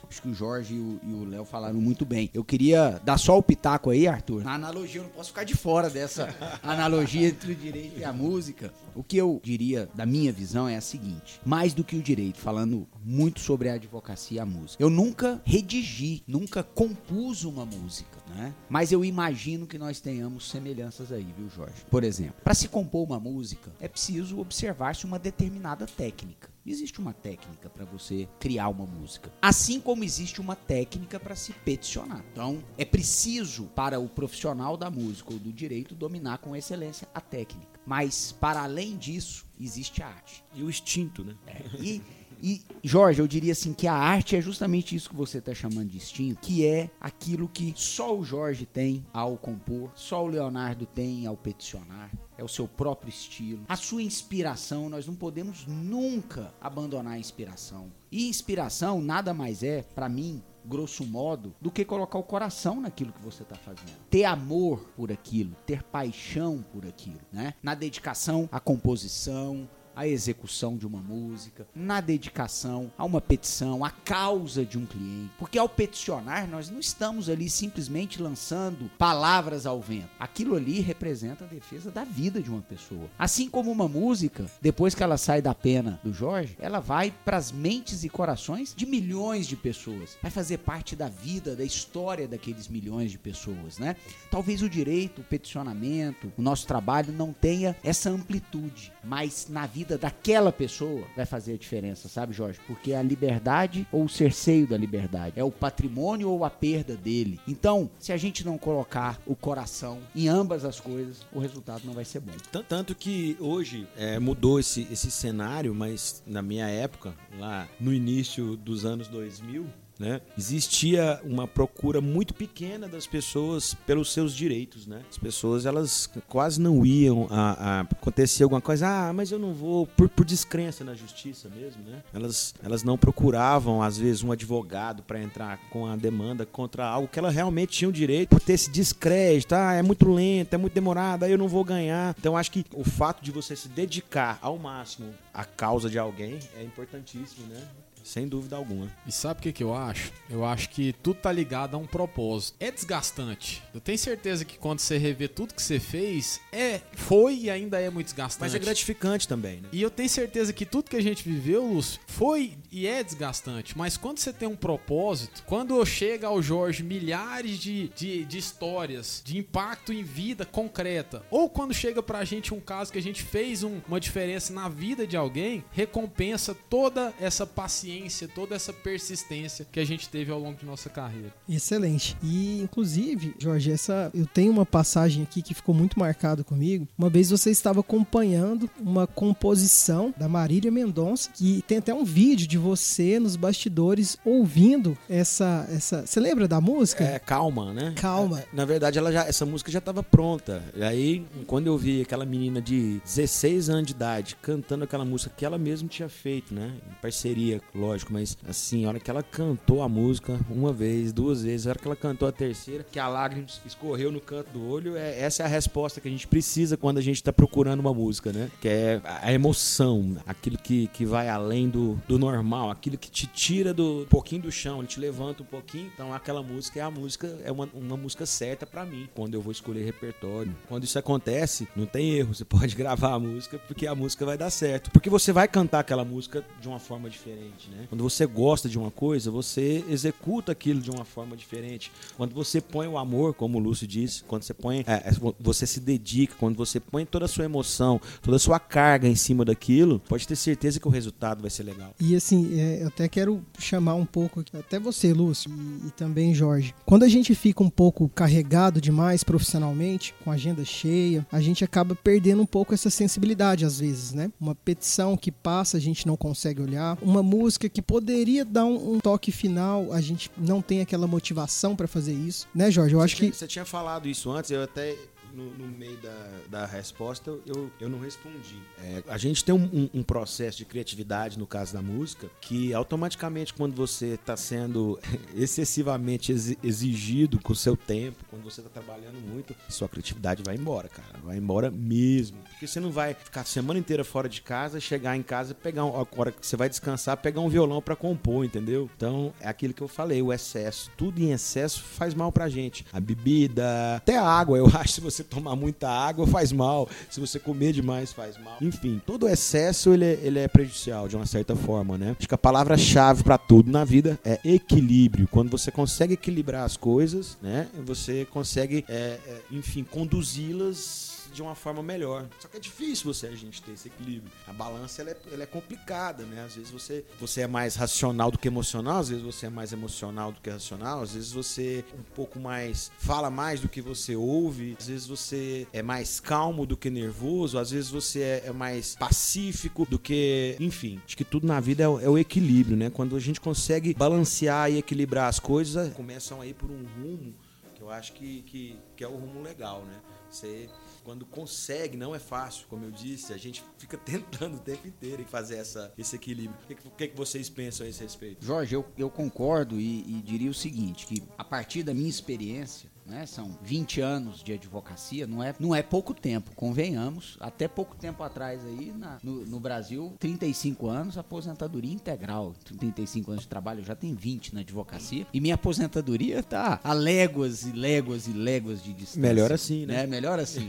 Acho 0.10 0.22
que 0.22 0.30
o 0.30 0.34
Jorge 0.34 0.74
e 0.76 0.80
o- 1.14 1.26
Léo 1.26 1.44
falaram 1.44 1.80
muito 1.82 2.06
bem. 2.06 2.30
Eu 2.34 2.44
queria 2.44 3.00
dar 3.04 3.18
só 3.18 3.38
o 3.38 3.44
pitaco 3.44 3.90
aí, 3.90 4.08
Arthur. 4.08 4.44
Na 4.44 4.54
analogia, 4.54 5.02
eu 5.02 5.04
não 5.04 5.10
posso 5.12 5.30
ficar 5.30 5.44
de 5.44 5.54
fora 5.56 5.90
dessa 5.90 6.30
analogia 6.64 7.28
entre 7.28 7.52
o 7.52 7.56
direito 7.56 8.00
e 8.00 8.04
a 8.04 8.14
música. 8.14 8.74
O 8.96 9.04
que 9.04 9.18
eu 9.18 9.42
diria, 9.44 9.90
da 9.94 10.06
minha 10.06 10.32
visão, 10.32 10.68
é 10.70 10.78
a 10.78 10.82
seguinte: 10.82 11.42
mais 11.46 11.74
do 11.74 11.84
que 11.84 11.96
o 11.96 12.02
direito, 12.02 12.38
falando 12.38 12.88
muito 13.04 13.40
sobre 13.42 13.68
a 13.70 13.74
advocacia 13.74 14.38
e 14.38 14.40
a 14.40 14.46
música. 14.46 14.82
Eu 14.82 14.90
nunca 14.90 15.42
redigi, 15.44 16.24
nunca 16.28 16.64
compus 16.64 17.44
uma 17.44 17.66
música, 17.66 18.18
né? 18.34 18.54
Mas 18.70 18.92
eu 18.92 19.04
imagino 19.04 19.68
que 19.68 19.78
nós 19.78 20.00
tenhamos 20.00 20.50
semelhanças 20.50 21.12
aí, 21.12 21.28
viu, 21.38 21.50
Jorge? 21.50 21.84
Por 21.90 22.04
exemplo, 22.04 22.36
para 22.44 22.54
se 22.54 22.68
compor 22.70 23.06
uma 23.06 23.20
música, 23.20 23.72
é 23.82 23.88
preciso 23.88 24.40
observar-se 24.40 25.06
uma 25.06 25.20
determinada 25.20 25.86
técnica. 25.86 26.55
Existe 26.66 27.00
uma 27.00 27.14
técnica 27.14 27.70
para 27.70 27.86
você 27.86 28.28
criar 28.40 28.70
uma 28.70 28.88
música, 28.88 29.32
assim 29.40 29.80
como 29.80 30.04
existe 30.04 30.42
uma 30.42 30.56
técnica 30.56 31.20
para 31.20 31.36
se 31.36 31.54
peticionar. 31.54 32.26
Então, 32.32 32.64
é 32.76 32.84
preciso 32.84 33.66
para 33.76 34.00
o 34.00 34.10
profissional 34.10 34.76
da 34.76 34.90
música 34.90 35.32
ou 35.32 35.38
do 35.38 35.54
direito 35.54 35.94
dominar 35.94 36.40
com 36.40 36.56
excelência 36.56 37.08
a 37.14 37.22
técnica. 37.22 37.80
Mas 37.86 38.32
para 38.32 38.64
além 38.64 38.98
disso, 38.98 39.46
existe 39.60 40.02
a 40.02 40.08
arte. 40.08 40.44
E 40.56 40.64
o 40.64 40.70
instinto, 40.70 41.24
né? 41.24 41.36
E, 41.80 42.02
e, 42.42 42.62
Jorge, 42.84 43.22
eu 43.22 43.28
diria 43.28 43.52
assim 43.52 43.72
que 43.72 43.88
a 43.88 43.94
arte 43.94 44.36
é 44.36 44.42
justamente 44.42 44.96
isso 44.96 45.10
que 45.10 45.16
você 45.16 45.38
está 45.38 45.54
chamando 45.54 45.90
de 45.90 45.98
instinto, 45.98 46.42
que 46.42 46.66
é 46.66 46.90
aquilo 47.00 47.48
que 47.48 47.74
só 47.76 48.18
o 48.18 48.26
Jorge 48.26 48.66
tem 48.66 49.06
ao 49.14 49.38
compor, 49.38 49.92
só 49.96 50.24
o 50.24 50.28
Leonardo 50.28 50.86
tem 50.86 51.28
ao 51.28 51.38
peticionar. 51.38 52.12
É 52.38 52.44
o 52.44 52.48
seu 52.48 52.68
próprio 52.68 53.10
estilo. 53.10 53.64
A 53.68 53.76
sua 53.76 54.02
inspiração, 54.02 54.90
nós 54.90 55.08
não 55.08 55.16
podemos 55.16 55.66
nunca 55.66 56.54
abandonar 56.60 57.14
a 57.14 57.20
inspiração. 57.20 57.92
E 58.12 58.28
inspiração 58.28 59.02
nada 59.02 59.34
mais 59.34 59.64
é, 59.64 59.84
para 59.84 60.10
mim, 60.10 60.44
grosso 60.66 61.06
modo, 61.06 61.56
do 61.62 61.72
que 61.72 61.86
colocar 61.86 62.18
o 62.18 62.24
coração 62.24 62.82
naquilo 62.82 63.14
que 63.14 63.22
você 63.22 63.44
está 63.44 63.56
fazendo. 63.56 63.96
Ter 64.10 64.26
amor 64.26 64.80
por 64.96 65.12
aquilo, 65.12 65.56
ter 65.66 65.84
paixão 65.84 66.64
por 66.74 66.86
aquilo, 66.86 67.22
né? 67.32 67.54
Na 67.62 67.76
dedicação 67.76 68.50
à 68.52 68.60
composição, 68.60 69.70
à 69.96 70.08
execução 70.08 70.78
de 70.78 70.86
uma 70.86 71.00
música, 71.00 71.68
na 71.74 72.02
dedicação 72.02 72.92
a 72.98 73.06
uma 73.06 73.22
petição, 73.22 73.84
à 73.84 73.90
causa 73.90 74.66
de 74.66 74.78
um 74.78 74.86
cliente. 74.86 75.32
Porque 75.38 75.58
ao 75.58 75.70
peticionar, 75.70 76.48
nós 76.48 76.70
não 76.70 76.80
estamos 76.80 77.30
ali 77.30 77.50
simplesmente 77.50 78.22
lançando 78.22 78.90
palavras 78.98 79.66
ao 79.66 79.80
vento. 79.80 80.10
Aquilo 80.20 80.56
ali 80.56 80.80
representa 80.80 81.46
a 81.46 81.48
defesa 81.48 81.92
da 81.92 82.04
vida 82.04 82.42
de 82.42 82.50
uma 82.50 82.62
pessoa. 82.62 83.10
Assim 83.18 83.50
como 83.50 83.72
uma 83.72 83.88
música, 83.88 84.46
depois 84.62 84.96
que 84.96 85.04
ela 85.04 85.18
sai 85.18 85.42
da 85.42 85.54
pena 85.54 86.00
do 86.04 86.14
Jorge, 86.14 86.56
ela 86.60 86.80
vai 86.80 87.14
para 87.24 87.38
as 87.38 87.52
mentes 87.52 88.04
e 88.04 88.10
corações 88.10 88.74
de 88.76 88.86
milhões 88.86 89.48
de 89.48 89.56
pessoas. 89.56 90.18
Vai 90.22 90.32
fazer 90.32 90.58
parte 90.60 90.96
da 90.96 91.08
vida, 91.08 91.56
da 91.56 91.64
história 91.64 92.28
daqueles 92.28 92.68
milhões 92.68 93.12
de 93.12 93.18
pessoas, 93.18 93.78
né? 93.78 93.96
Talvez 94.32 94.62
o 94.62 94.70
direito, 94.70 95.22
o 95.22 95.24
peticionamento, 95.24 96.32
o 96.38 96.42
nosso 96.42 96.66
trabalho 96.66 97.14
não 97.14 97.32
tenha 97.32 97.76
essa 97.84 98.10
amplitude, 98.10 98.92
mas 99.04 99.48
na 99.50 99.66
vida 99.66 99.85
daquela 99.98 100.52
pessoa 100.52 101.06
vai 101.16 101.26
fazer 101.26 101.54
a 101.54 101.58
diferença, 101.58 102.08
sabe, 102.10 102.34
Jorge? 102.34 102.60
Porque 102.68 102.92
é 102.92 102.98
a 102.98 103.02
liberdade 103.04 103.88
ou 103.92 104.06
o 104.06 104.10
cerceio 104.10 104.68
da 104.68 104.78
liberdade, 104.78 105.40
é 105.40 105.44
o 105.44 105.52
patrimônio 105.52 106.30
ou 106.30 106.44
a 106.44 106.50
perda 106.50 106.96
dele. 106.96 107.40
Então, 107.48 107.90
se 108.00 108.12
a 108.12 108.18
gente 108.18 108.46
não 108.46 108.58
colocar 108.58 109.20
o 109.26 109.36
coração 109.36 110.00
em 110.16 110.28
ambas 110.28 110.66
as 110.66 110.80
coisas, 110.80 111.26
o 111.32 111.40
resultado 111.40 111.84
não 111.86 111.94
vai 111.94 112.06
ser 112.06 112.20
bom. 112.20 112.32
Tan- 112.52 112.64
Tanto 112.68 112.96
que 112.96 113.38
hoje 113.40 113.88
é, 113.98 114.20
mudou 114.20 114.60
esse, 114.60 114.88
esse 114.92 115.10
cenário, 115.12 115.74
mas 115.74 116.24
na 116.26 116.42
minha 116.42 116.68
época, 116.68 117.14
lá 117.40 117.68
no 117.80 117.94
início 117.94 118.56
dos 118.58 118.86
anos 118.86 119.08
2000, 119.08 119.66
né, 120.00 120.22
existia 120.38 121.20
uma 121.24 121.48
procura 121.48 122.02
muito 122.02 122.34
pequena 122.34 122.88
das 122.88 123.08
pessoas 123.08 123.74
pelos 123.86 124.12
seus 124.12 124.36
direitos, 124.36 124.86
né? 124.86 125.02
As 125.10 125.18
pessoas 125.18 125.66
elas 125.66 126.10
quase 126.28 126.60
não 126.60 126.86
iam 126.86 127.28
a, 127.30 127.52
a 127.52 127.80
acontecer 127.82 128.44
alguma 128.44 128.62
coisa, 128.62 128.88
ah, 128.88 129.14
mas 129.14 129.32
eu 129.32 129.40
não 129.40 129.54
vou 129.54 129.88
por, 129.88 130.10
por 130.10 130.26
descrença 130.26 130.84
na 130.84 130.94
justiça 130.94 131.50
mesmo, 131.50 131.84
né? 131.84 132.04
Elas 132.14 132.54
elas 132.64 132.84
não 132.84 132.98
procuravam 132.98 133.82
às 133.82 133.98
vezes 133.98 134.24
um 134.24 134.32
advogado 134.32 135.04
para 135.04 135.22
entrar 135.22 135.58
com 135.70 135.86
a 135.86 135.96
demanda 135.96 136.46
contra 136.46 136.86
algo 136.86 137.08
que 137.08 137.18
ela 137.18 137.32
realmente 137.32 137.72
tinha 137.72 137.90
o 137.90 137.94
direito 137.94 138.30
por 138.30 138.42
ter 138.42 138.54
esse 138.54 138.70
descrédito, 138.70 139.56
ah, 139.56 139.74
é 139.74 139.82
muito 139.82 140.12
lento, 140.12 140.54
é 140.54 140.58
muito 140.58 140.74
demorado, 140.74 141.24
aí 141.24 141.32
eu 141.32 141.38
não 141.38 141.48
vou 141.48 141.64
ganhar. 141.64 142.16
Então 142.20 142.36
acho 142.36 142.52
que 142.52 142.66
o 142.74 142.84
fato 142.84 143.24
de 143.24 143.32
você 143.32 143.56
se 143.56 143.70
dedicar 143.70 144.38
ao 144.42 144.58
máximo 144.58 145.14
à 145.34 145.46
causa 145.46 145.90
de 145.90 145.98
alguém 145.98 146.40
é 146.58 146.64
importantíssimo, 146.64 147.48
né? 147.48 147.62
Sem 148.06 148.28
dúvida 148.28 148.56
alguma. 148.56 148.90
E 149.08 149.12
sabe 149.12 149.40
o 149.40 149.44
que, 149.44 149.52
que 149.52 149.64
eu 149.64 149.74
acho? 149.74 150.12
Eu 150.30 150.46
acho 150.46 150.70
que 150.70 150.94
tudo 151.02 151.20
tá 151.20 151.32
ligado 151.32 151.74
a 151.74 151.78
um 151.80 151.88
propósito. 151.88 152.56
É 152.60 152.70
desgastante. 152.70 153.64
Eu 153.74 153.82
tenho 153.82 153.98
certeza 153.98 154.46
que 154.46 154.60
quando 154.60 154.80
você 154.80 154.96
rever 155.00 155.30
tudo 155.30 155.56
que 155.56 155.62
você 155.62 155.80
fez, 155.80 156.40
é, 156.52 156.82
foi 156.94 157.34
e 157.36 157.50
ainda 157.50 157.82
é 157.82 157.90
muito 157.90 158.06
desgastante. 158.06 158.42
Mas 158.42 158.54
é 158.54 158.60
gratificante 158.60 159.28
também, 159.28 159.62
né? 159.62 159.70
E 159.72 159.82
eu 159.82 159.90
tenho 159.90 160.08
certeza 160.08 160.54
que 160.54 160.68
tudo 160.68 160.88
que 160.88 160.96
a 160.96 161.02
gente 161.02 161.28
viveu, 161.28 161.66
Lúcio, 161.66 162.00
foi 162.06 162.54
e 162.76 162.88
é 162.88 163.02
desgastante, 163.02 163.78
mas 163.78 163.96
quando 163.96 164.20
você 164.20 164.34
tem 164.34 164.50
um 164.50 164.56
propósito, 164.56 165.42
quando 165.46 165.84
chega 165.86 166.28
ao 166.28 166.42
Jorge 166.42 166.84
milhares 166.84 167.58
de, 167.58 167.88
de, 167.96 168.26
de 168.26 168.38
histórias 168.38 169.22
de 169.24 169.38
impacto 169.38 169.94
em 169.94 170.04
vida 170.04 170.46
concreta, 170.46 171.24
ou 171.32 171.50
quando 171.50 171.74
chega 171.74 172.04
pra 172.04 172.26
gente 172.26 172.54
um 172.54 172.60
caso 172.60 172.92
que 172.92 173.00
a 173.00 173.02
gente 173.02 173.24
fez 173.24 173.64
um, 173.64 173.80
uma 173.88 173.98
diferença 173.98 174.52
na 174.52 174.68
vida 174.68 175.08
de 175.08 175.16
alguém, 175.16 175.64
recompensa 175.72 176.54
toda 176.70 177.14
essa 177.18 177.48
paciência, 177.48 178.28
toda 178.28 178.54
essa 178.54 178.74
persistência 178.74 179.66
que 179.72 179.80
a 179.80 179.86
gente 179.86 180.10
teve 180.10 180.30
ao 180.30 180.40
longo 180.40 180.60
de 180.60 180.66
nossa 180.66 180.90
carreira. 180.90 181.34
Excelente. 181.48 182.18
E 182.22 182.60
inclusive, 182.62 183.36
Jorge, 183.40 183.72
essa 183.72 184.12
eu 184.14 184.26
tenho 184.26 184.52
uma 184.52 184.66
passagem 184.66 185.24
aqui 185.24 185.42
que 185.42 185.54
ficou 185.54 185.74
muito 185.74 185.98
marcado 185.98 186.44
comigo. 186.44 186.86
Uma 186.98 187.10
vez 187.10 187.30
você 187.30 187.52
estava 187.52 187.80
acompanhando 187.80 188.70
uma 188.82 189.08
composição 189.08 190.14
da 190.18 190.28
Marília 190.28 190.70
Mendonça, 190.70 191.30
que 191.34 191.64
tem 191.66 191.78
até 191.78 191.94
um 191.94 192.04
vídeo 192.04 192.46
de 192.46 192.65
você 192.66 193.20
nos 193.20 193.36
bastidores 193.36 194.18
ouvindo 194.26 194.98
essa 195.08 195.68
essa, 195.70 196.06
você 196.06 196.20
lembra 196.20 196.48
da 196.48 196.60
música? 196.60 197.04
É, 197.04 197.20
calma, 197.20 197.72
né? 197.74 197.94
Calma. 197.96 198.40
É, 198.40 198.48
na 198.52 198.66
verdade, 198.66 198.98
ela 198.98 199.12
já, 199.12 199.26
essa 199.26 199.46
música 199.46 199.72
já 199.72 199.78
estava 199.80 200.02
pronta. 200.02 200.64
E 200.76 200.84
aí, 200.84 201.26
quando 201.46 201.68
eu 201.68 201.78
vi 201.78 202.02
aquela 202.02 202.26
menina 202.26 202.60
de 202.60 203.00
16 203.06 203.70
anos 203.70 203.86
de 203.86 203.94
idade 203.94 204.36
cantando 204.42 204.84
aquela 204.84 205.06
música 205.06 205.32
que 205.36 205.46
ela 205.46 205.58
mesma 205.58 205.88
tinha 205.88 206.10
feito, 206.10 206.54
né? 206.54 206.74
Em 206.90 207.02
parceria, 207.02 207.62
lógico, 207.74 208.12
mas 208.12 208.36
assim, 208.48 208.86
a 208.86 208.90
hora 208.90 209.00
que 209.00 209.12
ela 209.12 209.22
cantou 209.22 209.84
a 209.84 209.90
música 209.90 210.40
uma 210.50 210.74
vez, 210.74 211.14
duas 211.14 211.44
vezes, 211.44 211.68
a 211.68 211.72
hora 211.72 211.80
que 211.80 211.88
ela 211.88 211.96
cantou 211.96 212.28
a 212.28 212.32
terceira, 212.32 212.84
que 212.84 213.00
a 213.00 213.08
lágrima 213.08 213.46
escorreu 213.66 214.12
no 214.12 214.20
canto 214.20 214.50
do 214.52 214.68
olho, 214.68 214.96
é, 214.96 215.20
essa 215.20 215.44
é 215.44 215.46
a 215.46 215.50
resposta 215.50 216.02
que 216.02 216.08
a 216.08 216.12
gente 216.12 216.28
precisa 216.28 216.76
quando 216.76 216.98
a 216.98 217.02
gente 217.02 217.18
está 217.18 217.32
procurando 217.32 217.80
uma 217.80 217.94
música, 217.94 218.34
né? 218.34 218.50
Que 218.60 218.68
é 218.68 219.02
a 219.04 219.32
emoção, 219.32 220.18
aquilo 220.26 220.58
que, 220.58 220.88
que 220.88 221.06
vai 221.06 221.30
além 221.30 221.70
do, 221.70 222.02
do 222.08 222.18
normal, 222.18 222.55
aquilo 222.70 222.98
que 222.98 223.10
te 223.10 223.28
tira 223.28 223.74
do 223.74 224.02
um 224.02 224.06
pouquinho 224.06 224.44
do 224.44 224.52
chão, 224.52 224.80
ele 224.80 224.88
te 224.88 225.00
levanta 225.00 225.44
um 225.44 225.46
pouquinho. 225.46 225.92
Então 225.94 226.14
aquela 226.14 226.42
música 226.42 226.80
é 226.80 226.84
a 226.84 226.92
música, 226.92 227.40
é 227.44 227.52
uma, 227.52 227.70
uma 227.74 227.98
música 227.98 228.26
certa 228.26 228.66
para 228.66 228.86
mim, 228.86 229.08
quando 229.14 229.34
eu 229.34 229.42
vou 229.42 229.52
escolher 229.52 229.84
repertório. 229.84 230.56
Quando 230.68 230.84
isso 230.84 230.98
acontece, 230.98 231.68
não 231.76 231.86
tem 231.86 232.12
erro, 232.12 232.34
você 232.34 232.46
pode 232.46 232.76
gravar 232.76 233.14
a 233.14 233.20
música 233.20 233.60
porque 233.68 233.88
a 233.88 233.96
música 233.96 234.26
vai 234.26 234.38
dar 234.38 234.50
certo. 234.50 234.92
Porque 234.92 235.10
você 235.10 235.32
vai 235.32 235.48
cantar 235.48 235.80
aquela 235.80 236.06
música 236.06 236.44
de 236.62 236.68
uma 236.68 236.80
forma 236.80 237.10
diferente, 237.10 237.70
né? 237.70 237.86
Quando 237.90 238.04
você 238.04 238.26
gosta 238.26 238.68
de 238.68 238.78
uma 238.78 238.92
coisa, 238.92 239.32
você 239.32 239.84
executa 239.90 240.52
aquilo 240.52 240.82
de 240.82 240.92
uma 240.92 241.06
forma 241.06 241.36
diferente. 241.36 241.92
Quando 242.18 242.34
você 242.34 242.62
põe 242.62 242.88
o 242.88 242.98
amor, 242.98 243.34
como 243.34 243.58
o 243.58 243.62
Lúcio 243.62 243.88
disse, 243.88 244.24
quando 244.24 244.44
você 244.44 244.54
põe, 244.54 244.80
é, 244.88 245.10
é 245.10 245.12
você 245.40 245.66
se 245.66 245.80
dedica, 245.80 246.36
quando 246.40 246.56
você 246.56 246.80
põe 246.80 247.06
toda 247.06 247.26
a 247.26 247.28
sua 247.28 247.46
emoção, 247.46 248.00
toda 248.22 248.38
a 248.38 248.40
sua 248.40 248.60
carga 248.60 249.08
em 249.08 249.16
cima 249.16 249.46
daquilo, 249.46 250.00
pode 250.00 250.28
ter 250.28 250.36
certeza 250.36 250.80
que 250.80 250.88
o 250.88 250.92
resultado 250.92 251.42
vai 251.42 251.50
ser 251.50 251.64
legal. 251.64 251.94
E 252.00 252.16
assim, 252.16 252.35
é, 252.54 252.84
eu 252.84 252.88
até 252.88 253.08
quero 253.08 253.44
chamar 253.58 253.96
um 253.96 254.06
pouco, 254.06 254.44
até 254.54 254.80
você, 254.80 255.14
Lúcio, 255.14 255.52
e, 255.52 255.88
e 255.88 255.92
também 255.92 256.34
Jorge. 256.34 256.74
Quando 256.86 257.04
a 257.04 257.08
gente 257.08 257.34
fica 257.36 257.64
um 257.64 257.70
pouco 257.70 258.10
carregado 258.10 258.82
demais 258.82 259.24
profissionalmente, 259.24 260.14
com 260.24 260.32
a 260.32 260.36
agenda 260.36 260.64
cheia, 260.66 261.26
a 261.32 261.40
gente 261.40 261.64
acaba 261.64 261.96
perdendo 261.96 262.42
um 262.42 262.46
pouco 262.46 262.74
essa 262.74 262.90
sensibilidade 262.90 263.66
às 263.66 263.80
vezes, 263.80 264.14
né? 264.14 264.32
Uma 264.40 264.56
petição 264.56 265.16
que 265.16 265.32
passa, 265.32 265.78
a 265.78 265.80
gente 265.80 266.06
não 266.08 266.18
consegue 266.18 266.62
olhar. 266.62 266.98
Uma 267.02 267.24
música 267.24 267.70
que 267.70 267.82
poderia 267.82 268.44
dar 268.44 268.66
um, 268.66 268.96
um 268.96 269.00
toque 269.00 269.32
final, 269.32 269.92
a 269.92 270.02
gente 270.02 270.32
não 270.38 270.62
tem 270.62 270.82
aquela 270.82 271.08
motivação 271.08 271.76
para 271.76 271.88
fazer 271.88 272.14
isso, 272.14 272.48
né, 272.54 272.72
Jorge? 272.72 272.94
Eu 272.94 273.00
você 273.00 273.06
acho 273.06 273.16
tinha, 273.16 273.32
que 273.32 273.38
você 273.38 273.48
tinha 273.48 273.66
falado 273.66 274.08
isso 274.08 274.32
antes, 274.32 274.52
eu 274.52 274.64
até 274.64 274.96
no, 275.36 275.52
no, 275.52 275.68
meio 275.68 275.98
da, 275.98 276.40
da 276.50 276.66
resposta 276.66 277.38
eu, 277.46 277.70
eu 277.80 277.90
não 277.90 278.00
respondi. 278.00 278.58
É, 278.80 279.04
a 279.08 279.18
gente 279.18 279.44
tem 279.44 279.54
um, 279.54 279.64
um, 279.64 279.90
um, 280.00 280.04
processo 280.04 280.60
de 280.60 280.66
criatividade, 280.66 281.38
no 281.38 281.46
caso 281.46 281.74
da 281.74 281.82
música, 281.82 282.30
que 282.40 282.74
automaticamente, 282.74 283.54
quando 283.54 283.76
você 283.76 284.14
está 284.14 284.38
sendo 284.38 284.98
excessivamente 285.36 286.32
exigido 286.64 287.40
com 287.40 287.54
o 287.54 287.56
seu 287.56 287.76
tempo, 287.76 288.24
quando 288.30 288.44
você 288.44 288.62
está 288.62 288.72
trabalhando 288.72 289.20
muito, 289.20 289.56
sua 289.70 289.90
criatividade 289.90 290.42
vai 290.44 290.56
embora, 290.56 290.88
cara. 290.88 291.20
Vai 291.24 291.38
embora 291.38 291.70
mesmo. 291.70 292.38
Porque 292.52 292.68
você 292.68 292.80
não 292.80 292.92
vai 292.92 293.14
ficar 293.14 293.42
a 293.42 293.46
semana 293.46 293.80
inteira 293.80 294.04
fora 294.04 294.30
de 294.30 294.42
casa, 294.42 294.80
chegar 294.80 295.18
em 295.18 295.24
casa, 295.24 295.54
pegar 295.54 295.84
um, 295.84 296.00
a 296.00 296.08
hora 296.18 296.32
que 296.32 296.46
você 296.46 296.56
vai 296.56 296.70
descansar, 296.70 297.18
pegar 297.18 297.42
um 297.42 297.50
violão 297.50 297.82
para 297.82 297.96
compor, 297.96 298.46
entendeu? 298.46 298.90
Então, 298.96 299.34
é 299.42 299.48
aquilo 299.50 299.74
que 299.74 299.82
eu 299.82 299.88
falei, 299.88 300.22
o 300.22 300.32
excesso. 300.32 300.90
Tudo 300.96 301.22
em 301.22 301.32
excesso 301.32 301.84
faz 301.84 302.14
mal 302.14 302.32
pra 302.32 302.48
gente. 302.48 302.86
A 302.94 303.00
bebida, 303.00 303.98
até 303.98 304.18
a 304.18 304.24
água, 304.24 304.58
eu 304.58 304.68
acho, 304.74 304.94
se 304.94 305.02
você 305.02 305.25
tomar 305.26 305.56
muita 305.56 305.90
água 305.90 306.26
faz 306.28 306.52
mal, 306.52 306.90
se 307.10 307.20
você 307.20 307.40
comer 307.40 307.74
demais 307.74 308.14
faz 308.14 308.38
mal. 308.38 308.58
Enfim, 308.62 309.02
todo 309.06 309.28
excesso 309.28 309.94
ele 309.94 310.06
é, 310.06 310.20
ele 310.22 310.40
é 310.40 310.48
prejudicial 310.48 311.08
de 311.08 311.16
uma 311.16 311.26
certa 311.26 311.56
forma, 311.56 311.98
né? 311.98 312.16
Acho 312.18 312.28
que 312.28 312.36
a 312.36 312.38
palavra-chave 312.38 313.24
para 313.24 313.38
tudo 313.38 313.72
na 313.72 313.84
vida 313.84 314.20
é 314.24 314.40
equilíbrio. 314.44 315.28
Quando 315.30 315.50
você 315.50 315.72
consegue 315.72 316.14
equilibrar 316.14 316.64
as 316.64 316.78
coisas, 316.78 317.38
né? 317.42 317.68
Você 317.86 318.26
consegue, 318.26 318.86
é, 318.88 319.20
é, 319.28 319.42
enfim, 319.52 319.84
conduzi-las 319.84 321.15
de 321.36 321.42
uma 321.42 321.54
forma 321.54 321.84
melhor. 321.84 322.28
Só 322.40 322.48
que 322.48 322.58
é 322.58 322.60
difícil 322.60 323.14
você 323.14 323.28
a 323.28 323.36
gente 323.36 323.62
ter 323.62 323.74
esse 323.74 323.88
equilíbrio. 323.88 324.32
A 324.48 324.54
balança 324.54 325.02
ela 325.02 325.12
é, 325.12 325.18
ela 325.32 325.44
é 325.44 325.46
complicada, 325.46 326.24
né? 326.24 326.44
Às 326.44 326.56
vezes 326.56 326.72
você, 326.72 327.04
você 327.20 327.42
é 327.42 327.48
mais 327.48 327.76
racional 327.76 328.32
do 328.32 328.38
que 328.38 328.48
emocional, 328.48 329.00
às 329.00 329.10
vezes 329.10 329.24
você 329.24 329.48
é 329.48 329.50
mais 329.50 329.74
emocional 329.74 330.32
do 330.32 330.40
que 330.42 330.50
racional, 330.50 331.02
às 331.02 331.14
vezes 331.14 331.32
você 331.32 331.84
um 331.98 332.04
pouco 332.16 332.40
mais 332.40 332.92
fala 332.98 333.30
mais 333.30 333.60
do 333.60 333.68
que 333.68 333.82
você 333.82 334.16
ouve, 334.16 334.76
às 334.80 334.88
vezes 334.88 335.08
você 335.08 335.68
é 335.74 335.82
mais 335.82 336.20
calmo 336.20 336.66
do 336.66 336.78
que 336.78 336.90
nervoso, 336.90 337.58
às 337.58 337.72
vezes 337.72 337.90
você 337.90 338.22
é, 338.22 338.44
é 338.48 338.52
mais 338.52 338.96
pacífico 338.96 339.86
do 339.90 340.00
que, 340.00 340.56
enfim, 340.60 341.02
acho 341.06 341.18
que 341.18 341.26
tudo 341.26 341.46
na 341.46 341.60
vida 341.60 341.84
é, 341.84 341.86
é 341.86 342.10
o 342.10 342.18
equilíbrio, 342.18 342.78
né? 342.78 342.90
Quando 342.90 343.16
a 343.16 343.20
gente 343.20 343.42
consegue 343.42 343.94
balancear 343.94 344.72
e 344.72 344.78
equilibrar 344.78 345.28
as 345.28 345.40
coisas, 345.40 345.94
começam 345.94 346.42
a 346.42 346.48
ir 346.48 346.54
por 346.54 346.72
um 346.72 346.84
rumo 346.98 347.34
que 347.76 347.82
eu 347.82 347.92
acho 347.92 348.14
que, 348.14 348.42
que, 348.44 348.80
que 348.96 349.04
é 349.04 349.08
o 349.08 349.16
rumo 349.16 349.42
legal, 349.42 349.84
né? 349.86 350.00
Você 350.30 350.70
quando 351.06 351.24
consegue, 351.24 351.96
não 351.96 352.16
é 352.16 352.20
fácil, 352.20 352.66
como 352.68 352.84
eu 352.84 352.92
disse, 352.92 353.32
a 353.32 353.38
gente 353.38 353.64
fica 353.78 353.96
tentando 353.96 354.58
o 354.58 354.60
tempo 354.60 354.88
inteiro 354.88 355.22
em 355.22 355.26
fazer 355.26 355.58
essa, 355.58 355.94
esse 355.98 356.16
equilíbrio. 356.16 356.58
O 356.64 356.68
que, 356.68 356.76
que, 356.76 357.08
que 357.10 357.16
vocês 357.16 357.48
pensam 357.48 357.86
a 357.86 357.90
esse 357.90 358.02
respeito? 358.02 358.44
Jorge, 358.44 358.76
eu, 358.76 358.84
eu 358.98 359.10
concordo 359.10 359.80
e, 359.80 360.02
e 360.02 360.22
diria 360.24 360.50
o 360.50 360.54
seguinte, 360.54 361.06
que 361.06 361.24
a 361.38 361.44
partir 361.44 361.84
da 361.84 361.94
minha 361.94 362.10
experiência, 362.10 362.90
né? 363.06 363.26
São 363.26 363.58
20 363.62 364.02
anos 364.02 364.44
de 364.44 364.54
advocacia, 364.54 365.28
não 365.28 365.44
é, 365.44 365.54
não 365.60 365.76
é 365.76 365.82
pouco 365.82 366.14
tempo, 366.14 366.52
convenhamos. 366.56 367.38
Até 367.40 367.68
pouco 367.68 367.96
tempo 367.96 368.24
atrás 368.24 368.66
aí, 368.66 368.92
na, 368.96 369.18
no, 369.24 369.46
no, 369.46 369.60
Brasil, 369.60 370.14
35 370.20 370.88
anos, 370.88 371.18
aposentadoria 371.18 371.94
integral. 371.94 372.54
35 372.78 373.32
anos 373.32 373.44
de 373.44 373.50
trabalho, 373.50 373.82
eu 373.82 373.86
já 373.86 373.96
tenho 373.96 374.16
20 374.16 374.54
na 374.54 374.62
advocacia. 374.62 375.28
E 375.34 375.40
minha 375.40 375.56
aposentadoria 375.56 376.42
tá 376.42 376.80
a 376.84 376.94
léguas 376.94 377.64
e 377.64 377.72
léguas 377.72 378.28
e 378.28 378.34
léguas 378.34 378.84
de 378.84 378.94
distância. 378.94 379.22
Melhor 379.22 379.52
assim, 379.52 379.86
né? 379.86 379.98
né? 379.98 380.08
Melhor 380.08 380.40
assim. 380.40 380.68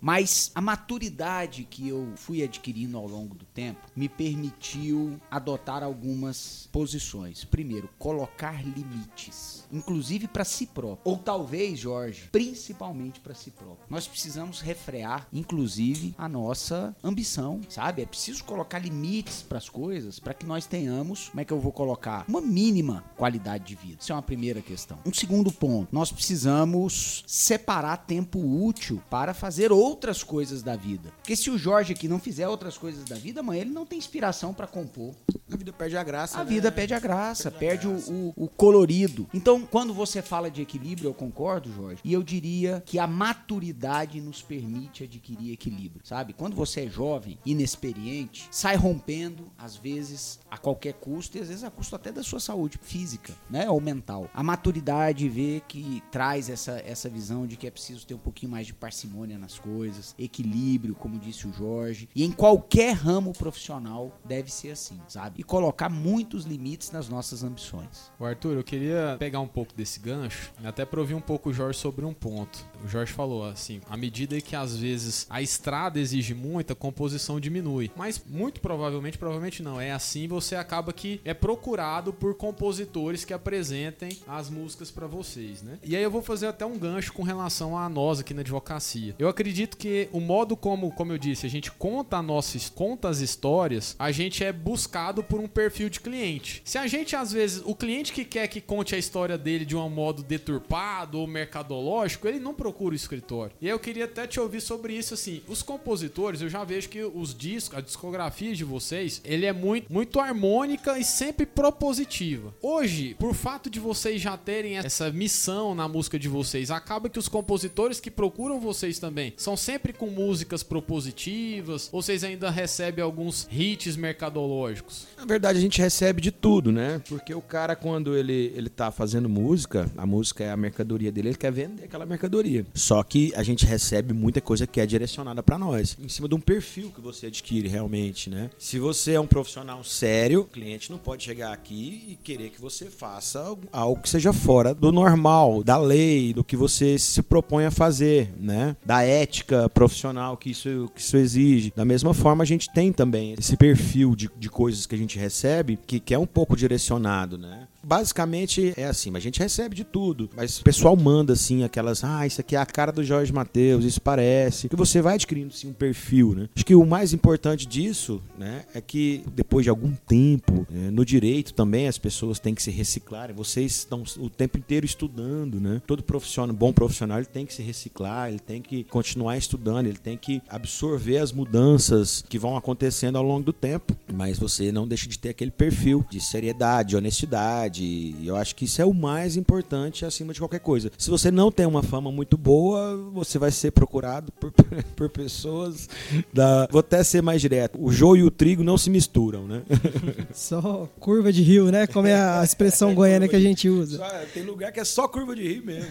Mas 0.00 0.50
a 0.54 0.60
maturidade 0.60 1.64
que 1.64 1.88
eu 1.88 2.12
fui 2.16 2.42
adquirindo 2.42 2.96
ao 2.96 3.06
longo 3.06 3.34
do 3.34 3.44
tempo 3.44 3.86
me 3.94 4.08
permitiu 4.08 5.20
adotar 5.30 5.82
algumas 5.82 6.68
posições. 6.72 7.44
Primeiro, 7.44 7.88
colocar 7.98 8.64
limites, 8.64 9.66
inclusive 9.70 10.26
para 10.26 10.44
si 10.44 10.66
próprio. 10.66 10.98
Ou 11.04 11.18
talvez, 11.18 11.78
Jorge, 11.78 12.28
principalmente 12.32 13.20
para 13.20 13.34
si 13.34 13.50
próprio. 13.50 13.86
Nós 13.90 14.06
precisamos 14.08 14.60
refrear, 14.60 15.26
inclusive, 15.32 16.14
a 16.16 16.28
nossa 16.28 16.96
ambição, 17.04 17.60
sabe? 17.68 18.02
É 18.02 18.06
preciso 18.06 18.44
colocar 18.44 18.78
limites 18.78 19.42
para 19.42 19.58
as 19.58 19.68
coisas 19.68 20.18
para 20.18 20.32
que 20.32 20.46
nós 20.46 20.66
tenhamos, 20.66 21.28
como 21.28 21.40
é 21.40 21.44
que 21.44 21.52
eu 21.52 21.60
vou 21.60 21.72
colocar? 21.72 22.24
Uma 22.26 22.40
mínima 22.40 23.04
qualidade 23.16 23.64
de 23.64 23.74
vida. 23.74 23.98
Isso 24.00 24.12
é 24.12 24.14
uma 24.14 24.22
primeira 24.22 24.62
questão. 24.62 24.98
Um 25.04 25.12
segundo 25.12 25.52
ponto, 25.52 25.94
nós 25.94 26.10
precisamos 26.10 27.22
separar 27.26 27.98
tempo 27.98 28.38
útil 28.38 29.02
para 29.10 29.34
fazer 29.34 29.70
outras 29.70 29.89
outras 29.90 30.22
coisas 30.22 30.62
da 30.62 30.76
vida. 30.76 31.10
Porque 31.16 31.34
se 31.34 31.50
o 31.50 31.58
Jorge 31.58 31.92
aqui 31.92 32.06
não 32.06 32.20
fizer 32.20 32.46
outras 32.46 32.78
coisas 32.78 33.04
da 33.04 33.16
vida, 33.16 33.40
amanhã 33.40 33.62
ele 33.62 33.70
não 33.70 33.84
tem 33.84 33.98
inspiração 33.98 34.54
para 34.54 34.66
compor. 34.66 35.14
A 35.52 35.56
vida 35.56 35.72
perde 35.72 35.96
a 35.96 36.04
graça. 36.04 36.40
A 36.40 36.44
né? 36.44 36.50
vida 36.50 36.70
perde 36.70 36.94
a 36.94 37.00
graça, 37.00 37.50
perde, 37.50 37.88
a 37.88 37.90
graça. 37.90 38.12
O, 38.12 38.28
o, 38.28 38.44
o, 38.44 38.48
colorido. 38.48 39.28
Então, 39.34 39.66
quando 39.66 39.92
você 39.92 40.22
fala 40.22 40.48
de 40.48 40.62
equilíbrio, 40.62 41.08
eu 41.08 41.14
concordo, 41.14 41.72
Jorge. 41.72 42.00
E 42.04 42.12
eu 42.12 42.22
diria 42.22 42.82
que 42.86 43.00
a 43.00 43.06
maturidade 43.06 44.20
nos 44.20 44.40
permite 44.42 45.02
adquirir 45.02 45.52
equilíbrio, 45.52 46.02
sabe? 46.04 46.32
Quando 46.32 46.54
você 46.54 46.82
é 46.82 46.88
jovem, 46.88 47.36
inexperiente, 47.44 48.46
sai 48.50 48.76
rompendo, 48.76 49.50
às 49.58 49.74
vezes, 49.74 50.38
a 50.48 50.56
qualquer 50.56 50.94
custo, 50.94 51.36
e 51.36 51.40
às 51.40 51.48
vezes 51.48 51.64
a 51.64 51.70
custo 51.70 51.96
até 51.96 52.12
da 52.12 52.22
sua 52.22 52.38
saúde 52.38 52.78
física, 52.80 53.34
né? 53.50 53.68
Ou 53.68 53.80
mental. 53.80 54.30
A 54.32 54.42
maturidade 54.42 55.28
vê 55.28 55.60
que 55.66 56.00
traz 56.12 56.48
essa, 56.48 56.80
essa 56.86 57.08
visão 57.08 57.44
de 57.44 57.56
que 57.56 57.66
é 57.66 57.70
preciso 57.70 58.06
ter 58.06 58.14
um 58.14 58.18
pouquinho 58.18 58.52
mais 58.52 58.68
de 58.68 58.74
parcimônia 58.74 59.36
nas 59.36 59.58
coisas 59.58 59.79
coisas, 59.80 60.14
equilíbrio, 60.18 60.94
como 60.94 61.18
disse 61.18 61.46
o 61.46 61.52
Jorge. 61.54 62.06
E 62.14 62.22
em 62.22 62.30
qualquer 62.30 62.92
ramo 62.92 63.32
profissional 63.32 64.14
deve 64.26 64.52
ser 64.52 64.72
assim, 64.72 65.00
sabe? 65.08 65.40
E 65.40 65.42
colocar 65.42 65.88
muitos 65.88 66.44
limites 66.44 66.90
nas 66.90 67.08
nossas 67.08 67.42
ambições. 67.42 68.12
O 68.18 68.26
Arthur, 68.26 68.58
eu 68.58 68.62
queria 68.62 69.16
pegar 69.18 69.40
um 69.40 69.48
pouco 69.48 69.72
desse 69.74 69.98
gancho, 69.98 70.52
até 70.62 70.84
para 70.84 71.00
ouvir 71.00 71.14
um 71.14 71.20
pouco 71.20 71.48
o 71.48 71.52
Jorge 71.52 71.78
sobre 71.78 72.04
um 72.04 72.12
ponto. 72.12 72.62
O 72.84 72.88
Jorge 72.88 73.10
falou 73.10 73.42
assim, 73.42 73.80
à 73.88 73.96
medida 73.96 74.38
que 74.42 74.54
às 74.54 74.76
vezes 74.76 75.26
a 75.30 75.40
estrada 75.40 75.98
exige 75.98 76.34
muito, 76.34 76.74
a 76.74 76.76
composição 76.76 77.40
diminui. 77.40 77.90
Mas 77.96 78.22
muito 78.28 78.60
provavelmente, 78.60 79.16
provavelmente 79.16 79.62
não, 79.62 79.80
é 79.80 79.92
assim, 79.92 80.28
você 80.28 80.56
acaba 80.56 80.92
que 80.92 81.22
é 81.24 81.32
procurado 81.32 82.12
por 82.12 82.34
compositores 82.34 83.24
que 83.24 83.32
apresentem 83.32 84.10
as 84.28 84.50
músicas 84.50 84.90
para 84.90 85.06
vocês, 85.06 85.62
né? 85.62 85.78
E 85.82 85.96
aí 85.96 86.02
eu 86.02 86.10
vou 86.10 86.20
fazer 86.20 86.48
até 86.48 86.66
um 86.66 86.78
gancho 86.78 87.14
com 87.14 87.22
relação 87.22 87.78
a 87.78 87.88
nós 87.88 88.20
aqui 88.20 88.34
na 88.34 88.42
advocacia. 88.42 89.14
Eu 89.18 89.28
acredito 89.28 89.69
que 89.76 90.08
o 90.12 90.20
modo 90.20 90.56
como, 90.56 90.90
como 90.92 91.12
eu 91.12 91.18
disse, 91.18 91.46
a 91.46 91.50
gente 91.50 91.70
conta 91.72 92.16
a 92.16 92.22
nossa, 92.22 92.58
conta 92.74 93.08
as 93.08 93.20
histórias, 93.20 93.94
a 93.98 94.10
gente 94.10 94.42
é 94.42 94.52
buscado 94.52 95.22
por 95.22 95.40
um 95.40 95.48
perfil 95.48 95.88
de 95.88 96.00
cliente. 96.00 96.62
Se 96.64 96.78
a 96.78 96.86
gente 96.86 97.14
às 97.14 97.32
vezes, 97.32 97.62
o 97.64 97.74
cliente 97.74 98.12
que 98.12 98.24
quer 98.24 98.48
que 98.48 98.60
conte 98.60 98.94
a 98.94 98.98
história 98.98 99.36
dele 99.36 99.64
de 99.64 99.76
um 99.76 99.88
modo 99.88 100.22
deturpado 100.22 101.18
ou 101.18 101.26
mercadológico, 101.26 102.26
ele 102.26 102.38
não 102.38 102.54
procura 102.54 102.92
o 102.92 102.96
escritório. 102.96 103.54
E 103.60 103.68
eu 103.68 103.78
queria 103.78 104.04
até 104.04 104.26
te 104.26 104.40
ouvir 104.40 104.60
sobre 104.60 104.94
isso 104.94 105.14
assim. 105.14 105.42
Os 105.48 105.62
compositores, 105.62 106.40
eu 106.40 106.48
já 106.48 106.64
vejo 106.64 106.88
que 106.88 107.02
os 107.02 107.34
discos, 107.34 107.78
a 107.78 107.80
discografia 107.80 108.54
de 108.54 108.64
vocês, 108.64 109.20
ele 109.24 109.46
é 109.46 109.52
muito 109.52 109.90
muito 109.90 110.20
harmônica 110.20 110.98
e 110.98 111.04
sempre 111.04 111.44
propositiva. 111.44 112.54
Hoje, 112.62 113.14
por 113.18 113.34
fato 113.34 113.68
de 113.68 113.80
vocês 113.80 114.20
já 114.20 114.36
terem 114.36 114.78
essa 114.78 115.10
missão 115.10 115.74
na 115.74 115.88
música 115.88 116.18
de 116.18 116.28
vocês, 116.28 116.70
acaba 116.70 117.08
que 117.08 117.18
os 117.18 117.28
compositores 117.28 118.00
que 118.00 118.10
procuram 118.10 118.60
vocês 118.60 118.98
também 118.98 119.34
são 119.36 119.56
sempre 119.60 119.92
com 119.92 120.06
músicas 120.06 120.62
propositivas, 120.62 121.88
ou 121.92 122.02
vocês 122.02 122.24
ainda 122.24 122.50
recebem 122.50 123.04
alguns 123.04 123.46
hits 123.52 123.96
mercadológicos? 123.96 125.06
Na 125.16 125.24
verdade, 125.24 125.58
a 125.58 125.60
gente 125.60 125.80
recebe 125.80 126.20
de 126.20 126.30
tudo, 126.30 126.72
né? 126.72 127.00
Porque 127.08 127.34
o 127.34 127.42
cara, 127.42 127.76
quando 127.76 128.16
ele, 128.16 128.52
ele 128.56 128.68
tá 128.68 128.90
fazendo 128.90 129.28
música, 129.28 129.90
a 129.96 130.06
música 130.06 130.44
é 130.44 130.50
a 130.50 130.56
mercadoria 130.56 131.12
dele, 131.12 131.28
ele 131.28 131.36
quer 131.36 131.52
vender 131.52 131.84
aquela 131.84 132.06
mercadoria. 132.06 132.64
Só 132.74 133.02
que 133.02 133.32
a 133.36 133.42
gente 133.42 133.66
recebe 133.66 134.14
muita 134.14 134.40
coisa 134.40 134.66
que 134.66 134.80
é 134.80 134.86
direcionada 134.86 135.42
para 135.42 135.58
nós, 135.58 135.96
em 136.00 136.08
cima 136.08 136.28
de 136.28 136.34
um 136.34 136.40
perfil 136.40 136.90
que 136.94 137.00
você 137.00 137.26
adquire 137.26 137.68
realmente, 137.68 138.30
né? 138.30 138.50
Se 138.58 138.78
você 138.78 139.12
é 139.12 139.20
um 139.20 139.26
profissional 139.26 139.84
sério, 139.84 140.40
o 140.42 140.44
cliente 140.44 140.90
não 140.90 140.98
pode 140.98 141.24
chegar 141.24 141.52
aqui 141.52 142.04
e 142.08 142.18
querer 142.22 142.50
que 142.50 142.60
você 142.60 142.86
faça 142.86 143.56
algo 143.72 144.02
que 144.02 144.08
seja 144.08 144.32
fora 144.32 144.74
do 144.74 144.90
normal, 144.90 145.62
da 145.62 145.76
lei, 145.76 146.32
do 146.32 146.42
que 146.42 146.56
você 146.56 146.98
se 146.98 147.22
propõe 147.22 147.66
a 147.66 147.70
fazer, 147.70 148.32
né? 148.38 148.76
Da 148.84 149.02
ética 149.02 149.39
profissional 149.74 150.36
que 150.36 150.50
isso, 150.50 150.90
que 150.94 151.00
isso 151.00 151.16
exige. 151.16 151.72
Da 151.74 151.84
mesma 151.84 152.14
forma, 152.14 152.42
a 152.42 152.46
gente 152.46 152.70
tem 152.72 152.92
também 152.92 153.34
esse 153.38 153.56
perfil 153.56 154.14
de, 154.14 154.30
de 154.38 154.48
coisas 154.48 154.86
que 154.86 154.94
a 154.94 154.98
gente 154.98 155.18
recebe 155.18 155.78
que, 155.86 156.00
que 156.00 156.14
é 156.14 156.18
um 156.18 156.26
pouco 156.26 156.56
direcionado, 156.56 157.38
né? 157.38 157.66
Basicamente 157.82 158.72
é 158.76 158.84
assim, 158.84 159.10
a 159.14 159.20
gente 159.20 159.38
recebe 159.38 159.74
de 159.74 159.84
tudo, 159.84 160.28
mas 160.36 160.58
o 160.58 160.64
pessoal 160.64 160.96
manda 160.96 161.32
assim 161.32 161.64
aquelas, 161.64 162.04
ah, 162.04 162.26
isso 162.26 162.40
aqui 162.40 162.54
é 162.54 162.58
a 162.58 162.66
cara 162.66 162.92
do 162.92 163.02
Jorge 163.02 163.32
Matheus, 163.32 163.84
isso 163.84 164.00
parece, 164.00 164.68
que 164.68 164.76
você 164.76 165.00
vai 165.00 165.14
adquirindo 165.14 165.52
assim 165.54 165.68
um 165.68 165.72
perfil, 165.72 166.34
né? 166.34 166.48
Acho 166.54 166.64
que 166.64 166.74
o 166.74 166.84
mais 166.84 167.12
importante 167.12 167.66
disso, 167.66 168.22
né, 168.38 168.64
é 168.74 168.80
que 168.80 169.22
depois 169.34 169.64
de 169.64 169.70
algum 169.70 169.92
tempo, 170.06 170.66
é, 170.72 170.90
no 170.90 171.04
direito 171.04 171.54
também 171.54 171.88
as 171.88 171.98
pessoas 171.98 172.38
têm 172.38 172.54
que 172.54 172.62
se 172.62 172.70
reciclar, 172.70 173.32
vocês 173.32 173.72
estão 173.76 174.02
o 174.18 174.28
tempo 174.28 174.58
inteiro 174.58 174.84
estudando, 174.84 175.60
né? 175.60 175.80
Todo 175.86 176.02
profissional, 176.02 176.54
bom 176.54 176.72
profissional, 176.72 177.18
ele 177.18 177.26
tem 177.26 177.46
que 177.46 177.54
se 177.54 177.62
reciclar, 177.62 178.28
ele 178.28 178.38
tem 178.38 178.60
que 178.60 178.84
continuar 178.84 179.36
estudando, 179.36 179.86
ele 179.86 179.98
tem 179.98 180.16
que 180.16 180.42
absorver 180.48 181.18
as 181.18 181.32
mudanças 181.32 182.24
que 182.28 182.38
vão 182.38 182.56
acontecendo 182.56 183.16
ao 183.16 183.24
longo 183.24 183.44
do 183.44 183.52
tempo, 183.52 183.96
mas 184.12 184.38
você 184.38 184.70
não 184.70 184.86
deixa 184.86 185.08
de 185.08 185.18
ter 185.18 185.30
aquele 185.30 185.50
perfil 185.50 186.04
de 186.10 186.20
seriedade, 186.20 186.96
honestidade, 186.96 187.69
e 187.78 188.26
eu 188.26 188.36
acho 188.36 188.54
que 188.56 188.64
isso 188.64 188.80
é 188.80 188.84
o 188.84 188.92
mais 188.92 189.36
importante 189.36 190.04
acima 190.04 190.32
de 190.32 190.38
qualquer 190.38 190.60
coisa. 190.60 190.90
Se 190.98 191.10
você 191.10 191.30
não 191.30 191.50
tem 191.50 191.66
uma 191.66 191.82
fama 191.82 192.10
muito 192.10 192.36
boa, 192.36 192.96
você 193.12 193.38
vai 193.38 193.50
ser 193.50 193.70
procurado 193.70 194.32
por, 194.32 194.52
por 194.96 195.08
pessoas 195.08 195.88
da. 196.32 196.66
Vou 196.70 196.80
até 196.80 197.02
ser 197.04 197.22
mais 197.22 197.40
direto. 197.40 197.82
O 197.82 197.92
joio 197.92 198.24
e 198.24 198.24
o 198.24 198.30
trigo 198.30 198.62
não 198.62 198.78
se 198.78 198.90
misturam, 198.90 199.46
né? 199.46 199.62
Só 200.32 200.88
curva 200.98 201.32
de 201.32 201.42
rio, 201.42 201.70
né? 201.70 201.86
Como 201.86 202.06
é 202.06 202.14
a 202.14 202.42
expressão 202.44 202.90
é, 202.90 202.94
goiana 202.94 203.28
que 203.28 203.36
a 203.36 203.40
gente 203.40 203.68
usa. 203.68 203.98
Só, 203.98 204.08
tem 204.32 204.42
lugar 204.42 204.72
que 204.72 204.80
é 204.80 204.84
só 204.84 205.06
curva 205.06 205.34
de 205.34 205.42
rio 205.42 205.64
mesmo. 205.64 205.90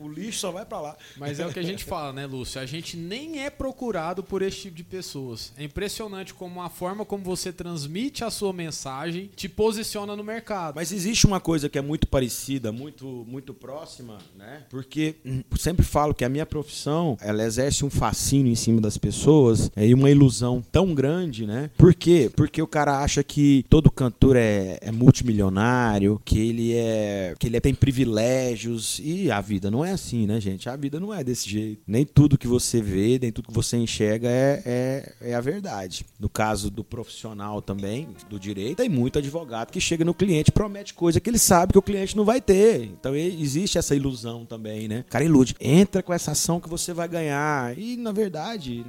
o 0.00 0.08
lixo 0.08 0.40
só 0.40 0.50
vai 0.50 0.64
para 0.64 0.80
lá. 0.80 0.96
Mas 1.16 1.40
é 1.40 1.46
o 1.46 1.52
que 1.52 1.58
a 1.58 1.62
gente 1.62 1.84
fala, 1.84 2.12
né, 2.12 2.26
Lúcio? 2.26 2.60
A 2.60 2.66
gente 2.66 2.96
nem 2.96 3.42
é 3.42 3.50
procurado 3.50 4.22
por 4.22 4.42
esse 4.42 4.62
tipo 4.62 4.76
de 4.76 4.84
pessoas. 4.84 5.52
É 5.56 5.64
impressionante 5.64 6.34
como 6.34 6.60
a 6.60 6.68
forma 6.68 7.04
como 7.04 7.24
você 7.24 7.52
transmite 7.52 8.24
a 8.24 8.30
sua 8.30 8.52
mensagem 8.52 9.30
te 9.34 9.48
posiciona 9.48 10.14
no 10.16 10.24
mercado. 10.24 10.76
Mas 10.76 10.92
existe 11.02 11.26
uma 11.26 11.40
coisa 11.40 11.68
que 11.68 11.78
é 11.78 11.82
muito 11.82 12.06
parecida, 12.06 12.70
muito, 12.70 13.26
muito 13.28 13.52
próxima, 13.52 14.18
né? 14.36 14.62
Porque 14.70 15.16
sempre 15.58 15.84
falo 15.84 16.14
que 16.14 16.24
a 16.24 16.28
minha 16.28 16.46
profissão, 16.46 17.16
ela 17.20 17.42
exerce 17.42 17.84
um 17.84 17.90
fascínio 17.90 18.52
em 18.52 18.54
cima 18.54 18.80
das 18.80 18.96
pessoas 18.96 19.70
é, 19.74 19.86
e 19.86 19.94
uma 19.94 20.10
ilusão 20.10 20.62
tão 20.70 20.94
grande, 20.94 21.46
né? 21.46 21.70
Por 21.76 21.94
quê? 21.94 22.30
Porque 22.34 22.62
o 22.62 22.66
cara 22.66 23.00
acha 23.00 23.22
que 23.24 23.64
todo 23.68 23.90
cantor 23.90 24.36
é, 24.36 24.78
é 24.80 24.92
multimilionário, 24.92 26.20
que 26.24 26.38
ele 26.38 26.74
é 26.74 27.34
que 27.38 27.46
ele 27.46 27.60
tem 27.60 27.74
privilégios 27.74 29.00
e 29.02 29.30
a 29.30 29.40
vida 29.40 29.70
não 29.70 29.84
é 29.84 29.92
assim, 29.92 30.26
né, 30.26 30.40
gente? 30.40 30.68
A 30.68 30.76
vida 30.76 31.00
não 31.00 31.12
é 31.12 31.24
desse 31.24 31.48
jeito. 31.48 31.82
Nem 31.86 32.04
tudo 32.04 32.38
que 32.38 32.46
você 32.46 32.80
vê, 32.80 33.18
nem 33.20 33.32
tudo 33.32 33.48
que 33.48 33.54
você 33.54 33.76
enxerga 33.76 34.28
é, 34.28 34.62
é, 34.64 35.30
é 35.30 35.34
a 35.34 35.40
verdade. 35.40 36.04
No 36.18 36.28
caso 36.28 36.70
do 36.70 36.84
profissional 36.84 37.60
também, 37.60 38.08
do 38.28 38.38
direito, 38.38 38.76
tem 38.76 38.88
muito 38.88 39.18
advogado 39.18 39.70
que 39.70 39.80
chega 39.80 40.04
no 40.04 40.14
cliente 40.14 40.50
e 40.50 40.52
promete 40.52 40.91
coisa 40.92 41.20
que 41.20 41.28
ele 41.28 41.38
sabe 41.38 41.72
que 41.72 41.78
o 41.78 41.82
cliente 41.82 42.16
não 42.16 42.24
vai 42.24 42.40
ter. 42.40 42.84
Então 42.84 43.14
existe 43.14 43.78
essa 43.78 43.94
ilusão 43.94 44.44
também, 44.44 44.88
né? 44.88 45.04
O 45.06 45.10
cara 45.10 45.24
ilude. 45.24 45.54
Entra 45.60 46.02
com 46.02 46.12
essa 46.12 46.32
ação 46.32 46.60
que 46.60 46.68
você 46.68 46.92
vai 46.92 47.08
ganhar. 47.08 47.76
E 47.78 47.96
na 47.96 48.12
verdade, 48.12 48.84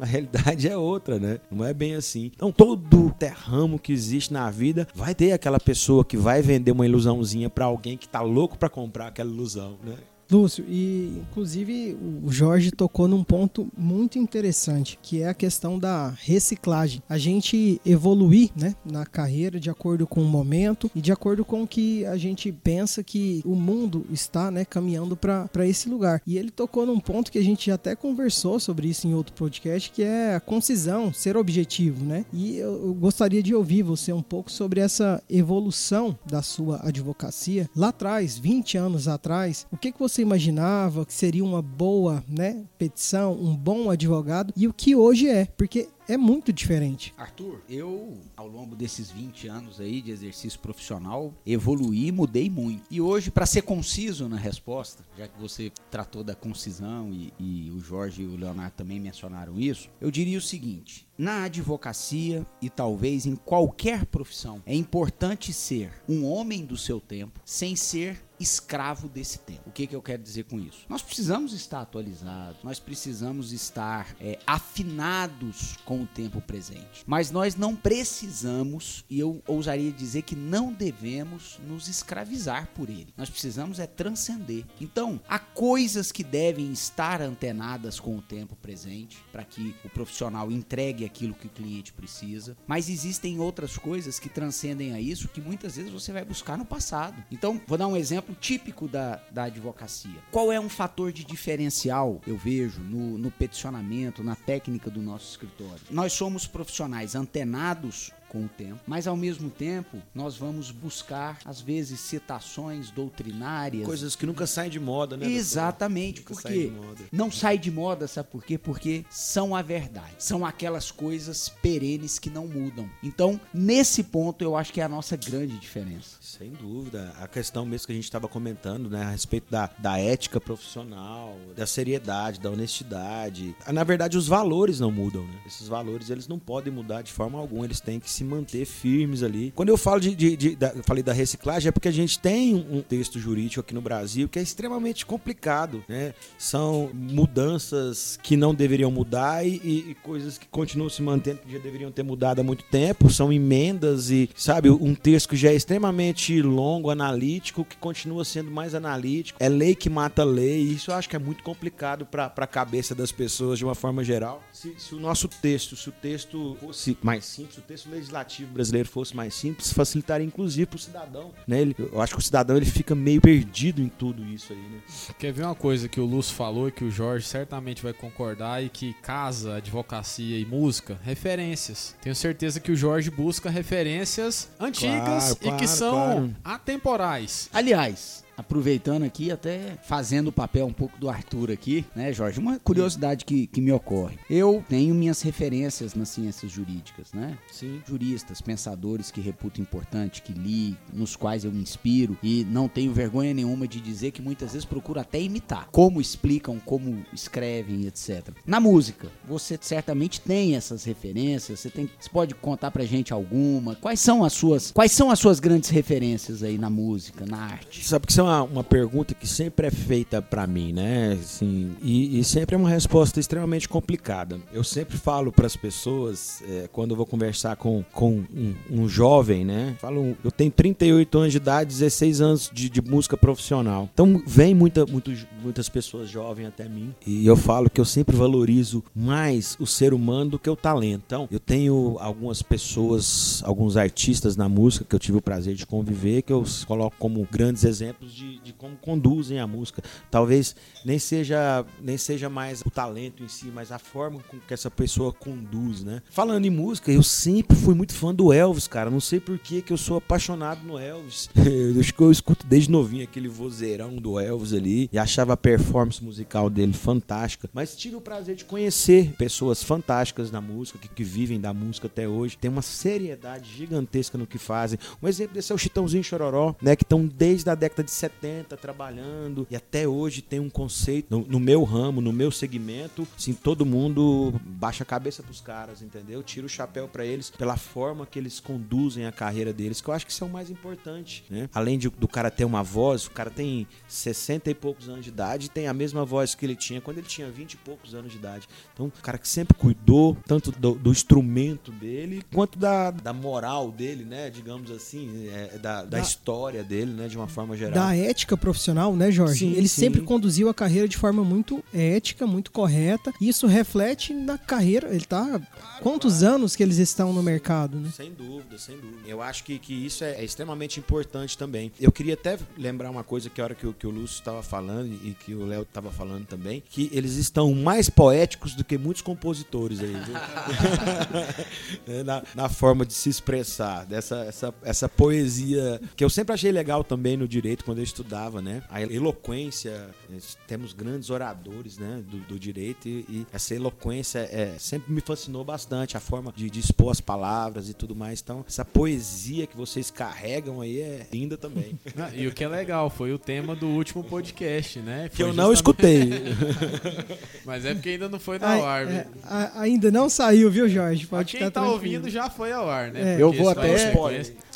a 0.00 0.04
realidade 0.04 0.68
é 0.68 0.76
outra, 0.76 1.18
né? 1.18 1.38
Não 1.50 1.64
é 1.64 1.72
bem 1.72 1.94
assim. 1.94 2.30
Então 2.34 2.50
todo 2.50 3.14
terramo 3.18 3.78
que 3.78 3.92
existe 3.92 4.32
na 4.32 4.50
vida 4.50 4.86
vai 4.94 5.14
ter 5.14 5.32
aquela 5.32 5.60
pessoa 5.60 6.04
que 6.04 6.16
vai 6.16 6.42
vender 6.42 6.72
uma 6.72 6.86
ilusãozinha 6.86 7.48
para 7.48 7.64
alguém 7.64 7.96
que 7.96 8.08
tá 8.08 8.20
louco 8.20 8.58
para 8.58 8.68
comprar 8.68 9.08
aquela 9.08 9.30
ilusão, 9.30 9.76
né? 9.84 9.94
Lúcio, 10.32 10.64
e 10.66 11.12
inclusive 11.28 11.94
o 12.24 12.32
Jorge 12.32 12.70
tocou 12.70 13.06
num 13.06 13.22
ponto 13.22 13.68
muito 13.76 14.18
interessante, 14.18 14.98
que 15.02 15.20
é 15.20 15.28
a 15.28 15.34
questão 15.34 15.78
da 15.78 16.08
reciclagem. 16.08 17.02
A 17.06 17.18
gente 17.18 17.78
evoluir 17.84 18.50
né, 18.56 18.74
na 18.82 19.04
carreira 19.04 19.60
de 19.60 19.68
acordo 19.68 20.06
com 20.06 20.22
o 20.22 20.28
momento 20.28 20.90
e 20.94 21.02
de 21.02 21.12
acordo 21.12 21.44
com 21.44 21.62
o 21.62 21.68
que 21.68 22.06
a 22.06 22.16
gente 22.16 22.50
pensa 22.50 23.02
que 23.02 23.42
o 23.44 23.54
mundo 23.54 24.06
está 24.10 24.50
né, 24.50 24.64
caminhando 24.64 25.14
para 25.16 25.66
esse 25.66 25.88
lugar. 25.88 26.22
E 26.26 26.38
ele 26.38 26.50
tocou 26.50 26.86
num 26.86 26.98
ponto 26.98 27.30
que 27.30 27.38
a 27.38 27.44
gente 27.44 27.70
até 27.70 27.94
conversou 27.94 28.58
sobre 28.58 28.88
isso 28.88 29.06
em 29.06 29.14
outro 29.14 29.34
podcast, 29.34 29.90
que 29.90 30.02
é 30.02 30.34
a 30.34 30.40
concisão, 30.40 31.12
ser 31.12 31.36
objetivo. 31.36 32.02
Né? 32.04 32.24
E 32.32 32.56
eu, 32.56 32.86
eu 32.86 32.94
gostaria 32.94 33.42
de 33.42 33.54
ouvir 33.54 33.82
você 33.82 34.12
um 34.12 34.22
pouco 34.22 34.50
sobre 34.50 34.80
essa 34.80 35.22
evolução 35.28 36.16
da 36.24 36.40
sua 36.40 36.80
advocacia. 36.82 37.68
Lá 37.76 37.88
atrás, 37.88 38.38
20 38.38 38.78
anos 38.78 39.08
atrás, 39.08 39.66
o 39.70 39.76
que, 39.76 39.92
que 39.92 39.98
você 39.98 40.21
imaginava 40.22 41.04
que 41.04 41.12
seria 41.12 41.44
uma 41.44 41.60
boa 41.60 42.24
né, 42.28 42.64
petição, 42.78 43.32
um 43.32 43.56
bom 43.56 43.90
advogado 43.90 44.52
e 44.56 44.66
o 44.66 44.72
que 44.72 44.94
hoje 44.94 45.28
é. 45.28 45.44
Porque 45.44 45.88
é 46.08 46.16
muito 46.16 46.52
diferente. 46.52 47.14
Arthur, 47.16 47.60
eu, 47.68 48.18
ao 48.36 48.46
longo 48.46 48.74
desses 48.74 49.10
20 49.10 49.48
anos 49.48 49.80
aí 49.80 50.02
de 50.02 50.10
exercício 50.10 50.58
profissional, 50.58 51.32
evoluí 51.46 52.10
mudei 52.10 52.50
muito. 52.50 52.82
E 52.90 53.00
hoje, 53.00 53.30
para 53.30 53.46
ser 53.46 53.62
conciso 53.62 54.28
na 54.28 54.36
resposta, 54.36 55.04
já 55.16 55.28
que 55.28 55.40
você 55.40 55.72
tratou 55.90 56.24
da 56.24 56.34
concisão 56.34 57.10
e, 57.12 57.32
e 57.38 57.70
o 57.70 57.80
Jorge 57.80 58.22
e 58.22 58.26
o 58.26 58.36
Leonardo 58.36 58.74
também 58.76 58.98
mencionaram 58.98 59.58
isso, 59.58 59.88
eu 60.00 60.10
diria 60.10 60.38
o 60.38 60.42
seguinte: 60.42 61.06
na 61.16 61.44
advocacia 61.44 62.44
e 62.60 62.68
talvez 62.68 63.26
em 63.26 63.36
qualquer 63.36 64.06
profissão, 64.06 64.62
é 64.66 64.74
importante 64.74 65.52
ser 65.52 65.92
um 66.08 66.24
homem 66.24 66.64
do 66.64 66.76
seu 66.76 67.00
tempo 67.00 67.40
sem 67.44 67.76
ser 67.76 68.22
escravo 68.42 69.08
desse 69.08 69.38
tempo. 69.38 69.62
O 69.66 69.72
que, 69.72 69.86
que 69.86 69.94
eu 69.94 70.02
quero 70.02 70.22
dizer 70.22 70.44
com 70.44 70.58
isso? 70.58 70.84
Nós 70.88 71.02
precisamos 71.02 71.52
estar 71.52 71.80
atualizados, 71.80 72.62
nós 72.62 72.78
precisamos 72.78 73.52
estar 73.52 74.14
é, 74.20 74.38
afinados 74.46 75.76
com 75.84 76.02
o 76.02 76.06
tempo 76.06 76.40
presente. 76.40 77.04
Mas 77.06 77.30
nós 77.30 77.54
não 77.54 77.74
precisamos, 77.74 79.04
e 79.08 79.18
eu 79.18 79.42
ousaria 79.46 79.92
dizer 79.92 80.22
que 80.22 80.34
não 80.34 80.72
devemos 80.72 81.58
nos 81.66 81.88
escravizar 81.88 82.68
por 82.74 82.88
ele. 82.88 83.12
Nós 83.16 83.30
precisamos 83.30 83.78
é 83.78 83.86
transcender. 83.86 84.64
Então, 84.80 85.20
há 85.28 85.38
coisas 85.38 86.10
que 86.10 86.24
devem 86.24 86.72
estar 86.72 87.20
antenadas 87.20 88.00
com 88.00 88.16
o 88.16 88.22
tempo 88.22 88.56
presente 88.56 89.18
para 89.30 89.44
que 89.44 89.74
o 89.84 89.88
profissional 89.88 90.50
entregue 90.50 91.04
aquilo 91.04 91.34
que 91.34 91.46
o 91.46 91.50
cliente 91.50 91.92
precisa, 91.92 92.56
mas 92.66 92.88
existem 92.88 93.38
outras 93.40 93.76
coisas 93.76 94.18
que 94.18 94.28
transcendem 94.28 94.92
a 94.92 95.00
isso 95.00 95.28
que 95.28 95.40
muitas 95.40 95.76
vezes 95.76 95.92
você 95.92 96.12
vai 96.12 96.24
buscar 96.24 96.56
no 96.56 96.64
passado. 96.64 97.22
Então, 97.30 97.60
vou 97.66 97.78
dar 97.78 97.86
um 97.86 97.96
exemplo 97.96 98.12
exemplo 98.12 98.31
típico 98.34 98.88
da, 98.88 99.20
da 99.30 99.44
advocacia. 99.44 100.20
Qual 100.30 100.52
é 100.52 100.58
um 100.58 100.68
fator 100.68 101.12
de 101.12 101.24
diferencial, 101.24 102.20
eu 102.26 102.36
vejo, 102.36 102.80
no, 102.80 103.18
no 103.18 103.30
peticionamento, 103.30 104.22
na 104.22 104.36
técnica 104.36 104.90
do 104.90 105.00
nosso 105.00 105.30
escritório? 105.30 105.80
Nós 105.90 106.12
somos 106.12 106.46
profissionais 106.46 107.14
antenados 107.14 108.12
com 108.32 108.46
o 108.46 108.48
tempo, 108.48 108.80
mas 108.86 109.06
ao 109.06 109.14
mesmo 109.14 109.50
tempo 109.50 109.98
nós 110.14 110.36
vamos 110.38 110.70
buscar 110.70 111.38
às 111.44 111.60
vezes 111.60 112.00
citações 112.00 112.90
doutrinárias, 112.90 113.84
Coisas 113.84 114.16
que 114.16 114.24
nunca 114.24 114.46
saem 114.46 114.70
de 114.70 114.80
moda, 114.80 115.18
né? 115.18 115.26
Exatamente, 115.26 116.22
porque 116.22 116.68
moda. 116.68 117.02
não 117.12 117.30
sai 117.30 117.58
de 117.58 117.70
moda, 117.70 118.08
sabe 118.08 118.30
por 118.30 118.42
quê? 118.42 118.56
Porque 118.56 119.04
são 119.10 119.54
a 119.54 119.60
verdade, 119.60 120.14
são 120.18 120.46
aquelas 120.46 120.90
coisas 120.90 121.50
perenes 121.50 122.18
que 122.18 122.30
não 122.30 122.46
mudam. 122.46 122.88
Então, 123.02 123.38
nesse 123.52 124.02
ponto, 124.02 124.42
eu 124.42 124.56
acho 124.56 124.72
que 124.72 124.80
é 124.80 124.84
a 124.84 124.88
nossa 124.88 125.14
grande 125.14 125.58
diferença. 125.58 126.16
Sem 126.20 126.52
dúvida. 126.52 127.12
A 127.20 127.28
questão 127.28 127.66
mesmo 127.66 127.86
que 127.86 127.92
a 127.92 127.96
gente 127.96 128.04
estava 128.04 128.28
comentando, 128.28 128.88
né, 128.88 129.02
a 129.02 129.10
respeito 129.10 129.50
da, 129.50 129.68
da 129.78 129.98
ética 129.98 130.40
profissional, 130.40 131.36
da 131.54 131.66
seriedade, 131.66 132.40
da 132.40 132.50
honestidade. 132.50 133.54
Na 133.70 133.84
verdade, 133.84 134.16
os 134.16 134.26
valores 134.26 134.80
não 134.80 134.90
mudam, 134.90 135.22
né? 135.24 135.40
Esses 135.46 135.68
valores, 135.68 136.08
eles 136.08 136.26
não 136.26 136.38
podem 136.38 136.72
mudar 136.72 137.02
de 137.02 137.12
forma 137.12 137.38
alguma, 137.38 137.66
eles 137.66 137.80
têm 137.80 138.00
que 138.00 138.10
se 138.10 138.21
manter 138.22 138.64
firmes 138.64 139.22
ali. 139.22 139.52
Quando 139.54 139.68
eu 139.68 139.76
falo 139.76 140.00
de, 140.00 140.14
de- 140.14 140.36
de- 140.36 140.56
da, 140.56 140.70
falei 140.84 141.02
da 141.02 141.12
reciclagem, 141.12 141.68
é 141.68 141.72
porque 141.72 141.88
a 141.88 141.92
gente 141.92 142.18
tem 142.18 142.54
um 142.54 142.80
texto 142.82 143.18
jurídico 143.18 143.60
aqui 143.60 143.74
no 143.74 143.80
Brasil 143.80 144.28
que 144.28 144.38
é 144.38 144.42
extremamente 144.42 145.04
complicado, 145.06 145.84
né? 145.88 146.14
São 146.38 146.90
mudanças 147.36 148.18
que 148.22 148.36
não 148.36 148.54
deveriam 148.54 148.90
mudar 148.90 149.44
e, 149.46 149.56
e- 149.56 149.96
coisas 150.02 150.38
que 150.38 150.46
continuam 150.48 150.88
se 150.90 151.02
mantendo 151.02 151.38
que 151.46 151.52
já 151.52 151.58
deveriam 151.58 151.90
ter 151.90 152.02
mudado 152.02 152.40
há 152.40 152.42
muito 152.42 152.64
tempo. 152.64 153.10
São 153.10 153.32
emendas 153.32 154.10
e, 154.10 154.28
sabe, 154.34 154.70
um 154.70 154.94
texto 154.94 155.28
que 155.30 155.36
já 155.36 155.50
é 155.50 155.54
extremamente 155.54 156.40
longo, 156.42 156.90
analítico, 156.90 157.64
que 157.64 157.76
continua 157.76 158.24
sendo 158.24 158.50
mais 158.50 158.74
analítico. 158.74 159.38
É 159.42 159.48
lei 159.48 159.74
que 159.74 159.88
mata 159.88 160.24
lei. 160.24 160.60
Isso 160.62 160.90
eu 160.90 160.94
acho 160.94 161.08
que 161.08 161.16
é 161.16 161.18
muito 161.18 161.42
complicado 161.42 162.04
para 162.06 162.32
a 162.36 162.46
cabeça 162.46 162.94
das 162.94 163.10
pessoas 163.12 163.58
de 163.58 163.64
uma 163.64 163.74
forma 163.74 164.02
geral. 164.04 164.42
Se, 164.52 164.74
se 164.78 164.94
o 164.94 165.00
nosso 165.00 165.28
texto, 165.28 165.76
se 165.76 165.88
o 165.88 165.92
texto 165.92 166.56
fosse 166.60 166.96
mais 167.02 167.24
simples, 167.24 167.54
se 167.54 167.60
o 167.60 167.62
texto 167.62 167.88
legislativo 167.90 168.11
brasileiro 168.52 168.88
fosse 168.88 169.14
mais 169.16 169.34
simples, 169.34 169.72
facilitaria 169.72 170.26
inclusive 170.26 170.66
para 170.66 170.76
o 170.76 170.78
cidadão. 170.78 171.30
Né? 171.46 171.60
Ele- 171.60 171.76
eu 171.78 172.00
acho 172.00 172.14
que 172.14 172.18
o 172.20 172.22
cidadão 172.22 172.56
ele 172.56 172.66
fica 172.66 172.94
meio 172.94 173.20
perdido 173.20 173.80
em 173.80 173.88
tudo 173.88 174.24
isso 174.24 174.52
aí, 174.52 174.58
né? 174.58 174.80
Quer 175.18 175.32
ver 175.32 175.44
uma 175.44 175.54
coisa 175.54 175.88
que 175.88 176.00
o 176.00 176.04
Lúcio 176.04 176.34
falou 176.34 176.68
e 176.68 176.72
que 176.72 176.84
o 176.84 176.90
Jorge 176.90 177.26
certamente 177.26 177.82
vai 177.82 177.92
concordar 177.92 178.62
e 178.62 178.68
que 178.68 178.92
casa 179.02 179.56
advocacia 179.56 180.38
e 180.38 180.44
música? 180.44 180.98
Referências. 181.02 181.94
Tenho 182.00 182.14
certeza 182.14 182.60
que 182.60 182.70
o 182.72 182.76
Jorge 182.76 183.10
busca 183.10 183.48
referências 183.50 184.48
antigas 184.60 185.02
Claro, 185.02 185.32
e 185.32 185.36
que 185.36 185.44
claro, 185.48 185.66
são 185.68 185.92
claro. 185.92 186.36
atemporais. 186.44 187.48
Aliás, 187.52 188.21
aproveitando 188.36 189.04
aqui, 189.04 189.30
até 189.30 189.78
fazendo 189.82 190.28
o 190.28 190.32
papel 190.32 190.66
um 190.66 190.72
pouco 190.72 190.98
do 190.98 191.08
Arthur 191.08 191.50
aqui, 191.50 191.84
né, 191.94 192.12
Jorge? 192.12 192.38
Uma 192.38 192.58
curiosidade 192.58 193.24
que, 193.24 193.46
que 193.46 193.60
me 193.60 193.72
ocorre. 193.72 194.18
Eu 194.28 194.64
tenho 194.68 194.94
minhas 194.94 195.22
referências 195.22 195.94
nas 195.94 196.08
ciências 196.08 196.50
jurídicas, 196.50 197.12
né? 197.12 197.38
Sim. 197.50 197.82
Juristas, 197.86 198.40
pensadores 198.40 199.10
que 199.10 199.20
reputo 199.20 199.60
importante, 199.60 200.22
que 200.22 200.32
li, 200.32 200.76
nos 200.92 201.16
quais 201.16 201.44
eu 201.44 201.52
me 201.52 201.62
inspiro 201.62 202.16
e 202.22 202.44
não 202.44 202.68
tenho 202.68 202.92
vergonha 202.92 203.34
nenhuma 203.34 203.68
de 203.68 203.80
dizer 203.80 204.10
que 204.10 204.22
muitas 204.22 204.52
vezes 204.52 204.64
procuro 204.64 205.00
até 205.00 205.20
imitar. 205.20 205.68
Como 205.70 206.00
explicam, 206.00 206.58
como 206.60 207.04
escrevem, 207.12 207.86
etc. 207.86 208.30
Na 208.46 208.60
música, 208.60 209.08
você 209.26 209.58
certamente 209.60 210.20
tem 210.20 210.56
essas 210.56 210.84
referências, 210.84 211.60
você, 211.60 211.70
tem, 211.70 211.88
você 211.98 212.08
pode 212.08 212.34
contar 212.34 212.70
pra 212.70 212.84
gente 212.84 213.12
alguma? 213.12 213.74
Quais 213.76 214.00
são 214.00 214.24
as 214.24 214.32
suas, 214.32 214.70
quais 214.70 214.92
são 214.92 215.10
as 215.10 215.18
suas 215.18 215.40
grandes 215.40 215.70
referências 215.70 216.42
aí 216.42 216.58
na 216.58 216.70
música, 216.70 217.26
na 217.26 217.38
arte? 217.38 217.84
Sabe 217.84 218.06
que 218.06 218.12
isso 218.12 218.21
é 218.22 218.24
uma, 218.24 218.42
uma 218.42 218.64
pergunta 218.64 219.14
que 219.14 219.26
sempre 219.26 219.66
é 219.66 219.70
feita 219.70 220.20
pra 220.22 220.46
mim, 220.46 220.72
né? 220.72 221.18
Assim, 221.20 221.72
e, 221.82 222.18
e 222.18 222.24
sempre 222.24 222.54
é 222.54 222.58
uma 222.58 222.68
resposta 222.68 223.20
extremamente 223.20 223.68
complicada. 223.68 224.40
Eu 224.52 224.64
sempre 224.64 224.96
falo 224.96 225.32
pras 225.32 225.56
pessoas, 225.56 226.42
é, 226.48 226.68
quando 226.72 226.92
eu 226.92 226.96
vou 226.96 227.06
conversar 227.06 227.56
com, 227.56 227.84
com 227.92 228.24
um, 228.34 228.54
um 228.70 228.88
jovem, 228.88 229.44
né? 229.44 229.76
Falo, 229.80 230.16
eu 230.24 230.30
tenho 230.30 230.50
38 230.50 231.18
anos 231.18 231.32
de 231.32 231.36
idade, 231.38 231.70
16 231.70 232.20
anos 232.20 232.50
de, 232.52 232.68
de 232.68 232.82
música 232.82 233.16
profissional. 233.16 233.88
Então 233.92 234.22
vem 234.26 234.54
muita, 234.54 234.86
muito, 234.86 235.12
muitas 235.42 235.68
pessoas 235.68 236.08
jovens 236.08 236.46
até 236.46 236.68
mim 236.68 236.94
e 237.06 237.26
eu 237.26 237.36
falo 237.36 237.68
que 237.68 237.80
eu 237.80 237.84
sempre 237.84 238.16
valorizo 238.16 238.82
mais 238.94 239.56
o 239.58 239.66
ser 239.66 239.92
humano 239.92 240.32
do 240.32 240.38
que 240.38 240.48
o 240.48 240.56
talento. 240.56 241.02
Então, 241.06 241.28
eu 241.30 241.40
tenho 241.40 241.96
algumas 242.00 242.42
pessoas, 242.42 243.42
alguns 243.44 243.76
artistas 243.76 244.36
na 244.36 244.48
música 244.48 244.84
que 244.84 244.94
eu 244.94 245.00
tive 245.00 245.18
o 245.18 245.22
prazer 245.22 245.54
de 245.54 245.66
conviver, 245.66 246.22
que 246.22 246.32
eu 246.32 246.44
coloco 246.66 246.96
como 246.98 247.26
grandes 247.30 247.64
exemplos 247.64 248.11
de, 248.12 248.38
de 248.40 248.52
como 248.52 248.76
conduzem 248.76 249.38
a 249.38 249.46
música. 249.46 249.82
Talvez 250.10 250.54
nem 250.84 250.98
seja, 250.98 251.64
nem 251.80 251.96
seja 251.96 252.28
mais 252.28 252.60
o 252.60 252.70
talento 252.70 253.22
em 253.22 253.28
si, 253.28 253.46
mas 253.46 253.72
a 253.72 253.78
forma 253.78 254.20
com 254.28 254.38
que 254.38 254.54
essa 254.54 254.70
pessoa 254.70 255.12
conduz, 255.12 255.82
né? 255.82 256.02
Falando 256.10 256.44
em 256.44 256.50
música, 256.50 256.90
eu 256.90 257.02
sempre 257.02 257.56
fui 257.56 257.74
muito 257.74 257.94
fã 257.94 258.14
do 258.14 258.32
Elvis, 258.32 258.66
cara. 258.66 258.90
Não 258.90 259.00
sei 259.00 259.20
por 259.20 259.38
que 259.38 259.62
que 259.62 259.72
eu 259.72 259.76
sou 259.76 259.96
apaixonado 259.96 260.62
no 260.64 260.78
Elvis. 260.78 261.28
Eu 261.42 261.80
acho 261.80 261.94
que 261.94 262.00
eu 262.00 262.10
escuto 262.10 262.46
desde 262.46 262.70
novinho 262.70 263.04
aquele 263.04 263.28
vozeirão 263.28 263.96
do 263.96 264.18
Elvis 264.18 264.52
ali 264.52 264.88
e 264.92 264.98
achava 264.98 265.32
a 265.32 265.36
performance 265.36 266.02
musical 266.02 266.48
dele 266.48 266.72
fantástica. 266.72 267.48
Mas 267.52 267.76
tive 267.76 267.96
o 267.96 268.00
prazer 268.00 268.36
de 268.36 268.44
conhecer 268.44 269.12
pessoas 269.16 269.62
fantásticas 269.62 270.30
na 270.30 270.40
música, 270.40 270.78
que, 270.78 270.88
que 270.88 271.04
vivem 271.04 271.40
da 271.40 271.52
música 271.52 271.86
até 271.86 272.08
hoje. 272.08 272.36
Tem 272.36 272.50
uma 272.50 272.62
seriedade 272.62 273.50
gigantesca 273.50 274.16
no 274.16 274.26
que 274.26 274.38
fazem. 274.38 274.78
Um 275.02 275.08
exemplo 275.08 275.34
desse 275.34 275.52
é 275.52 275.54
o 275.54 275.58
Chitãozinho 275.58 276.04
Chororó, 276.04 276.54
né? 276.60 276.76
Que 276.76 276.84
estão 276.84 277.06
desde 277.06 277.48
a 277.50 277.54
década 277.54 277.84
de 277.84 277.90
70 278.02 278.56
trabalhando 278.56 279.46
e 279.48 279.54
até 279.54 279.86
hoje 279.86 280.22
tem 280.22 280.40
um 280.40 280.50
conceito 280.50 281.06
no, 281.08 281.24
no 281.26 281.38
meu 281.38 281.62
ramo, 281.62 282.00
no 282.00 282.12
meu 282.12 282.30
segmento. 282.32 283.06
Assim, 283.16 283.32
todo 283.32 283.64
mundo 283.64 284.34
baixa 284.44 284.82
a 284.82 284.86
cabeça 284.86 285.22
pros 285.22 285.40
caras, 285.40 285.82
entendeu? 285.82 286.20
Tira 286.22 286.44
o 286.46 286.48
chapéu 286.48 286.88
pra 286.88 287.04
eles 287.06 287.30
pela 287.30 287.56
forma 287.56 288.04
que 288.04 288.18
eles 288.18 288.40
conduzem 288.40 289.06
a 289.06 289.12
carreira 289.12 289.52
deles, 289.52 289.80
que 289.80 289.88
eu 289.88 289.94
acho 289.94 290.04
que 290.04 290.10
isso 290.12 290.24
é 290.24 290.26
o 290.26 290.30
mais 290.30 290.50
importante, 290.50 291.24
né? 291.30 291.48
Além 291.54 291.78
de, 291.78 291.88
do 291.88 292.08
cara 292.08 292.30
ter 292.30 292.44
uma 292.44 292.62
voz, 292.62 293.06
o 293.06 293.10
cara 293.12 293.30
tem 293.30 293.66
60 293.86 294.50
e 294.50 294.54
poucos 294.54 294.88
anos 294.88 295.04
de 295.04 295.10
idade 295.10 295.46
e 295.46 295.48
tem 295.48 295.68
a 295.68 295.72
mesma 295.74 296.04
voz 296.04 296.34
que 296.34 296.44
ele 296.44 296.56
tinha 296.56 296.80
quando 296.80 296.98
ele 296.98 297.06
tinha 297.06 297.30
20 297.30 297.52
e 297.52 297.56
poucos 297.58 297.94
anos 297.94 298.10
de 298.10 298.18
idade. 298.18 298.48
Então, 298.74 298.86
o 298.86 298.90
cara 299.02 299.16
que 299.18 299.28
sempre 299.28 299.56
cuidou 299.56 300.16
tanto 300.26 300.50
do, 300.50 300.74
do 300.74 300.90
instrumento 300.90 301.70
dele 301.70 302.22
quanto 302.34 302.58
da, 302.58 302.90
da 302.90 303.12
moral 303.12 303.70
dele, 303.70 304.04
né? 304.04 304.28
Digamos 304.28 304.70
assim, 304.72 305.28
é, 305.28 305.58
da, 305.58 305.82
da 305.82 305.84
Da- 305.84 306.00
história 306.00 306.64
dele, 306.64 306.90
né? 306.92 307.06
De 307.06 307.16
uma 307.16 307.28
forma 307.28 307.56
geral. 307.56 307.74
Da 307.74 307.91
ética 307.96 308.36
profissional, 308.36 308.94
né, 308.96 309.10
Jorge? 309.10 309.40
Sim, 309.40 309.52
Ele 309.52 309.68
sim. 309.68 309.80
sempre 309.82 310.00
conduziu 310.02 310.48
a 310.48 310.54
carreira 310.54 310.86
de 310.88 310.96
forma 310.96 311.22
muito 311.24 311.62
ética, 311.72 312.26
muito 312.26 312.50
correta. 312.50 313.12
E 313.20 313.28
isso 313.28 313.46
reflete 313.46 314.12
na 314.14 314.36
carreira. 314.38 314.88
Ele 314.94 315.04
tá. 315.04 315.40
Quantos 315.80 316.22
anos 316.22 316.54
que 316.54 316.62
eles 316.62 316.78
estão 316.78 317.12
no 317.12 317.22
mercado, 317.22 317.78
né? 317.78 317.90
Sem 317.94 318.12
dúvida, 318.12 318.56
sem 318.58 318.76
dúvida. 318.76 319.00
Eu 319.06 319.20
acho 319.20 319.42
que, 319.44 319.58
que 319.58 319.72
isso 319.86 320.04
é, 320.04 320.12
é 320.20 320.24
extremamente 320.24 320.78
importante 320.78 321.36
também. 321.36 321.72
Eu 321.80 321.90
queria 321.90 322.14
até 322.14 322.38
lembrar 322.56 322.90
uma 322.90 323.02
coisa 323.02 323.28
que 323.28 323.40
a 323.40 323.44
hora 323.44 323.54
que, 323.54 323.66
o- 323.66 323.72
que 323.72 323.86
o 323.86 323.90
Lúcio 323.90 324.18
estava 324.18 324.42
falando 324.42 324.86
e 325.04 325.14
que 325.24 325.34
o 325.34 325.44
Léo 325.44 325.62
estava 325.62 325.90
falando 325.90 326.24
também, 326.26 326.62
que 326.70 326.88
eles 326.92 327.16
estão 327.16 327.52
mais 327.54 327.90
poéticos 327.90 328.54
do 328.54 328.62
que 328.64 328.78
muitos 328.78 329.02
compositores 329.02 329.80
aí, 329.80 329.92
viu? 329.92 330.14
Na, 332.04 332.22
na 332.34 332.48
forma 332.48 332.84
de 332.86 332.94
se 332.94 333.08
expressar, 333.08 333.84
dessa 333.86 334.16
essa, 334.24 334.54
essa 334.62 334.88
poesia 334.88 335.80
que 335.96 336.04
eu 336.04 336.10
sempre 336.10 336.32
achei 336.34 336.52
legal 336.52 336.84
também 336.84 337.16
no 337.16 337.26
direito 337.26 337.64
quando 337.64 337.78
eu 337.82 337.84
estudava, 337.84 338.40
né? 338.40 338.62
A 338.70 338.80
eloquência, 338.82 339.88
nós 340.08 340.36
temos 340.46 340.72
grandes 340.72 341.10
oradores, 341.10 341.78
né, 341.78 342.02
do, 342.08 342.18
do 342.18 342.38
direito 342.38 342.88
e, 342.88 343.04
e 343.08 343.26
essa 343.32 343.54
eloquência 343.54 344.20
é, 344.20 344.54
sempre 344.58 344.92
me 344.92 345.00
fascinou 345.00 345.44
bastante, 345.44 345.96
a 345.96 346.00
forma 346.00 346.32
de, 346.34 346.48
de 346.48 346.60
expor 346.60 346.90
as 346.92 347.00
palavras 347.00 347.68
e 347.68 347.74
tudo 347.74 347.94
mais. 347.94 348.20
Então, 348.22 348.44
essa 348.48 348.64
poesia 348.64 349.46
que 349.46 349.56
vocês 349.56 349.90
carregam 349.90 350.60
aí 350.60 350.80
é 350.80 351.06
linda 351.12 351.36
também. 351.36 351.78
Ah, 351.98 352.10
E 352.14 352.26
o 352.26 352.32
que 352.32 352.42
é 352.42 352.48
legal, 352.48 352.88
foi 352.88 353.12
o 353.12 353.18
tema 353.18 353.54
do 353.54 353.66
último 353.68 354.02
podcast, 354.02 354.78
né? 354.80 355.08
que 355.10 355.16
Foi 355.18 355.26
eu 355.28 355.32
não 355.34 355.54
justamente- 355.54 356.08
escutei. 356.08 357.18
Mas 357.44 357.64
é 357.64 357.74
porque 357.74 357.90
ainda 357.90 358.08
não 358.08 358.18
foi 358.18 358.38
Ai, 358.40 358.58
ao 358.60 358.66
ar. 358.66 358.86
é, 358.90 359.06
a- 359.24 359.60
ainda 359.60 359.90
não 359.90 360.08
saiu, 360.08 360.50
viu, 360.50 360.68
Jorge? 360.68 361.06
Pode 361.06 361.32
quem 361.32 361.40
ficar 361.40 361.50
tá 361.50 361.60
tranquilo. 361.60 361.74
ouvindo 361.94 362.10
já 362.10 362.30
foi 362.30 362.52
ao 362.52 362.68
ar, 362.68 362.90
né? 362.92 363.16
É. 363.16 363.22
Eu 363.22 363.32
vou 363.32 363.48
até-. 363.48 363.92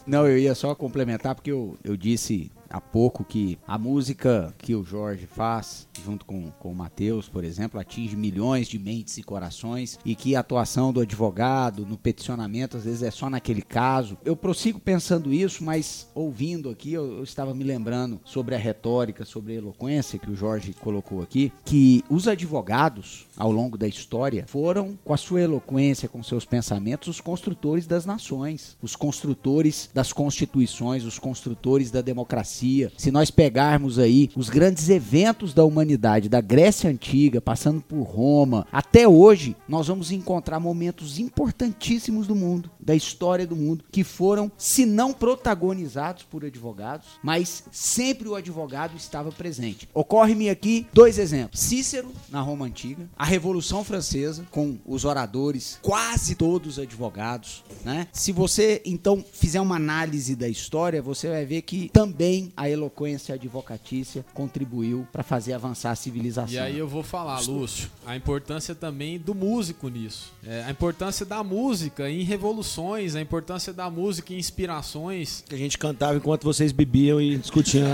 Não, 0.07 0.27
eu 0.27 0.39
ia 0.39 0.55
só 0.55 0.74
complementar 0.74 1.35
porque 1.35 1.51
eu, 1.51 1.77
eu 1.85 1.97
disse 1.97 2.51
há 2.77 2.81
pouco 2.81 3.24
que 3.24 3.59
a 3.66 3.79
música 3.79 4.55
que 4.59 4.74
o 4.74 4.85
Jorge 4.85 5.27
faz, 5.27 5.89
junto 6.05 6.27
com, 6.27 6.51
com 6.51 6.70
o 6.70 6.74
Matheus, 6.74 7.27
por 7.27 7.43
exemplo, 7.43 7.81
atinge 7.81 8.14
milhões 8.14 8.68
de 8.68 8.79
mentes 8.79 9.16
e 9.16 9.22
corações 9.22 9.99
e 10.05 10.14
que 10.14 10.37
a 10.37 10.41
atuação 10.41 10.93
do 10.93 11.01
advogado 11.01 11.87
no 11.87 11.97
peticionamento 11.97 12.77
às 12.77 12.85
vezes 12.85 13.03
é 13.03 13.11
só 13.11 13.31
naquele 13.31 13.62
caso. 13.62 14.18
Eu 14.24 14.37
prossigo 14.37 14.79
pensando 14.79 15.33
isso, 15.33 15.64
mas 15.64 16.09
ouvindo 16.14 16.68
aqui, 16.68 16.93
eu, 16.93 17.18
eu 17.18 17.24
estava 17.24 17.55
me 17.55 17.64
lembrando 17.64 18.20
sobre 18.24 18.55
a 18.55 18.59
retórica, 18.59 19.24
sobre 19.24 19.55
a 19.55 19.57
eloquência 19.57 20.18
que 20.18 20.31
o 20.31 20.37
Jorge 20.37 20.74
colocou 20.74 21.22
aqui, 21.22 21.51
que 21.64 22.05
os 22.11 22.29
advogados, 22.29 23.27
ao 23.37 23.51
longo 23.51 23.79
da 23.79 23.89
história, 23.89 24.45
foram, 24.47 24.99
com 25.03 25.14
a 25.14 25.16
sua 25.16 25.41
eloquência, 25.41 26.09
com 26.09 26.22
seus 26.22 26.45
pensamentos, 26.45 27.09
os 27.09 27.20
construtores 27.22 27.87
das 27.87 28.05
nações, 28.05 28.77
os 28.83 28.95
construtores 28.95 29.89
das 29.95 30.12
constituições, 30.12 31.05
os 31.05 31.18
construtores 31.18 31.91
da 31.91 32.03
democracia 32.03 32.66
advocacia, 32.67 32.93
se 32.97 33.11
nós 33.11 33.31
pegarmos 33.31 33.99
aí 33.99 34.31
os 34.35 34.49
grandes 34.49 34.89
eventos 34.89 35.55
da 35.55 35.64
humanidade, 35.64 36.29
da 36.29 36.41
Grécia 36.41 36.91
Antiga, 36.91 37.41
passando 37.41 37.81
por 37.81 38.03
Roma, 38.03 38.67
até 38.73 39.07
hoje, 39.07 39.57
nós 39.69 39.87
vamos 39.87 40.11
encontrar 40.11 40.59
momentos 40.59 41.19
importantíssimos 41.19 42.27
do 42.27 42.35
mundo, 42.35 42.71
da 42.81 42.95
história 42.95 43.47
do 43.47 43.57
mundo, 43.57 43.85
que 43.91 44.03
foram, 44.03 44.51
se 44.59 44.85
não 44.85 45.12
protagonizados 45.12 46.25
por 46.25 46.45
advogados, 46.45 47.07
mas 47.23 47.64
sempre 47.71 48.29
o 48.29 48.35
advogado 48.35 48.97
estava 48.97 49.31
presente. 49.31 49.89
Ocorre-me 49.95 50.51
aqui 50.51 50.87
dois 50.93 51.19
exemplos: 51.19 51.61
Cícero, 51.61 52.11
na 52.31 52.41
Roma 52.41 52.67
Antiga, 52.67 53.09
a 53.17 53.25
Revolução 53.25 53.85
Francesa, 53.85 54.47
com 54.51 54.79
os 54.85 55.05
oradores, 55.05 55.79
quase 55.83 56.35
todos 56.35 56.79
advogados. 56.79 57.62
Né? 57.85 58.09
Se 58.12 58.33
você 58.33 58.83
então 58.85 59.25
fizer 59.33 59.61
uma 59.61 59.77
análise 59.77 60.35
da 60.35 60.49
história, 60.49 61.03
você 61.03 61.29
vai 61.29 61.45
ver 61.45 61.62
que 61.62 61.89
também 61.93 62.45
a 62.57 62.68
eloquência 62.68 63.34
advocatícia 63.34 64.24
contribuiu 64.34 65.07
para 65.12 65.22
fazer 65.22 65.53
avançar 65.53 65.90
a 65.90 65.94
civilização. 65.94 66.55
E 66.55 66.59
aí 66.59 66.78
eu 66.78 66.88
vou 66.88 67.03
falar, 67.03 67.40
Lúcio, 67.40 67.90
a 68.05 68.16
importância 68.16 68.74
também 68.74 69.18
do 69.18 69.34
músico 69.34 69.88
nisso. 69.88 70.32
É, 70.47 70.64
a 70.64 70.70
importância 70.70 71.24
da 71.24 71.42
música 71.42 72.09
em 72.09 72.22
revoluções, 72.22 73.14
a 73.14 73.20
importância 73.20 73.72
da 73.72 73.90
música 73.90 74.32
em 74.32 74.38
inspirações. 74.38 75.44
Que 75.49 75.55
a 75.55 75.59
gente 75.59 75.78
cantava 75.78 76.16
enquanto 76.16 76.44
vocês 76.44 76.72
bebiam 76.72 77.20
e 77.20 77.36
discutiam. 77.36 77.86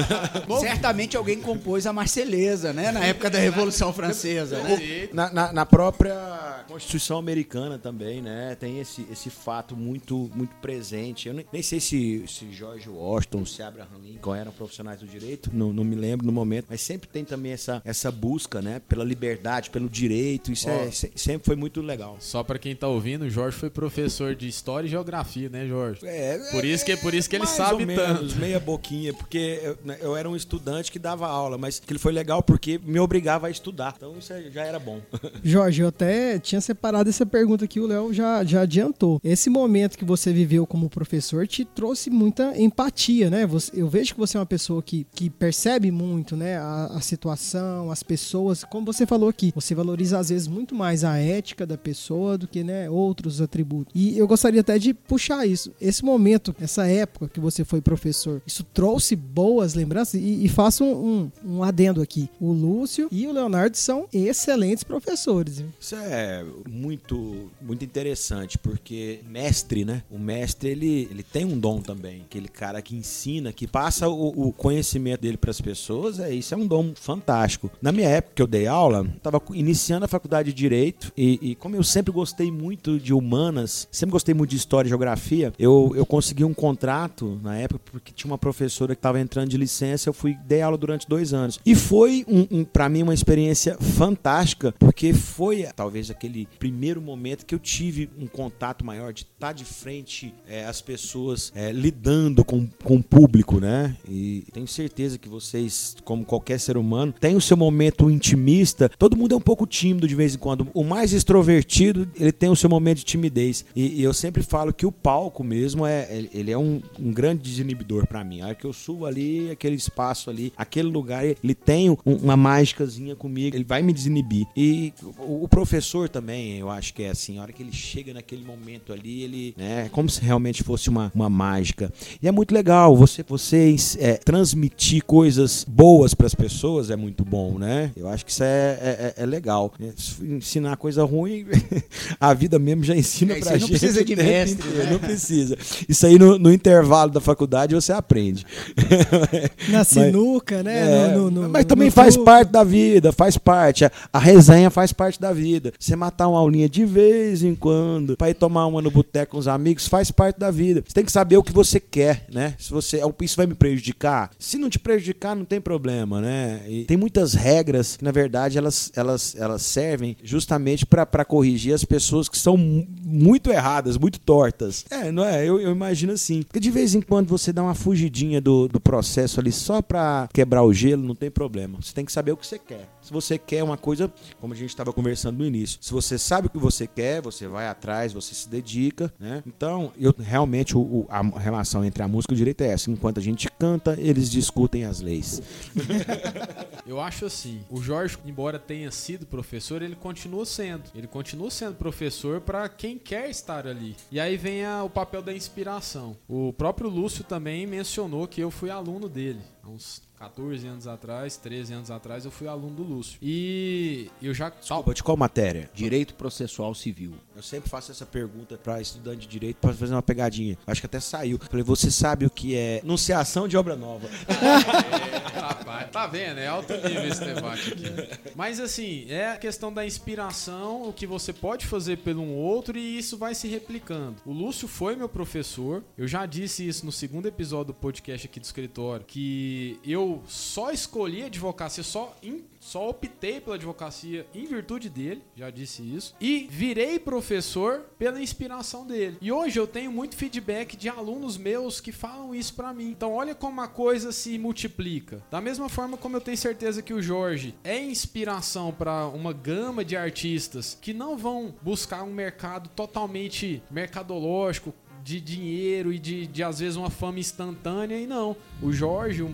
Certamente 0.60 1.16
alguém 1.16 1.40
compôs 1.40 1.86
a 1.86 1.92
Marselhesa, 1.92 2.72
né? 2.72 2.92
Na 2.92 3.04
época 3.04 3.30
da 3.30 3.38
Revolução 3.38 3.92
Francesa, 3.92 4.58
né? 4.58 5.08
na, 5.12 5.32
na, 5.32 5.52
na 5.52 5.66
própria 5.66 6.64
Constituição 6.68 7.18
Americana 7.18 7.78
também, 7.78 8.20
né? 8.20 8.54
Tem 8.58 8.80
esse, 8.80 9.06
esse 9.10 9.30
fato 9.30 9.76
muito, 9.76 10.30
muito 10.34 10.54
presente. 10.56 11.28
Eu 11.28 11.34
nem, 11.34 11.46
nem 11.52 11.62
sei 11.62 11.80
se, 11.80 12.24
se 12.26 12.52
George 12.52 12.88
Washington, 12.88 13.44
se 13.44 13.62
Abraham 13.62 13.85
Lincoln 14.02 14.34
eram 14.34 14.52
profissionais 14.52 15.00
do 15.00 15.06
direito, 15.06 15.50
não, 15.52 15.72
não 15.72 15.84
me 15.84 15.94
lembro 15.94 16.26
no 16.26 16.32
momento, 16.32 16.66
mas 16.68 16.80
sempre 16.80 17.08
tem 17.08 17.24
também 17.24 17.52
essa, 17.52 17.80
essa 17.84 18.10
busca, 18.10 18.60
né? 18.62 18.80
Pela 18.88 19.04
liberdade, 19.04 19.70
pelo 19.70 19.88
direito. 19.88 20.50
Isso 20.52 20.68
é, 20.68 20.90
se- 20.90 21.12
sempre 21.14 21.46
foi 21.46 21.56
muito 21.56 21.80
legal. 21.80 22.16
Só 22.20 22.42
pra 22.42 22.58
quem 22.58 22.74
tá 22.74 22.88
ouvindo, 22.88 23.22
o 23.22 23.30
Jorge 23.30 23.56
foi 23.56 23.70
professor 23.70 24.34
de 24.34 24.48
história 24.48 24.86
e 24.86 24.90
geografia, 24.90 25.48
né, 25.48 25.66
Jorge? 25.66 26.00
É, 26.06 26.38
Por 26.50 26.64
isso 26.64 26.84
que, 26.84 26.96
por 26.96 27.14
isso 27.14 27.28
que 27.28 27.36
ele 27.36 27.46
sabe 27.46 27.82
ou 27.82 27.86
menos, 27.86 28.32
tanto. 28.32 28.36
meia 28.40 28.58
boquinha, 28.60 29.12
porque 29.14 29.60
eu, 29.62 29.78
né, 29.84 29.98
eu 30.00 30.16
era 30.16 30.28
um 30.28 30.36
estudante 30.36 30.90
que 30.90 30.98
dava 30.98 31.26
aula, 31.26 31.56
mas 31.58 31.78
que 31.80 31.92
ele 31.92 31.98
foi 31.98 32.12
legal 32.12 32.42
porque 32.42 32.80
me 32.84 32.98
obrigava 32.98 33.46
a 33.46 33.50
estudar. 33.50 33.94
Então 33.96 34.16
isso 34.18 34.32
já 34.52 34.64
era 34.64 34.78
bom. 34.78 35.00
Jorge, 35.44 35.82
eu 35.82 35.88
até 35.88 36.38
tinha 36.38 36.60
separado 36.60 37.08
essa 37.08 37.24
pergunta 37.26 37.66
que 37.66 37.80
o 37.80 37.86
Léo 37.86 38.12
já, 38.12 38.44
já 38.44 38.62
adiantou. 38.62 39.20
Esse 39.22 39.48
momento 39.50 39.96
que 39.98 40.04
você 40.04 40.32
viveu 40.32 40.66
como 40.66 40.88
professor 40.88 41.46
te 41.46 41.64
trouxe 41.64 42.10
muita 42.10 42.58
empatia, 42.60 43.30
né? 43.30 43.46
Você- 43.46 43.75
eu 43.76 43.88
vejo 43.88 44.14
que 44.14 44.20
você 44.20 44.36
é 44.36 44.40
uma 44.40 44.46
pessoa 44.46 44.82
que, 44.82 45.06
que 45.14 45.28
percebe 45.28 45.90
muito, 45.90 46.36
né? 46.36 46.56
A, 46.56 46.86
a 46.86 47.00
situação, 47.00 47.90
as 47.90 48.02
pessoas. 48.02 48.64
Como 48.64 48.86
você 48.86 49.06
falou 49.06 49.28
aqui, 49.28 49.52
você 49.54 49.74
valoriza 49.74 50.18
às 50.18 50.30
vezes 50.30 50.48
muito 50.48 50.74
mais 50.74 51.04
a 51.04 51.18
ética 51.18 51.66
da 51.66 51.76
pessoa 51.76 52.38
do 52.38 52.48
que 52.48 52.64
né, 52.64 52.88
outros 52.88 53.40
atributos. 53.40 53.92
E 53.94 54.16
eu 54.18 54.26
gostaria 54.26 54.60
até 54.60 54.78
de 54.78 54.94
puxar 54.94 55.46
isso. 55.46 55.72
Esse 55.80 56.04
momento, 56.04 56.54
essa 56.60 56.86
época 56.86 57.28
que 57.28 57.40
você 57.40 57.64
foi 57.64 57.80
professor, 57.80 58.42
isso 58.46 58.64
trouxe 58.64 59.14
boas 59.14 59.74
lembranças 59.74 60.14
e, 60.14 60.44
e 60.44 60.48
faço 60.48 60.84
um, 60.84 61.30
um, 61.44 61.56
um 61.56 61.62
adendo 61.62 62.00
aqui. 62.00 62.28
O 62.40 62.52
Lúcio 62.52 63.08
e 63.12 63.26
o 63.26 63.32
Leonardo 63.32 63.76
são 63.76 64.08
excelentes 64.12 64.82
professores. 64.82 65.62
Isso 65.78 65.94
é 65.96 66.44
muito, 66.68 67.50
muito 67.60 67.84
interessante, 67.84 68.58
porque 68.58 69.20
mestre, 69.28 69.84
né? 69.84 70.02
O 70.10 70.18
mestre, 70.18 70.70
ele, 70.70 71.08
ele 71.10 71.22
tem 71.22 71.44
um 71.44 71.58
dom 71.58 71.80
também. 71.80 72.22
Aquele 72.22 72.48
cara 72.48 72.80
que 72.80 72.96
ensina, 72.96 73.52
que 73.52 73.65
passa 73.66 74.08
o, 74.08 74.48
o 74.48 74.52
conhecimento 74.52 75.20
dele 75.20 75.36
para 75.36 75.50
as 75.50 75.60
pessoas, 75.60 76.20
é 76.20 76.32
isso 76.32 76.54
é 76.54 76.56
um 76.56 76.66
dom 76.66 76.92
fantástico. 76.94 77.70
Na 77.80 77.92
minha 77.92 78.08
época 78.08 78.34
que 78.36 78.42
eu 78.42 78.46
dei 78.46 78.66
aula, 78.66 79.06
estava 79.16 79.40
iniciando 79.52 80.04
a 80.04 80.08
faculdade 80.08 80.52
de 80.52 80.56
Direito 80.56 81.12
e, 81.16 81.38
e 81.42 81.54
como 81.54 81.76
eu 81.76 81.84
sempre 81.84 82.12
gostei 82.12 82.50
muito 82.50 82.98
de 82.98 83.12
humanas, 83.12 83.86
sempre 83.90 84.12
gostei 84.12 84.34
muito 84.34 84.50
de 84.50 84.56
História 84.56 84.88
e 84.88 84.90
Geografia, 84.90 85.52
eu, 85.58 85.92
eu 85.94 86.04
consegui 86.04 86.44
um 86.44 86.54
contrato 86.54 87.38
na 87.42 87.56
época 87.56 87.80
porque 87.92 88.12
tinha 88.12 88.30
uma 88.30 88.38
professora 88.38 88.94
que 88.94 88.98
estava 88.98 89.20
entrando 89.20 89.48
de 89.48 89.56
licença, 89.56 90.08
eu 90.08 90.12
fui 90.12 90.36
dei 90.46 90.62
aula 90.62 90.76
durante 90.76 91.08
dois 91.08 91.32
anos. 91.32 91.58
E 91.64 91.74
foi, 91.74 92.24
um, 92.28 92.46
um, 92.50 92.64
para 92.64 92.88
mim, 92.88 93.02
uma 93.02 93.14
experiência 93.14 93.76
fantástica, 93.78 94.74
porque 94.78 95.12
foi 95.12 95.64
talvez 95.74 96.10
aquele 96.10 96.48
primeiro 96.58 97.00
momento 97.00 97.44
que 97.44 97.54
eu 97.54 97.58
tive 97.58 98.10
um 98.18 98.26
contato 98.26 98.84
maior 98.84 99.12
de 99.12 99.22
estar 99.22 99.52
de 99.52 99.64
frente 99.64 100.34
é, 100.48 100.64
às 100.64 100.80
pessoas 100.80 101.52
é, 101.54 101.72
lidando 101.72 102.44
com, 102.44 102.66
com 102.82 102.96
o 102.96 103.02
público, 103.02 103.55
né? 103.60 103.96
E 104.08 104.44
tenho 104.52 104.66
certeza 104.66 105.18
que 105.18 105.28
vocês, 105.28 105.96
como 106.04 106.24
qualquer 106.24 106.58
ser 106.60 106.76
humano, 106.76 107.12
tem 107.18 107.36
o 107.36 107.40
seu 107.40 107.56
momento 107.56 108.10
intimista. 108.10 108.88
Todo 108.98 109.16
mundo 109.16 109.34
é 109.34 109.36
um 109.36 109.40
pouco 109.40 109.66
tímido 109.66 110.06
de 110.08 110.14
vez 110.14 110.34
em 110.34 110.38
quando. 110.38 110.68
O 110.74 110.84
mais 110.84 111.12
extrovertido, 111.12 112.08
ele 112.18 112.32
tem 112.32 112.48
o 112.48 112.56
seu 112.56 112.68
momento 112.68 112.98
de 112.98 113.04
timidez. 113.04 113.64
E, 113.74 114.00
e 114.00 114.02
eu 114.02 114.12
sempre 114.12 114.42
falo 114.42 114.72
que 114.72 114.86
o 114.86 114.92
palco 114.92 115.42
mesmo 115.44 115.86
é, 115.86 116.08
ele- 116.32 116.50
é 116.50 116.58
um, 116.58 116.80
um 116.98 117.12
grande 117.12 117.42
desinibidor 117.42 118.06
para 118.06 118.24
mim. 118.24 118.40
A 118.40 118.46
hora 118.46 118.54
que 118.54 118.64
eu 118.64 118.72
subo 118.72 119.06
ali, 119.06 119.50
aquele 119.50 119.76
espaço 119.76 120.30
ali, 120.30 120.52
aquele 120.56 120.88
lugar, 120.88 121.24
ele 121.24 121.54
tem 121.54 121.90
um- 121.90 121.96
uma 122.04 122.36
mágicazinha 122.36 123.14
comigo, 123.14 123.56
ele 123.56 123.64
vai 123.64 123.82
me 123.82 123.92
desinibir. 123.92 124.46
E 124.56 124.92
o, 125.18 125.44
o 125.44 125.48
professor 125.48 126.08
também, 126.08 126.58
eu 126.58 126.70
acho 126.70 126.92
que 126.94 127.02
é 127.02 127.10
assim, 127.10 127.38
a 127.38 127.42
hora 127.42 127.52
que 127.52 127.62
ele 127.62 127.72
chega 127.72 128.12
naquele 128.14 128.44
momento 128.44 128.92
ali, 128.92 129.22
ele, 129.22 129.54
né, 129.56 129.86
é 129.86 129.88
como 129.88 130.08
se 130.08 130.20
realmente 130.20 130.62
fosse 130.62 130.88
uma, 130.88 131.10
uma 131.14 131.28
mágica. 131.30 131.92
E 132.22 132.26
é 132.28 132.32
muito 132.32 132.52
legal, 132.54 132.96
você, 132.96 133.22
vocês 133.50 133.96
é, 134.00 134.14
transmitir 134.14 135.04
coisas 135.04 135.64
boas 135.68 136.14
para 136.14 136.26
as 136.26 136.34
pessoas 136.34 136.90
é 136.90 136.96
muito 136.96 137.24
bom, 137.24 137.58
né? 137.58 137.92
Eu 137.96 138.08
acho 138.08 138.24
que 138.24 138.32
isso 138.32 138.42
é, 138.42 138.46
é, 138.80 139.14
é- 139.18 139.22
é 139.22 139.26
legal. 139.26 139.72
É, 139.80 139.90
Ensinar 140.24 140.76
coisa 140.76 141.04
ruim, 141.04 141.46
a 142.20 142.34
vida 142.34 142.58
mesmo 142.58 142.82
já 142.82 142.96
ensina 142.96 143.34
É, 143.34 143.40
pra 143.40 143.52
aí 143.52 143.60
não 143.60 143.68
gente. 143.68 143.78
precisa 143.78 144.04
de 144.04 144.14
o 144.14 144.16
mestre, 144.16 144.68
né? 144.70 144.88
Não 144.90 144.98
precisa. 144.98 145.56
Isso 145.88 146.06
aí 146.06 146.18
no, 146.18 146.38
no 146.38 146.52
intervalo 146.52 147.10
da 147.12 147.20
faculdade 147.20 147.74
você 147.74 147.92
aprende. 147.92 148.44
Na 149.70 149.84
sinuca, 149.84 150.62
né? 150.62 151.10
É, 151.10 151.14
No- 151.14 151.30
no- 151.30 151.42
no- 151.42 151.48
mas 151.48 151.64
no 151.64 151.68
também 151.68 151.90
faz 151.90 152.14
truco. 152.14 152.24
parte 152.26 152.50
da 152.50 152.64
vida, 152.64 153.12
faz 153.12 153.38
parte. 153.38 153.84
A, 153.84 153.92
a 154.12 154.18
resenha 154.18 154.70
faz 154.70 154.92
parte 154.92 155.20
da 155.20 155.32
vida. 155.32 155.72
Você 155.78 155.94
matar 155.94 156.28
uma 156.28 156.38
aulinha 156.38 156.68
de 156.68 156.84
vez 156.84 157.42
em 157.42 157.54
quando, 157.54 158.16
pra 158.16 158.30
ir 158.30 158.34
tomar 158.34 158.66
uma 158.66 158.82
no 158.82 158.90
boteco 158.90 159.32
com 159.32 159.38
os 159.38 159.48
amigos, 159.48 159.86
faz 159.88 160.10
parte 160.10 160.38
da 160.38 160.50
vida. 160.50 160.82
Você 160.86 160.94
tem 160.94 161.04
que 161.04 161.12
saber 161.12 161.36
o 161.36 161.42
que 161.42 161.52
você 161.52 161.78
quer, 161.80 162.24
né? 162.32 162.54
Se 162.58 162.70
você, 162.70 163.00
isso 163.36 163.38
vai 163.38 163.46
me 163.46 163.54
prejudicar? 163.54 164.30
Se 164.38 164.56
não 164.56 164.70
te 164.70 164.78
prejudicar, 164.78 165.36
não 165.36 165.44
tem 165.44 165.60
problema, 165.60 166.20
né? 166.20 166.62
E 166.66 166.84
tem 166.84 166.96
muitas 166.96 167.34
regras 167.34 167.96
que, 167.96 168.04
na 168.04 168.10
verdade, 168.10 168.56
elas, 168.56 168.90
elas, 168.96 169.36
elas 169.36 169.62
servem 169.62 170.16
justamente 170.22 170.86
pra 170.86 171.24
corrigir 171.24 171.74
as 171.74 171.84
pessoas 171.84 172.28
que 172.28 172.38
são 172.38 172.56
mu- 172.56 172.86
muito 173.04 173.50
erradas, 173.50 173.98
muito 173.98 174.18
tortas. 174.18 174.84
É, 174.90 175.12
não 175.12 175.24
é? 175.24 175.44
Eu, 175.46 175.60
eu 175.60 175.70
imagino 175.70 176.12
assim. 176.14 176.42
Porque 176.42 176.58
de 176.60 176.70
vez 176.70 176.94
em 176.94 177.00
quando 177.02 177.28
você 177.28 177.52
dá 177.52 177.62
uma 177.62 177.74
fugidinha 177.74 178.40
do, 178.40 178.66
do 178.68 178.80
processo 178.80 179.38
ali 179.38 179.52
só 179.52 179.82
pra 179.82 180.28
quebrar 180.32 180.62
o 180.62 180.72
gelo, 180.72 181.02
não 181.02 181.14
tem 181.14 181.30
problema. 181.30 181.78
Você 181.80 181.92
tem 181.92 182.04
que 182.04 182.12
saber 182.12 182.32
o 182.32 182.36
que 182.36 182.46
você 182.46 182.58
quer. 182.58 182.88
Se 183.02 183.12
você 183.12 183.36
quer 183.38 183.62
uma 183.62 183.76
coisa, 183.76 184.10
como 184.40 184.54
a 184.54 184.56
gente 184.56 184.70
estava 184.70 184.92
conversando 184.92 185.38
no 185.38 185.44
início, 185.46 185.78
se 185.80 185.92
você 185.92 186.18
sabe 186.18 186.46
o 186.46 186.50
que 186.50 186.58
você 186.58 186.86
quer, 186.86 187.20
você 187.20 187.46
vai 187.46 187.68
atrás, 187.68 188.12
você 188.12 188.34
se 188.34 188.48
dedica, 188.48 189.12
né? 189.20 189.42
Então, 189.46 189.92
eu 189.98 190.14
realmente 190.18 190.76
o, 190.76 190.80
o- 190.80 191.06
a 191.08 191.20
relação 191.38 191.84
entre 191.84 192.02
a 192.02 192.08
música 192.08 192.32
e 192.32 192.34
o 192.34 192.36
direito 192.36 192.62
é 192.62 192.68
essa. 192.68 192.90
Enquanto 192.90 193.18
a 193.18 193.22
gente 193.26 193.50
canta, 193.58 193.94
eles 193.98 194.30
discutem 194.30 194.84
as 194.84 195.00
leis. 195.00 195.42
Eu 196.86 197.00
acho 197.00 197.26
assim, 197.26 197.60
o 197.68 197.82
Jorge, 197.82 198.16
embora 198.24 198.58
tenha 198.58 198.90
sido 198.92 199.26
professor, 199.26 199.82
ele 199.82 199.96
continua 199.96 200.46
sendo. 200.46 200.84
Ele 200.94 201.06
continua 201.06 201.50
sendo 201.50 201.74
professor 201.74 202.40
para 202.40 202.68
quem 202.68 202.96
quer 202.96 203.28
estar 203.28 203.66
ali. 203.66 203.96
E 204.10 204.20
aí 204.20 204.36
vem 204.36 204.64
a- 204.64 204.84
o 204.84 204.90
papel 204.90 205.20
da 205.20 205.34
inspiração. 205.34 206.16
O 206.28 206.52
próprio 206.52 206.88
Lúcio 206.88 207.24
também 207.24 207.66
mencionou 207.66 208.26
que 208.28 208.40
eu 208.40 208.50
fui 208.50 208.70
aluno 208.70 209.08
dele 209.08 209.40
há 209.64 209.68
uns 209.68 210.00
14 210.18 210.66
anos 210.66 210.86
atrás, 210.86 211.36
13 211.36 211.74
anos 211.74 211.90
atrás, 211.90 212.24
eu 212.24 212.30
fui 212.30 212.48
aluno 212.48 212.74
do 212.74 212.82
Lúcio. 212.82 213.18
E 213.22 214.10
eu 214.22 214.32
já 214.32 214.48
Desculpa, 214.48 214.94
de 214.94 215.02
qual 215.02 215.16
matéria? 215.16 215.70
Direito 215.74 216.14
processual 216.14 216.74
civil. 216.74 217.12
Eu 217.34 217.42
sempre 217.42 217.68
faço 217.68 217.92
essa 217.92 218.06
pergunta 218.06 218.56
pra 218.56 218.80
estudante 218.80 219.20
de 219.20 219.26
direito 219.26 219.58
pra 219.58 219.72
fazer 219.72 219.94
uma 219.94 220.02
pegadinha. 220.02 220.56
Acho 220.66 220.80
que 220.80 220.86
até 220.86 221.00
saiu. 221.00 221.38
Falei, 221.38 221.62
você 221.62 221.90
sabe 221.90 222.24
o 222.24 222.30
que 222.30 222.56
é 222.56 222.80
enunciação 222.82 223.46
de 223.46 223.56
obra 223.56 223.76
nova? 223.76 224.08
Rapaz, 225.34 225.90
tá 225.90 226.06
vendo? 226.06 226.38
É 226.38 226.46
alto 226.46 226.72
nível 226.72 227.06
esse 227.06 227.24
debate 227.24 227.72
aqui. 227.72 228.32
Mas 228.34 228.58
assim, 228.58 229.06
é 229.08 229.32
a 229.32 229.36
questão 229.36 229.72
da 229.72 229.84
inspiração, 229.84 230.88
o 230.88 230.92
que 230.92 231.06
você 231.06 231.32
pode 231.32 231.66
fazer 231.66 231.98
pelo 231.98 232.22
um 232.22 232.34
outro 232.34 232.78
e 232.78 232.98
isso 232.98 233.18
vai 233.18 233.34
se 233.34 233.46
replicando. 233.48 234.16
O 234.24 234.32
Lúcio 234.32 234.66
foi 234.66 234.96
meu 234.96 235.08
professor, 235.08 235.84
eu 235.96 236.08
já 236.08 236.24
disse 236.24 236.66
isso 236.66 236.86
no 236.86 236.92
segundo 236.92 237.26
episódio 237.26 237.66
do 237.66 237.74
podcast 237.74 238.26
aqui 238.26 238.40
do 238.40 238.44
escritório, 238.44 239.04
que 239.06 239.78
eu 239.84 240.05
só 240.26 240.70
escolhi 240.70 241.22
a 241.22 241.26
advocacia, 241.26 241.82
só, 241.84 242.16
em- 242.22 242.44
só 242.60 242.88
optei 242.88 243.40
pela 243.40 243.56
advocacia 243.56 244.26
em 244.34 244.44
virtude 244.46 244.88
dele, 244.88 245.22
já 245.36 245.50
disse 245.50 245.82
isso, 245.82 246.14
e 246.20 246.46
virei 246.50 246.98
professor 246.98 247.86
pela 247.98 248.20
inspiração 248.20 248.86
dele. 248.86 249.16
E 249.20 249.30
hoje 249.30 249.58
eu 249.58 249.66
tenho 249.66 249.92
muito 249.92 250.16
feedback 250.16 250.76
de 250.76 250.88
alunos 250.88 251.36
meus 251.36 251.80
que 251.80 251.92
falam 251.92 252.34
isso 252.34 252.54
para 252.54 252.72
mim. 252.74 252.88
Então 252.90 253.12
olha 253.14 253.34
como 253.34 253.60
a 253.60 253.68
coisa 253.68 254.10
se 254.12 254.36
multiplica. 254.38 255.22
Da 255.30 255.40
mesma 255.40 255.68
forma 255.68 255.96
como 255.96 256.16
eu 256.16 256.20
tenho 256.20 256.36
certeza 256.36 256.82
que 256.82 256.92
o 256.94 257.02
Jorge 257.02 257.54
é 257.62 257.78
inspiração 257.82 258.72
para 258.72 259.06
uma 259.06 259.32
gama 259.32 259.84
de 259.84 259.96
artistas 259.96 260.76
que 260.80 260.92
não 260.92 261.16
vão 261.16 261.54
buscar 261.62 262.02
um 262.02 262.12
mercado 262.12 262.68
totalmente 262.70 263.62
mercadológico, 263.70 264.74
de 265.06 265.20
dinheiro 265.20 265.92
e 265.92 266.00
de, 266.00 266.26
de, 266.26 266.42
às 266.42 266.58
vezes 266.58 266.74
uma 266.74 266.90
fama 266.90 267.20
instantânea 267.20 267.96
e 267.96 268.08
não. 268.08 268.36
O 268.60 268.72
Jorge, 268.72 269.24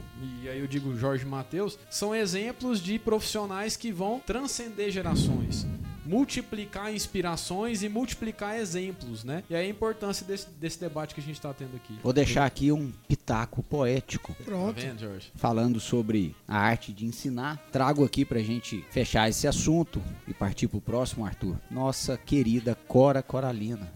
e 0.43 0.47
aí 0.47 0.61
eu 0.61 0.67
digo 0.67 0.95
Jorge 0.99 1.25
Matheus, 1.25 1.79
são 1.89 2.15
exemplos 2.15 2.79
de 2.79 2.99
profissionais 2.99 3.75
que 3.75 3.91
vão 3.91 4.21
transcender 4.21 4.91
gerações 4.91 5.67
multiplicar 6.05 6.93
inspirações 6.93 7.85
e 7.85 7.89
multiplicar 7.89 8.59
exemplos, 8.59 9.23
né? 9.23 9.45
E 9.49 9.55
aí 9.55 9.67
a 9.67 9.71
importância 9.71 10.27
desse, 10.27 10.49
desse 10.61 10.79
debate 10.79 11.15
que 11.15 11.21
a 11.21 11.23
gente 11.23 11.37
está 11.37 11.55
tendo 11.55 11.77
aqui. 11.77 11.97
Vou 12.03 12.13
deixar 12.13 12.45
aqui 12.45 12.73
um 12.73 12.93
pitaco 13.07 13.63
poético. 13.63 14.35
Pronto. 14.45 14.75
Tá 14.75 14.83
vendo, 14.83 14.99
Jorge? 14.99 15.31
Falando 15.37 15.79
sobre 15.79 16.35
a 16.47 16.59
arte 16.59 16.93
de 16.93 17.07
ensinar, 17.07 17.57
trago 17.71 18.05
aqui 18.05 18.25
pra 18.25 18.41
gente 18.41 18.85
fechar 18.91 19.31
esse 19.31 19.47
assunto 19.47 20.03
e 20.27 20.35
partir 20.35 20.67
pro 20.67 20.81
próximo, 20.81 21.25
Arthur. 21.25 21.57
Nossa 21.71 22.19
querida 22.19 22.75
Cora 22.75 23.23
Coralina. 23.23 23.93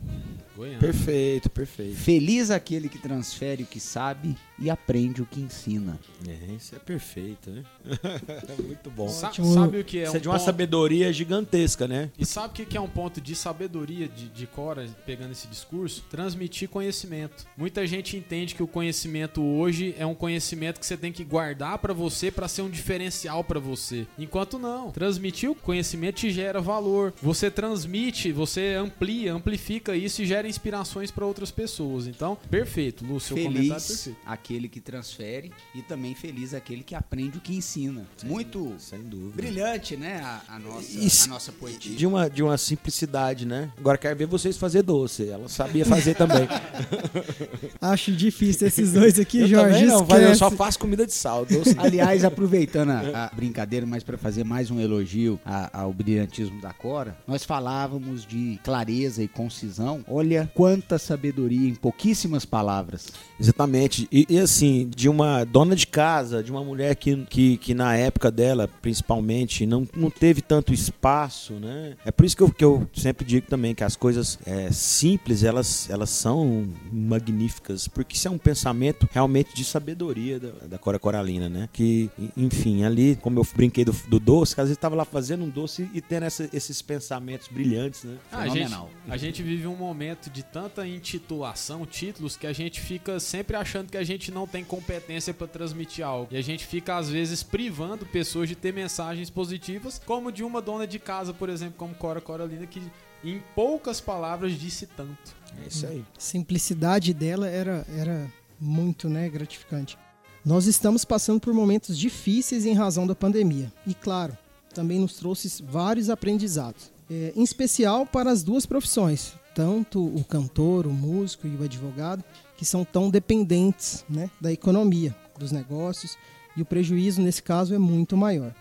Goiânia. 0.57 0.79
Perfeito, 0.79 1.51
perfeito. 1.51 1.97
Feliz 1.97 2.51
aquele 2.51 2.89
que 2.89 2.99
transfere 2.99 3.63
o 3.63 3.67
que 3.67 3.79
sabe 3.79 4.37
e 4.59 4.71
aprende 4.71 5.21
o 5.23 5.27
que 5.27 5.41
ensina. 5.41 5.99
É, 6.27 6.53
isso 6.55 6.75
é 6.75 6.79
perfeito, 6.79 7.51
né? 7.51 7.63
Muito 8.67 8.91
bom. 8.91 9.09
Sa- 9.09 9.29
Ótimo. 9.29 9.53
sabe 9.53 9.79
o 9.81 9.85
que 9.85 9.99
é 9.99 10.05
Isso 10.05 10.13
um 10.15 10.17
é 10.17 10.21
de 10.21 10.29
uma 10.29 10.35
ponto- 10.37 10.45
sabedoria 10.47 11.13
gigantesca, 11.13 11.87
né? 11.87 12.11
E 12.19 12.25
sabe 12.25 12.63
o 12.63 12.67
que 12.67 12.77
é 12.77 12.81
um 12.81 12.89
ponto 12.89 13.21
de 13.21 13.35
sabedoria 13.35 14.09
de, 14.09 14.29
de 14.29 14.47
Cora, 14.47 14.89
pegando 15.05 15.33
esse 15.33 15.47
discurso? 15.47 16.03
Transmitir 16.11 16.69
conhecimento. 16.69 17.45
Muita 17.57 17.87
gente 17.87 18.17
entende 18.17 18.55
que 18.55 18.63
o 18.63 18.67
conhecimento 18.67 19.43
hoje 19.43 19.95
é 19.99 20.07
um 20.07 20.15
conhecimento 20.15 20.81
que 20.81 20.87
você 20.87 20.97
tem 20.97 21.13
que 21.13 21.23
guardar 21.25 21.79
pra 21.79 21.93
você 21.93 22.31
pra 22.31 22.49
ser 22.49 22.63
um 22.63 22.71
diferencial 22.71 23.45
pra 23.45 23.61
você. 23.61 24.07
Enquanto 24.19 24.59
não, 24.59 24.91
transmitir 24.91 25.51
o 25.51 25.55
conhecimento 25.55 26.17
te 26.17 26.31
gera 26.31 26.61
valor. 26.61 27.13
Você 27.23 27.51
transmite, 27.51 28.33
você 28.33 28.75
amplia, 28.75 29.35
amplifica 29.35 29.95
isso 29.97 30.23
e 30.23 30.27
gera 30.27 30.46
inspirações 30.49 31.11
pra 31.11 31.25
outras 31.27 31.51
pessoas. 31.51 32.07
Então, 32.07 32.37
perfeito, 32.51 33.05
Lúcio, 33.05 33.35
seu 33.37 33.45
comentário 33.45 33.73
é 33.73 33.81
Feliz 33.81 33.87
perfeito. 34.05 34.19
aquele 34.27 34.69
que 34.69 34.81
transfere 34.81 35.53
e 35.75 35.83
também 35.83 36.15
feliz 36.15 36.55
aquele 36.55 36.83
que 36.83 36.95
aprende 36.95 37.39
o 37.39 37.41
que 37.41 37.55
ensina. 37.57 38.07
Muito 38.25 38.75
Sem 38.79 39.03
dúvida. 39.03 39.33
brilhante, 39.37 39.97
né? 39.97 40.21
A, 40.23 40.55
a 40.57 40.59
nossa, 40.59 40.99
Isso- 40.99 41.25
a 41.27 41.29
nossa 41.35 41.53
poetia. 41.53 41.97
De 41.97 42.07
uma, 42.07 42.29
de 42.31 42.43
uma 42.43 42.57
simplicidade, 42.59 43.47
né? 43.47 43.71
Agora 43.79 43.99
quero 43.99 44.17
ver 44.17 44.27
vocês 44.27 44.57
fazer 44.57 44.83
doce. 44.83 45.29
Ela 45.29 45.49
sabia 45.49 45.85
fazer 45.85 46.15
também. 46.15 46.47
Acho 47.81 48.13
difícil 48.13 48.67
esses 48.67 48.93
dois 48.93 49.19
aqui, 49.19 49.41
eu 49.41 49.47
Jorge. 49.49 49.73
também 49.75 49.87
não, 49.87 50.05
vai, 50.05 50.25
eu 50.25 50.35
só 50.35 50.51
faço 50.51 50.79
comida 50.79 51.07
de 51.07 51.13
sal. 51.13 51.45
Doce. 51.45 51.75
Aliás, 51.79 52.25
aproveitando 52.25 52.91
a, 52.91 53.25
a 53.27 53.35
brincadeira, 53.35 53.87
mas 53.87 54.03
para 54.03 54.17
fazer 54.19 54.45
mais 54.45 54.71
um 54.71 54.81
elogio 54.81 55.39
a- 55.45 55.81
ao 55.83 55.93
brilhantismo 55.93 56.61
da 56.61 56.73
Cora, 56.73 57.17
nós 57.27 57.45
falávamos 57.45 58.25
de 58.27 58.59
clareza 58.65 59.23
e 59.23 59.29
concisão. 59.29 60.05
Olha 60.09 60.36
quanta 60.45 60.99
sabedoria 60.99 61.69
em 61.69 61.75
pouquíssimas 61.75 62.45
palavras. 62.45 63.09
Exatamente. 63.39 64.09
E, 64.11 64.27
e, 64.29 64.39
assim, 64.39 64.91
de 64.95 65.09
uma 65.09 65.45
dona 65.45 65.77
de 65.77 65.87
casa, 65.87 66.43
de 66.43 66.51
uma 66.51 66.65
mulher 66.65 66.97
que, 66.97 67.17
que, 67.27 67.57
que 67.59 67.75
na 67.75 67.97
época 67.97 68.31
dela, 68.31 68.69
principalmente, 68.83 69.65
não, 69.67 69.87
não 69.95 70.11
teve 70.11 70.41
tanto 70.41 70.73
espaço, 70.73 71.55
né? 71.55 71.95
É 72.05 72.11
por 72.11 72.25
isso 72.27 72.37
que 72.37 72.43
eu, 72.43 72.51
que 72.51 72.65
eu 72.65 72.89
sempre 72.95 73.25
digo 73.27 73.47
também 73.47 73.75
que 73.75 73.85
as 73.85 73.95
coisas 73.97 74.39
é, 74.47 74.71
simples, 74.73 75.43
elas, 75.45 75.89
elas 75.91 76.11
são 76.11 76.67
magníficas, 76.91 77.89
porque 77.89 78.17
isso 78.17 78.29
é 78.29 78.31
um 78.31 78.39
pensamento 78.39 79.09
realmente 79.13 79.55
de 79.55 79.65
sabedoria 79.65 80.39
da, 80.41 80.51
da 80.67 80.79
Cora 80.79 80.99
Coralina, 80.99 81.49
né? 81.49 81.69
Que, 81.73 82.11
enfim, 82.37 82.85
ali, 82.85 83.17
como 83.17 83.39
eu 83.39 83.47
brinquei 83.55 83.85
do, 83.85 83.93
do 84.09 84.19
doce, 84.19 84.55
que 84.55 84.61
às 84.61 84.67
vezes 84.69 84.77
estava 84.79 84.95
lá 84.97 85.05
fazendo 85.05 85.45
um 85.45 85.49
doce 85.49 85.89
e 85.95 86.01
tendo 86.01 86.25
essa- 86.25 86.49
esses 86.53 86.83
pensamentos 86.83 87.49
brilhantes, 87.49 88.05
né? 88.05 88.17
Ah, 88.33 88.41
a, 88.43 88.49
gente, 88.49 88.75
a 89.09 89.17
gente 89.17 89.43
vive 89.43 89.67
um 89.67 89.77
momento 89.77 90.26
de 90.31 90.43
tanta 90.43 90.87
intitulação, 90.87 91.87
títulos, 91.87 92.37
que 92.37 92.47
a 92.47 92.53
gente 92.53 92.81
fica 92.81 93.19
sempre 93.21 93.57
achando 93.57 93.91
que 93.91 93.97
a 93.97 94.05
gente 94.05 94.31
não 94.31 94.47
tem 94.47 94.65
competência 94.65 95.33
para 95.33 95.47
transmitir 95.47 96.05
algo. 96.05 96.29
E 96.31 96.37
a 96.37 96.43
gente 96.43 96.65
fica, 96.65 96.97
às 96.97 97.09
vezes, 97.09 97.43
privando 97.43 98.07
pessoas 98.07 98.49
de 98.49 98.55
ter 98.55 98.73
mensagens 98.73 99.31
positivas, 99.31 100.01
como 100.05 100.33
de 100.33 100.43
uma 100.43 100.61
dona 100.61 100.87
de 100.87 100.99
casa, 100.99 101.33
por 101.33 101.49
exemplo, 101.49 101.75
como 101.77 101.95
Cora 101.95 102.21
Coralina, 102.21 102.67
que 102.67 102.83
em 103.25 103.43
poucas 103.55 104.01
palavras 104.01 104.59
disse 104.59 104.87
tanto. 104.87 105.35
É 105.65 105.69
isso 105.69 105.87
aí. 105.87 106.05
simplicidade 106.19 107.15
dela 107.15 107.49
era, 107.49 107.87
era 107.97 108.31
muito 108.61 109.09
né, 109.09 109.29
gratificante. 109.29 109.99
Nós 110.45 110.67
estamos 110.67 111.05
passando 111.05 111.41
por 111.41 111.53
momentos 111.53 111.99
difíceis 111.99 112.65
em 112.65 112.73
razão 112.73 113.07
da 113.07 113.15
pandemia. 113.15 113.73
E 113.87 113.95
claro, 113.95 114.37
também 114.73 114.99
nos 114.99 115.15
trouxe 115.15 115.63
vários 115.63 116.09
aprendizados. 116.11 116.93
É, 117.11 117.33
em 117.35 117.43
especial 117.43 118.05
para 118.05 118.31
as 118.31 118.43
duas 118.43 118.67
profissões, 118.67 119.35
tanto 119.57 120.05
o 120.05 120.23
cantor, 120.23 120.87
o 120.87 120.93
músico 120.93 121.47
e 121.47 121.57
o 121.57 121.65
advogado, 121.65 122.23
que 122.59 122.65
são 122.67 122.85
tão 122.85 123.09
dependentes 123.09 124.05
né, 124.07 124.31
da 124.39 124.53
economia, 124.53 125.17
dos 125.39 125.51
negócios, 125.51 126.19
e 126.55 126.61
o 126.61 126.65
prejuízo 126.65 127.23
nesse 127.23 127.43
caso 127.43 127.75
é 127.75 127.79
muito 127.79 128.19
maior. 128.19 128.55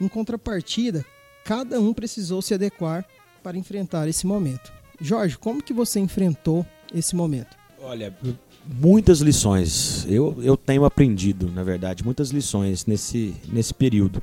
Em 0.00 0.06
contrapartida, 0.06 1.04
cada 1.44 1.80
um 1.80 1.92
precisou 1.92 2.40
se 2.40 2.54
adequar 2.54 3.04
para 3.42 3.58
enfrentar 3.58 4.06
esse 4.06 4.28
momento. 4.28 4.72
Jorge, 5.00 5.36
como 5.36 5.60
que 5.60 5.72
você 5.72 5.98
enfrentou 5.98 6.64
esse 6.94 7.16
momento? 7.16 7.56
Olha, 7.82 8.16
muitas 8.64 9.18
lições. 9.18 10.06
Eu, 10.08 10.38
eu 10.40 10.56
tenho 10.56 10.84
aprendido, 10.84 11.50
na 11.50 11.64
verdade, 11.64 12.04
muitas 12.04 12.30
lições 12.30 12.86
nesse, 12.86 13.34
nesse 13.48 13.74
período. 13.74 14.22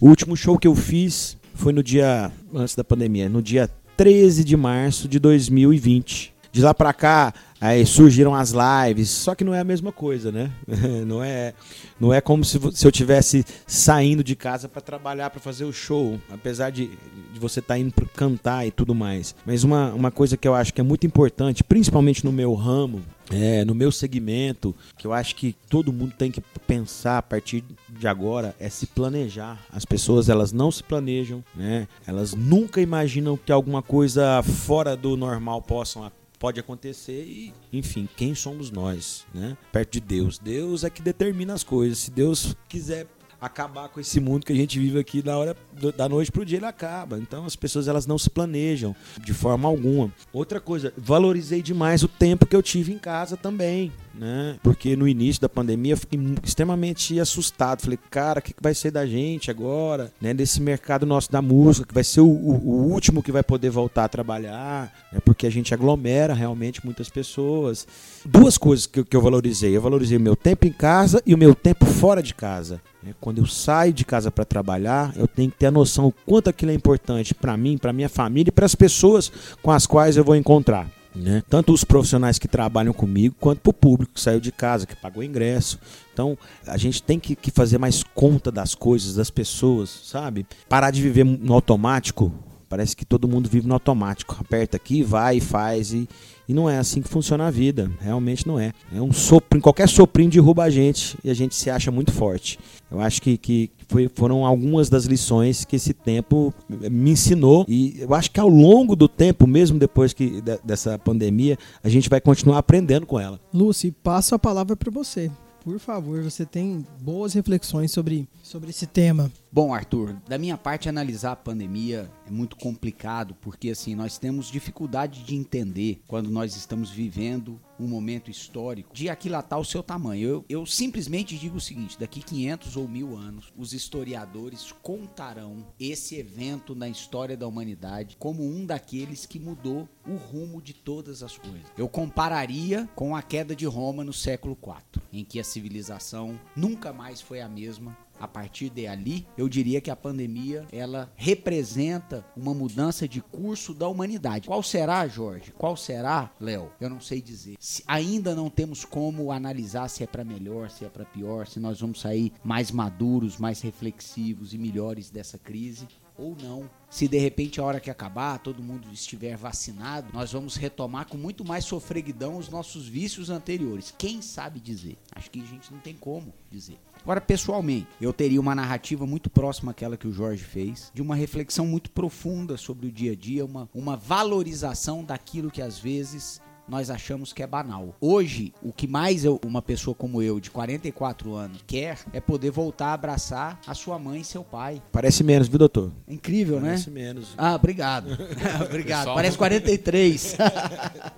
O 0.00 0.08
último 0.08 0.36
show 0.36 0.56
que 0.56 0.68
eu 0.68 0.74
fiz 0.76 1.36
foi 1.52 1.72
no 1.72 1.82
dia, 1.82 2.30
antes 2.54 2.76
da 2.76 2.84
pandemia, 2.84 3.28
no 3.28 3.42
dia 3.42 3.68
13 3.98 4.44
de 4.44 4.56
março 4.56 5.08
de 5.08 5.18
2020. 5.18 6.32
De 6.52 6.62
lá 6.62 6.72
pra 6.72 6.92
cá, 6.92 7.34
aí 7.60 7.84
surgiram 7.84 8.32
as 8.32 8.52
lives, 8.52 9.10
só 9.10 9.34
que 9.34 9.42
não 9.42 9.52
é 9.52 9.58
a 9.58 9.64
mesma 9.64 9.90
coisa, 9.90 10.30
né? 10.30 10.52
Não 11.04 11.22
é, 11.22 11.52
não 12.00 12.14
é 12.14 12.20
como 12.20 12.44
se, 12.44 12.58
se 12.72 12.86
eu 12.86 12.92
tivesse 12.92 13.44
saindo 13.66 14.22
de 14.22 14.36
casa 14.36 14.68
para 14.68 14.80
trabalhar, 14.80 15.30
para 15.30 15.40
fazer 15.40 15.64
o 15.64 15.72
show, 15.72 16.18
apesar 16.30 16.70
de, 16.70 16.90
de 17.32 17.40
você 17.40 17.58
estar 17.60 17.76
indo 17.76 17.92
pra 17.92 18.06
cantar 18.14 18.66
e 18.66 18.70
tudo 18.70 18.94
mais. 18.94 19.34
Mas 19.44 19.64
uma, 19.64 19.92
uma 19.92 20.10
coisa 20.10 20.36
que 20.36 20.46
eu 20.46 20.54
acho 20.54 20.72
que 20.72 20.80
é 20.80 20.84
muito 20.84 21.06
importante, 21.06 21.64
principalmente 21.64 22.24
no 22.24 22.32
meu 22.32 22.54
ramo, 22.54 23.02
é, 23.30 23.64
no 23.64 23.74
meu 23.74 23.92
segmento, 23.92 24.74
que 24.96 25.06
eu 25.06 25.12
acho 25.12 25.34
que 25.34 25.54
todo 25.68 25.92
mundo 25.92 26.14
tem 26.16 26.30
que 26.30 26.40
pensar 26.66 27.18
a 27.18 27.22
partir 27.22 27.64
de 27.88 28.06
agora 28.06 28.54
é 28.58 28.68
se 28.68 28.86
planejar. 28.86 29.60
As 29.70 29.84
pessoas 29.84 30.28
elas 30.28 30.52
não 30.52 30.70
se 30.70 30.82
planejam, 30.82 31.44
né? 31.54 31.88
Elas 32.06 32.34
nunca 32.34 32.80
imaginam 32.80 33.36
que 33.36 33.52
alguma 33.52 33.82
coisa 33.82 34.42
fora 34.42 34.96
do 34.96 35.16
normal 35.16 35.62
possam 35.62 36.10
pode 36.38 36.60
acontecer 36.60 37.24
e, 37.24 37.52
enfim, 37.72 38.08
quem 38.16 38.34
somos 38.34 38.70
nós, 38.70 39.26
né? 39.34 39.56
Perto 39.72 39.94
de 39.94 40.00
Deus. 40.00 40.38
Deus 40.38 40.84
é 40.84 40.90
que 40.90 41.02
determina 41.02 41.52
as 41.52 41.64
coisas. 41.64 41.98
Se 41.98 42.10
Deus 42.12 42.56
quiser 42.68 43.06
acabar 43.40 43.88
com 43.88 44.00
esse 44.00 44.18
mundo 44.20 44.44
que 44.44 44.52
a 44.52 44.56
gente 44.56 44.78
vive 44.78 44.98
aqui 44.98 45.22
na 45.24 45.36
hora 45.36 45.56
da 45.96 46.08
noite 46.08 46.32
pro 46.32 46.44
dia 46.44 46.58
ele 46.58 46.66
acaba. 46.66 47.18
Então 47.18 47.44
as 47.44 47.54
pessoas 47.56 47.86
elas 47.88 48.06
não 48.06 48.18
se 48.18 48.28
planejam 48.30 48.94
de 49.22 49.32
forma 49.32 49.68
alguma. 49.68 50.12
Outra 50.32 50.60
coisa, 50.60 50.92
valorizei 50.96 51.62
demais 51.62 52.02
o 52.02 52.08
tempo 52.08 52.46
que 52.46 52.56
eu 52.56 52.62
tive 52.62 52.92
em 52.92 52.98
casa 52.98 53.36
também, 53.36 53.92
né? 54.14 54.56
Porque 54.62 54.96
no 54.96 55.06
início 55.06 55.40
da 55.40 55.48
pandemia 55.48 55.92
eu 55.92 55.96
fiquei 55.96 56.18
extremamente 56.42 57.18
assustado. 57.20 57.82
Falei, 57.82 57.98
cara, 58.10 58.40
o 58.40 58.42
que, 58.42 58.54
vai 58.60 58.74
ser 58.74 58.90
da 58.90 59.06
gente 59.06 59.50
agora, 59.50 60.12
né? 60.20 60.34
Desse 60.34 60.60
mercado 60.60 61.06
nosso 61.06 61.30
da 61.30 61.40
música, 61.40 61.86
que 61.86 61.94
vai 61.94 62.04
ser 62.04 62.20
o, 62.20 62.26
o- 62.28 62.88
último 62.90 63.22
que 63.22 63.30
vai 63.30 63.42
poder 63.44 63.70
voltar 63.70 64.04
a 64.04 64.08
trabalhar, 64.08 64.92
né? 65.12 65.20
Porque 65.24 65.46
a 65.46 65.50
gente 65.50 65.72
aglomera 65.72 66.34
realmente 66.34 66.84
muitas 66.84 67.08
pessoas. 67.08 67.86
Duas 68.24 68.58
coisas 68.58 68.86
que, 68.86 69.04
que 69.04 69.16
eu 69.16 69.22
valorizei. 69.22 69.76
Eu 69.76 69.80
valorizei 69.82 70.16
o 70.16 70.20
meu 70.20 70.34
tempo 70.34 70.66
em 70.66 70.72
casa 70.72 71.22
e 71.24 71.34
o 71.34 71.38
meu 71.38 71.54
tempo 71.54 71.86
fora 71.86 72.22
de 72.22 72.34
casa. 72.34 72.80
Né? 73.02 73.14
Quando 73.20 73.38
eu 73.38 73.46
saio 73.46 73.92
de 73.92 74.04
casa 74.04 74.30
para 74.30 74.44
trabalhar, 74.44 75.12
eu 75.16 75.26
tenho 75.26 75.50
que 75.50 75.58
ter 75.58 75.66
a 75.66 75.70
noção 75.70 76.06
o 76.06 76.12
quanto 76.12 76.48
aquilo 76.48 76.70
é 76.70 76.74
importante 76.74 77.34
para 77.34 77.56
mim, 77.56 77.78
para 77.78 77.92
minha 77.92 78.08
família 78.08 78.50
e 78.50 78.52
para 78.52 78.66
as 78.66 78.74
pessoas 78.74 79.30
com 79.62 79.70
as 79.70 79.86
quais 79.86 80.16
eu 80.16 80.24
vou 80.24 80.36
encontrar. 80.36 80.90
Né? 81.14 81.42
Tanto 81.48 81.72
os 81.72 81.84
profissionais 81.84 82.38
que 82.38 82.46
trabalham 82.46 82.92
comigo, 82.92 83.34
quanto 83.40 83.60
para 83.60 83.70
o 83.70 83.74
público 83.74 84.14
que 84.14 84.20
saiu 84.20 84.38
de 84.38 84.52
casa, 84.52 84.86
que 84.86 84.94
pagou 84.94 85.22
ingresso. 85.22 85.78
Então, 86.12 86.38
a 86.66 86.76
gente 86.76 87.02
tem 87.02 87.18
que, 87.18 87.34
que 87.34 87.50
fazer 87.50 87.78
mais 87.78 88.04
conta 88.14 88.52
das 88.52 88.74
coisas, 88.74 89.16
das 89.16 89.30
pessoas, 89.30 89.88
sabe? 90.04 90.46
Parar 90.68 90.90
de 90.90 91.02
viver 91.02 91.24
no 91.24 91.54
automático, 91.54 92.32
Parece 92.68 92.94
que 92.94 93.04
todo 93.04 93.26
mundo 93.26 93.48
vive 93.48 93.66
no 93.66 93.74
automático. 93.74 94.36
Aperta 94.38 94.76
aqui, 94.76 95.02
vai, 95.02 95.40
faz 95.40 95.92
e, 95.92 96.08
e 96.48 96.54
não 96.54 96.68
é 96.68 96.78
assim 96.78 97.02
que 97.02 97.08
funciona 97.08 97.46
a 97.46 97.50
vida. 97.50 97.90
Realmente 98.00 98.46
não 98.46 98.58
é. 98.58 98.72
É 98.92 99.02
um 99.02 99.12
sopro, 99.12 99.60
qualquer 99.60 99.88
soprinho 99.88 100.30
derruba 100.30 100.64
a 100.64 100.70
gente 100.70 101.18
e 101.22 101.30
a 101.30 101.34
gente 101.34 101.54
se 101.54 101.68
acha 101.68 101.90
muito 101.90 102.10
forte. 102.10 102.58
Eu 102.90 103.00
acho 103.00 103.20
que, 103.20 103.36
que 103.36 103.70
foi, 103.86 104.10
foram 104.14 104.46
algumas 104.46 104.88
das 104.88 105.04
lições 105.04 105.64
que 105.64 105.76
esse 105.76 105.92
tempo 105.92 106.54
me 106.68 107.10
ensinou 107.10 107.66
e 107.68 107.98
eu 108.00 108.14
acho 108.14 108.30
que 108.30 108.40
ao 108.40 108.48
longo 108.48 108.96
do 108.96 109.08
tempo, 109.08 109.46
mesmo 109.46 109.78
depois 109.78 110.12
que 110.12 110.42
dessa 110.64 110.98
pandemia, 110.98 111.58
a 111.84 111.88
gente 111.88 112.08
vai 112.08 112.20
continuar 112.20 112.58
aprendendo 112.58 113.04
com 113.04 113.20
ela. 113.20 113.38
Lucy, 113.52 113.90
passo 113.90 114.34
a 114.34 114.38
palavra 114.38 114.74
para 114.74 114.90
você. 114.90 115.30
Por 115.68 115.78
favor, 115.78 116.22
você 116.22 116.46
tem 116.46 116.82
boas 117.02 117.34
reflexões 117.34 117.92
sobre, 117.92 118.26
sobre 118.42 118.70
esse 118.70 118.86
tema. 118.86 119.30
Bom, 119.52 119.74
Arthur, 119.74 120.16
da 120.26 120.38
minha 120.38 120.56
parte, 120.56 120.88
analisar 120.88 121.32
a 121.32 121.36
pandemia 121.36 122.10
é 122.26 122.30
muito 122.30 122.56
complicado, 122.56 123.36
porque 123.42 123.68
assim, 123.68 123.94
nós 123.94 124.16
temos 124.16 124.50
dificuldade 124.50 125.22
de 125.24 125.36
entender 125.36 126.00
quando 126.08 126.30
nós 126.30 126.56
estamos 126.56 126.88
vivendo 126.88 127.60
um 127.78 127.86
momento 127.86 128.30
histórico 128.30 128.94
de 128.94 129.08
aquilatar 129.08 129.58
o 129.58 129.64
seu 129.64 129.82
tamanho. 129.82 130.28
Eu, 130.28 130.44
eu 130.48 130.66
simplesmente 130.66 131.38
digo 131.38 131.56
o 131.56 131.60
seguinte: 131.60 131.98
daqui 131.98 132.20
500 132.22 132.76
ou 132.76 132.88
mil 132.88 133.16
anos, 133.16 133.52
os 133.56 133.72
historiadores 133.72 134.72
contarão 134.82 135.66
esse 135.78 136.16
evento 136.16 136.74
na 136.74 136.88
história 136.88 137.36
da 137.36 137.46
humanidade 137.46 138.16
como 138.18 138.44
um 138.44 138.66
daqueles 138.66 139.26
que 139.26 139.38
mudou 139.38 139.88
o 140.06 140.16
rumo 140.16 140.60
de 140.60 140.72
todas 140.72 141.22
as 141.22 141.36
coisas. 141.36 141.66
Eu 141.76 141.88
compararia 141.88 142.88
com 142.94 143.14
a 143.14 143.22
queda 143.22 143.54
de 143.54 143.66
Roma 143.66 144.02
no 144.04 144.12
século 144.12 144.56
IV, 144.60 145.02
em 145.12 145.24
que 145.24 145.38
a 145.38 145.44
civilização 145.44 146.38
nunca 146.56 146.92
mais 146.92 147.20
foi 147.20 147.40
a 147.40 147.48
mesma 147.48 147.96
a 148.20 148.28
partir 148.28 148.70
de 148.70 148.86
ali, 148.86 149.26
eu 149.36 149.48
diria 149.48 149.80
que 149.80 149.90
a 149.90 149.96
pandemia 149.96 150.66
ela 150.72 151.10
representa 151.16 152.24
uma 152.36 152.54
mudança 152.54 153.06
de 153.08 153.20
curso 153.20 153.74
da 153.74 153.88
humanidade. 153.88 154.48
Qual 154.48 154.62
será, 154.62 155.06
Jorge? 155.06 155.52
Qual 155.56 155.76
será, 155.76 156.30
Léo? 156.40 156.70
Eu 156.80 156.90
não 156.90 157.00
sei 157.00 157.20
dizer. 157.20 157.56
Se 157.58 157.82
ainda 157.86 158.34
não 158.34 158.50
temos 158.50 158.84
como 158.84 159.30
analisar 159.32 159.88
se 159.88 160.02
é 160.02 160.06
para 160.06 160.24
melhor, 160.24 160.70
se 160.70 160.84
é 160.84 160.88
para 160.88 161.04
pior, 161.04 161.46
se 161.46 161.60
nós 161.60 161.80
vamos 161.80 162.00
sair 162.00 162.32
mais 162.44 162.70
maduros, 162.70 163.38
mais 163.38 163.60
reflexivos 163.60 164.54
e 164.54 164.58
melhores 164.58 165.10
dessa 165.10 165.38
crise 165.38 165.86
ou 166.18 166.36
não. 166.42 166.68
Se 166.90 167.06
de 167.06 167.18
repente 167.18 167.60
a 167.60 167.64
hora 167.64 167.80
que 167.80 167.90
acabar, 167.90 168.38
todo 168.38 168.62
mundo 168.62 168.88
estiver 168.92 169.36
vacinado, 169.36 170.08
nós 170.12 170.32
vamos 170.32 170.56
retomar 170.56 171.06
com 171.06 171.16
muito 171.16 171.44
mais 171.44 171.64
sofreguidão 171.64 172.36
os 172.36 172.48
nossos 172.48 172.88
vícios 172.88 173.30
anteriores. 173.30 173.94
Quem 173.96 174.20
sabe 174.20 174.58
dizer? 174.58 174.98
Acho 175.14 175.30
que 175.30 175.40
a 175.40 175.44
gente 175.44 175.72
não 175.72 175.78
tem 175.78 175.94
como 175.94 176.34
dizer. 176.50 176.78
Agora, 177.02 177.20
pessoalmente, 177.20 177.88
eu 178.00 178.12
teria 178.12 178.40
uma 178.40 178.54
narrativa 178.54 179.06
muito 179.06 179.30
próxima 179.30 179.70
àquela 179.70 179.96
que 179.96 180.06
o 180.06 180.12
Jorge 180.12 180.44
fez, 180.44 180.90
de 180.94 181.00
uma 181.00 181.14
reflexão 181.14 181.66
muito 181.66 181.90
profunda 181.90 182.56
sobre 182.56 182.86
o 182.86 182.92
dia 182.92 183.12
a 183.12 183.16
dia, 183.16 183.44
uma, 183.44 183.68
uma 183.74 183.96
valorização 183.96 185.02
daquilo 185.02 185.50
que 185.50 185.62
às 185.62 185.78
vezes 185.78 186.40
nós 186.68 186.90
achamos 186.90 187.32
que 187.32 187.42
é 187.42 187.46
banal. 187.46 187.94
Hoje, 188.00 188.52
o 188.62 188.72
que 188.72 188.86
mais 188.86 189.24
eu, 189.24 189.40
uma 189.44 189.62
pessoa 189.62 189.94
como 189.94 190.22
eu, 190.22 190.38
de 190.38 190.50
44 190.50 191.34
anos, 191.34 191.64
quer 191.66 191.98
é 192.12 192.20
poder 192.20 192.50
voltar 192.50 192.88
a 192.88 192.92
abraçar 192.92 193.60
a 193.66 193.74
sua 193.74 193.98
mãe 193.98 194.20
e 194.20 194.24
seu 194.24 194.44
pai. 194.44 194.82
Parece 194.92 195.24
menos, 195.24 195.48
viu, 195.48 195.58
doutor? 195.58 195.92
Incrível, 196.06 196.60
Parece 196.60 196.66
né? 196.66 196.70
Parece 196.70 196.90
menos. 196.90 197.34
Ah, 197.36 197.54
obrigado. 197.54 198.10
obrigado. 198.64 198.98
Pessoal... 199.00 199.16
Parece 199.16 199.38
43. 199.38 200.36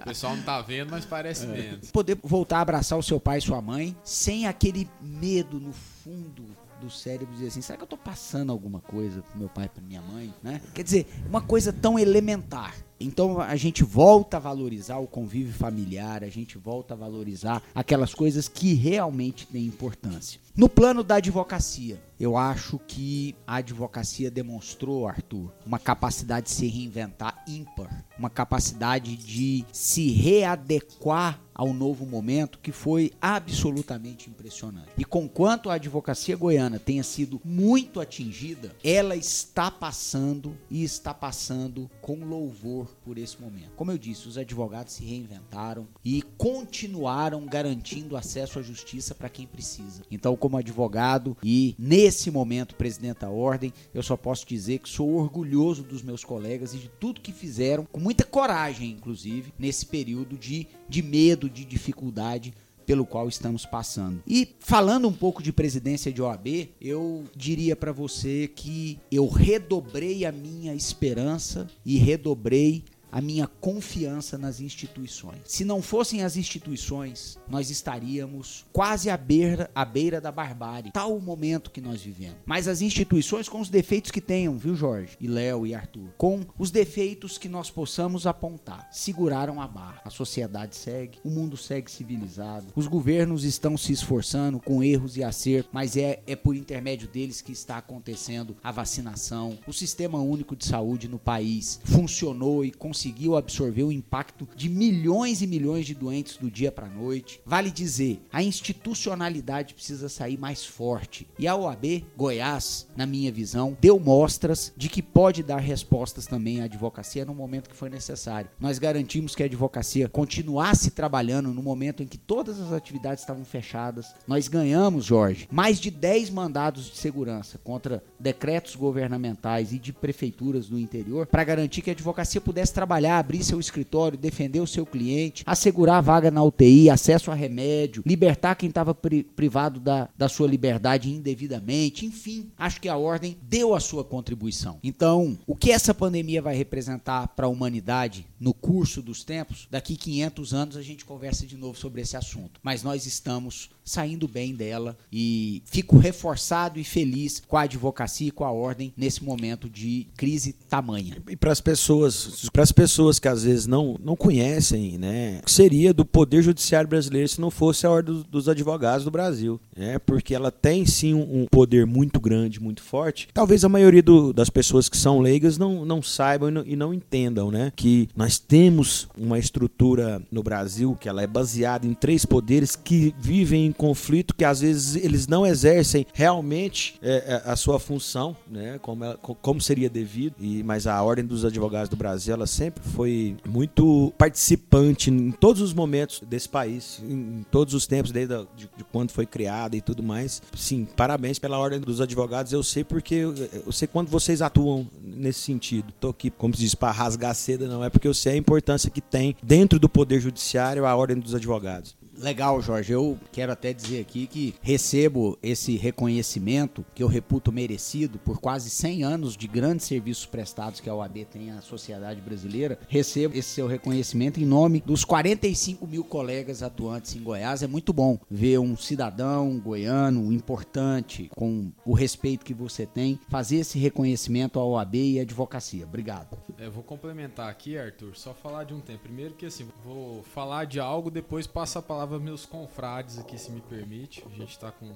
o 0.00 0.04
pessoal 0.04 0.36
não 0.36 0.42
tá 0.42 0.60
vendo, 0.62 0.90
mas 0.90 1.04
parece 1.04 1.44
é. 1.44 1.48
menos. 1.48 1.90
Poder 1.90 2.18
voltar 2.22 2.58
a 2.58 2.62
abraçar 2.62 2.98
o 2.98 3.02
seu 3.02 3.18
pai 3.20 3.38
e 3.38 3.42
sua 3.42 3.60
mãe 3.60 3.96
sem 4.04 4.46
aquele 4.46 4.88
medo 5.00 5.58
no 5.58 5.72
fundo 5.72 6.44
do 6.80 6.90
cérebro 6.90 7.34
dizer 7.34 7.48
assim, 7.48 7.60
será 7.60 7.76
que 7.76 7.84
eu 7.84 7.88
tô 7.88 7.96
passando 7.96 8.50
alguma 8.50 8.80
coisa 8.80 9.20
pro 9.20 9.38
meu 9.38 9.48
pai 9.48 9.66
e 9.66 9.68
pra 9.68 9.82
minha 9.82 10.00
mãe, 10.00 10.32
né? 10.42 10.62
Quer 10.74 10.82
dizer, 10.82 11.06
uma 11.28 11.42
coisa 11.42 11.72
tão 11.72 11.98
elementar. 11.98 12.74
Então 13.00 13.40
a 13.40 13.56
gente 13.56 13.82
volta 13.82 14.36
a 14.36 14.40
valorizar 14.40 14.98
o 14.98 15.06
convívio 15.06 15.54
familiar, 15.54 16.22
a 16.22 16.28
gente 16.28 16.58
volta 16.58 16.92
a 16.92 16.96
valorizar 16.96 17.62
aquelas 17.74 18.12
coisas 18.12 18.46
que 18.46 18.74
realmente 18.74 19.46
têm 19.46 19.64
importância. 19.64 20.38
No 20.54 20.68
plano 20.68 21.02
da 21.02 21.14
advocacia, 21.14 21.98
eu 22.18 22.36
acho 22.36 22.78
que 22.86 23.34
a 23.46 23.56
advocacia 23.56 24.30
demonstrou, 24.30 25.08
Arthur, 25.08 25.50
uma 25.64 25.78
capacidade 25.78 26.48
de 26.48 26.52
se 26.52 26.66
reinventar 26.66 27.42
ímpar, 27.48 28.04
uma 28.18 28.28
capacidade 28.28 29.16
de 29.16 29.64
se 29.72 30.10
readequar 30.10 31.40
ao 31.54 31.72
novo 31.72 32.04
momento 32.04 32.58
que 32.58 32.72
foi 32.72 33.12
absolutamente 33.20 34.28
impressionante. 34.28 34.90
E 34.98 35.04
conquanto 35.04 35.70
a 35.70 35.74
advocacia 35.74 36.36
goiana 36.36 36.78
tenha 36.78 37.02
sido 37.02 37.40
muito 37.44 38.00
atingida, 38.00 38.74
ela 38.84 39.16
está 39.16 39.70
passando 39.70 40.54
e 40.70 40.82
está 40.84 41.14
passando 41.14 41.90
com 42.02 42.24
louvor 42.24 42.89
por 43.04 43.18
esse 43.18 43.40
momento. 43.40 43.70
Como 43.76 43.90
eu 43.90 43.98
disse, 43.98 44.28
os 44.28 44.38
advogados 44.38 44.94
se 44.94 45.04
reinventaram 45.04 45.86
e 46.04 46.22
continuaram 46.36 47.46
garantindo 47.46 48.16
acesso 48.16 48.58
à 48.58 48.62
justiça 48.62 49.14
para 49.14 49.28
quem 49.28 49.46
precisa. 49.46 50.02
Então, 50.10 50.36
como 50.36 50.56
advogado 50.56 51.36
e 51.42 51.74
nesse 51.78 52.30
momento 52.30 52.74
presidente 52.74 53.20
da 53.20 53.30
ordem, 53.30 53.72
eu 53.92 54.02
só 54.02 54.16
posso 54.16 54.46
dizer 54.46 54.78
que 54.78 54.88
sou 54.88 55.14
orgulhoso 55.14 55.82
dos 55.82 56.02
meus 56.02 56.24
colegas 56.24 56.74
e 56.74 56.78
de 56.78 56.88
tudo 56.88 57.20
que 57.20 57.32
fizeram, 57.32 57.84
com 57.84 58.00
muita 58.00 58.24
coragem, 58.24 58.90
inclusive, 58.90 59.52
nesse 59.58 59.86
período 59.86 60.36
de, 60.36 60.66
de 60.88 61.02
medo, 61.02 61.48
de 61.48 61.64
dificuldade 61.64 62.52
pelo 62.90 63.06
qual 63.06 63.28
estamos 63.28 63.64
passando. 63.64 64.20
E 64.26 64.56
falando 64.58 65.06
um 65.06 65.12
pouco 65.12 65.44
de 65.44 65.52
presidência 65.52 66.12
de 66.12 66.20
OAB, 66.20 66.70
eu 66.80 67.22
diria 67.36 67.76
para 67.76 67.92
você 67.92 68.50
que 68.52 68.98
eu 69.12 69.28
redobrei 69.28 70.24
a 70.24 70.32
minha 70.32 70.74
esperança 70.74 71.68
e 71.86 71.98
redobrei 71.98 72.82
a 73.10 73.20
minha 73.20 73.46
confiança 73.46 74.38
nas 74.38 74.60
instituições. 74.60 75.40
Se 75.44 75.64
não 75.64 75.82
fossem 75.82 76.22
as 76.22 76.36
instituições, 76.36 77.38
nós 77.48 77.70
estaríamos 77.70 78.64
quase 78.72 79.10
à 79.10 79.16
beira, 79.16 79.70
à 79.74 79.84
beira 79.84 80.20
da 80.20 80.30
barbárie. 80.30 80.92
Tal 80.92 81.16
o 81.16 81.20
momento 81.20 81.70
que 81.70 81.80
nós 81.80 82.00
vivemos. 82.02 82.36
Mas 82.46 82.68
as 82.68 82.80
instituições, 82.80 83.48
com 83.48 83.60
os 83.60 83.68
defeitos 83.68 84.10
que 84.10 84.20
tenham, 84.20 84.56
viu, 84.56 84.74
Jorge? 84.74 85.16
E 85.20 85.26
Léo 85.26 85.66
e 85.66 85.74
Arthur? 85.74 86.08
Com 86.16 86.40
os 86.58 86.70
defeitos 86.70 87.38
que 87.38 87.48
nós 87.48 87.70
possamos 87.70 88.26
apontar, 88.26 88.88
seguraram 88.92 89.60
a 89.60 89.66
barra. 89.66 90.02
A 90.04 90.10
sociedade 90.10 90.76
segue, 90.76 91.18
o 91.24 91.30
mundo 91.30 91.56
segue 91.56 91.90
civilizado, 91.90 92.66
os 92.74 92.86
governos 92.86 93.44
estão 93.44 93.76
se 93.76 93.92
esforçando 93.92 94.60
com 94.60 94.82
erros 94.82 95.16
e 95.16 95.24
acertos, 95.24 95.70
mas 95.72 95.96
é, 95.96 96.22
é 96.26 96.36
por 96.36 96.54
intermédio 96.54 97.08
deles 97.08 97.40
que 97.40 97.52
está 97.52 97.78
acontecendo 97.78 98.56
a 98.62 98.70
vacinação. 98.70 99.58
O 99.66 99.72
sistema 99.72 100.18
único 100.18 100.54
de 100.54 100.66
saúde 100.66 101.08
no 101.08 101.18
país 101.18 101.80
funcionou 101.84 102.64
e 102.64 102.70
conseguiu 102.70 102.99
conseguiu 103.00 103.34
absorver 103.34 103.82
o 103.82 103.90
impacto 103.90 104.46
de 104.54 104.68
milhões 104.68 105.40
e 105.40 105.46
milhões 105.46 105.86
de 105.86 105.94
doentes 105.94 106.36
do 106.36 106.50
dia 106.50 106.70
para 106.70 106.86
a 106.86 106.90
noite. 106.90 107.40
Vale 107.46 107.70
dizer, 107.70 108.20
a 108.30 108.42
institucionalidade 108.42 109.72
precisa 109.72 110.06
sair 110.06 110.36
mais 110.36 110.66
forte. 110.66 111.26
E 111.38 111.48
a 111.48 111.56
OAB 111.56 112.04
Goiás, 112.14 112.86
na 112.94 113.06
minha 113.06 113.32
visão, 113.32 113.74
deu 113.80 113.98
mostras 113.98 114.70
de 114.76 114.90
que 114.90 115.00
pode 115.00 115.42
dar 115.42 115.60
respostas 115.60 116.26
também 116.26 116.60
à 116.60 116.64
advocacia 116.64 117.24
no 117.24 117.34
momento 117.34 117.70
que 117.70 117.76
for 117.76 117.88
necessário. 117.88 118.50
Nós 118.60 118.78
garantimos 118.78 119.34
que 119.34 119.42
a 119.42 119.46
advocacia 119.46 120.06
continuasse 120.06 120.90
trabalhando 120.90 121.54
no 121.54 121.62
momento 121.62 122.02
em 122.02 122.06
que 122.06 122.18
todas 122.18 122.60
as 122.60 122.70
atividades 122.70 123.22
estavam 123.22 123.46
fechadas. 123.46 124.14
Nós 124.28 124.46
ganhamos, 124.46 125.06
Jorge, 125.06 125.48
mais 125.50 125.80
de 125.80 125.90
10 125.90 126.28
mandados 126.28 126.90
de 126.90 126.98
segurança 126.98 127.58
contra 127.64 128.04
decretos 128.18 128.76
governamentais 128.76 129.72
e 129.72 129.78
de 129.78 129.90
prefeituras 129.90 130.68
do 130.68 130.78
interior 130.78 131.26
para 131.26 131.44
garantir 131.44 131.80
que 131.80 131.88
a 131.88 131.94
advocacia 131.94 132.42
pudesse 132.42 132.74
trabalhar 132.74 132.89
trabalhar, 132.90 133.18
abrir 133.18 133.44
seu 133.44 133.60
escritório, 133.60 134.18
defender 134.18 134.58
o 134.58 134.66
seu 134.66 134.84
cliente, 134.84 135.44
assegurar 135.46 135.98
a 135.98 136.00
vaga 136.00 136.28
na 136.28 136.42
UTI, 136.42 136.90
acesso 136.90 137.30
a 137.30 137.34
remédio, 137.34 138.02
libertar 138.04 138.56
quem 138.56 138.68
estava 138.68 138.92
pri 138.92 139.22
privado 139.22 139.78
da, 139.78 140.08
da 140.18 140.28
sua 140.28 140.48
liberdade 140.48 141.08
indevidamente, 141.08 142.04
enfim, 142.04 142.50
acho 142.58 142.80
que 142.80 142.88
a 142.88 142.96
ordem 142.96 143.36
deu 143.42 143.76
a 143.76 143.80
sua 143.80 144.02
contribuição. 144.02 144.80
Então, 144.82 145.38
o 145.46 145.54
que 145.54 145.70
essa 145.70 145.94
pandemia 145.94 146.42
vai 146.42 146.56
representar 146.56 147.28
para 147.28 147.46
a 147.46 147.48
humanidade 147.48 148.26
no 148.40 148.52
curso 148.52 149.00
dos 149.00 149.22
tempos, 149.22 149.68
daqui 149.70 149.94
500 149.96 150.54
anos 150.54 150.76
a 150.76 150.82
gente 150.82 151.04
conversa 151.04 151.46
de 151.46 151.56
novo 151.56 151.78
sobre 151.78 152.00
esse 152.00 152.16
assunto. 152.16 152.58
Mas 152.62 152.82
nós 152.82 153.06
estamos 153.06 153.70
saindo 153.84 154.28
bem 154.28 154.54
dela 154.54 154.96
e 155.12 155.62
fico 155.66 155.98
reforçado 155.98 156.78
e 156.78 156.84
feliz 156.84 157.42
com 157.46 157.56
a 157.56 157.62
advocacia 157.62 158.28
e 158.28 158.30
com 158.30 158.44
a 158.44 158.50
ordem 158.50 158.92
nesse 158.96 159.22
momento 159.22 159.68
de 159.68 160.06
crise 160.16 160.52
tamanha. 160.52 161.16
E 161.28 161.36
para 161.36 161.52
as 161.52 161.60
pessoas, 161.60 162.48
para 162.52 162.62
as 162.62 162.72
pessoas 162.80 163.18
que 163.18 163.28
às 163.28 163.44
vezes 163.44 163.66
não, 163.66 163.96
não 164.02 164.16
conhecem, 164.16 164.96
né, 164.96 165.42
seria 165.44 165.92
do 165.92 166.02
Poder 166.02 166.40
Judiciário 166.40 166.88
brasileiro 166.88 167.28
se 167.28 167.38
não 167.38 167.50
fosse 167.50 167.86
a 167.86 167.90
Ordem 167.90 168.24
dos 168.30 168.48
Advogados 168.48 169.04
do 169.04 169.10
Brasil. 169.10 169.60
Né, 169.76 169.98
porque 169.98 170.34
ela 170.34 170.50
tem 170.50 170.86
sim 170.86 171.12
um 171.12 171.46
poder 171.50 171.86
muito 171.86 172.18
grande, 172.18 172.60
muito 172.60 172.82
forte. 172.82 173.28
Talvez 173.34 173.64
a 173.64 173.68
maioria 173.68 174.02
do, 174.02 174.32
das 174.32 174.48
pessoas 174.48 174.88
que 174.88 174.96
são 174.96 175.20
leigas 175.20 175.58
não, 175.58 175.84
não 175.84 176.02
saibam 176.02 176.48
e 176.48 176.52
não, 176.52 176.64
e 176.66 176.76
não 176.76 176.94
entendam 176.94 177.50
né, 177.50 177.70
que 177.76 178.08
nós 178.16 178.38
temos 178.38 179.08
uma 179.16 179.38
estrutura 179.38 180.22
no 180.30 180.42
Brasil 180.42 180.96
que 180.98 181.08
ela 181.08 181.22
é 181.22 181.26
baseada 181.26 181.86
em 181.86 181.92
três 181.92 182.24
poderes 182.24 182.76
que 182.76 183.14
vivem 183.18 183.66
em 183.66 183.72
conflito, 183.72 184.34
que 184.34 184.44
às 184.44 184.60
vezes 184.60 184.96
eles 184.96 185.26
não 185.26 185.46
exercem 185.46 186.06
realmente 186.14 186.94
é, 187.02 187.42
é 187.44 187.50
a 187.50 187.56
sua 187.56 187.78
função, 187.78 188.34
né, 188.50 188.78
como, 188.80 189.04
ela, 189.04 189.16
como 189.16 189.60
seria 189.60 189.90
devido. 189.90 190.34
E, 190.40 190.62
mas 190.62 190.86
a 190.86 191.02
Ordem 191.02 191.26
dos 191.26 191.44
Advogados 191.44 191.90
do 191.90 191.96
Brasil 191.96 192.32
ela 192.32 192.46
sempre 192.46 192.69
foi 192.80 193.36
muito 193.48 194.12
participante 194.16 195.10
em 195.10 195.30
todos 195.30 195.62
os 195.62 195.72
momentos 195.72 196.20
desse 196.26 196.48
país, 196.48 197.02
em, 197.02 197.44
todos 197.50 197.74
os 197.74 197.86
tempos, 197.86 198.10
desde 198.10 198.34
a, 198.34 198.46
de, 198.56 198.70
de, 198.76 198.84
quando 198.90 199.10
foi 199.10 199.26
criada 199.26 199.76
e 199.76 199.80
tudo 199.80 200.02
mais. 200.02 200.42
Sim, 200.54 200.86
parabéns 200.96 201.38
pela 201.38 201.58
Ordem 201.58 201.80
dos 201.80 202.00
Advogados. 202.00 202.52
Eu 202.52 202.62
sei 202.62 202.84
porque 202.84 203.14
eu, 203.14 203.34
eu 203.66 203.72
sei 203.72 203.88
quando 203.88 204.08
vocês 204.08 204.42
atuam 204.42 204.86
nesse 205.02 205.40
sentido. 205.40 205.92
Tô 206.00 206.10
aqui, 206.10 206.30
como 206.30 206.54
se 206.54 206.60
diz, 206.60 206.74
para 206.74 206.92
rasgar 206.92 207.34
seda, 207.34 207.66
não 207.66 207.84
é 207.84 207.90
porque 207.90 208.08
eu 208.08 208.14
sei 208.14 208.34
a 208.34 208.36
importância 208.36 208.90
que 208.90 209.00
tem 209.00 209.36
dentro 209.42 209.78
do 209.78 209.88
Poder 209.88 210.20
Judiciário 210.20 210.86
a 210.86 210.94
Ordem 210.94 211.18
dos 211.18 211.34
Advogados. 211.34 211.99
Legal, 212.20 212.60
Jorge. 212.60 212.92
Eu 212.92 213.18
quero 213.32 213.50
até 213.50 213.72
dizer 213.72 214.00
aqui 214.00 214.26
que 214.26 214.54
recebo 214.60 215.38
esse 215.42 215.76
reconhecimento 215.76 216.84
que 216.94 217.02
eu 217.02 217.08
reputo 217.08 217.50
merecido 217.50 218.18
por 218.18 218.38
quase 218.38 218.68
100 218.68 219.02
anos 219.04 219.36
de 219.36 219.48
grandes 219.48 219.86
serviços 219.86 220.26
prestados 220.26 220.80
que 220.80 220.90
a 220.90 220.94
OAB 220.94 221.24
tem 221.24 221.50
à 221.50 221.62
sociedade 221.62 222.20
brasileira. 222.20 222.78
Recebo 222.88 223.36
esse 223.36 223.48
seu 223.48 223.66
reconhecimento 223.66 224.38
em 224.38 224.44
nome 224.44 224.82
dos 224.84 225.02
45 225.02 225.86
mil 225.86 226.04
colegas 226.04 226.62
atuantes 226.62 227.16
em 227.16 227.22
Goiás. 227.22 227.62
É 227.62 227.66
muito 227.66 227.90
bom 227.90 228.18
ver 228.30 228.58
um 228.58 228.76
cidadão 228.76 229.58
goiano 229.58 230.30
importante, 230.30 231.30
com 231.34 231.72
o 231.86 231.94
respeito 231.94 232.44
que 232.44 232.52
você 232.52 232.84
tem, 232.84 233.18
fazer 233.30 233.56
esse 233.56 233.78
reconhecimento 233.78 234.60
à 234.60 234.64
OAB 234.64 234.94
e 234.94 235.18
à 235.18 235.22
advocacia. 235.22 235.86
Obrigado. 235.86 236.36
Eu 236.58 236.66
é, 236.66 236.70
vou 236.70 236.82
complementar 236.82 237.48
aqui, 237.48 237.78
Arthur, 237.78 238.14
só 238.14 238.34
falar 238.34 238.64
de 238.64 238.74
um 238.74 238.80
tempo. 238.80 239.00
Primeiro 239.04 239.34
que 239.34 239.46
assim, 239.46 239.66
vou 239.82 240.22
falar 240.22 240.66
de 240.66 240.78
algo, 240.78 241.10
depois 241.10 241.46
passa 241.46 241.78
a 241.78 241.82
palavra 241.82 242.09
meus 242.18 242.46
confrades 242.46 243.18
aqui, 243.18 243.38
se 243.38 243.50
me 243.50 243.60
permite. 243.60 244.24
A 244.26 244.36
gente 244.36 244.50
está 244.50 244.72
com 244.72 244.92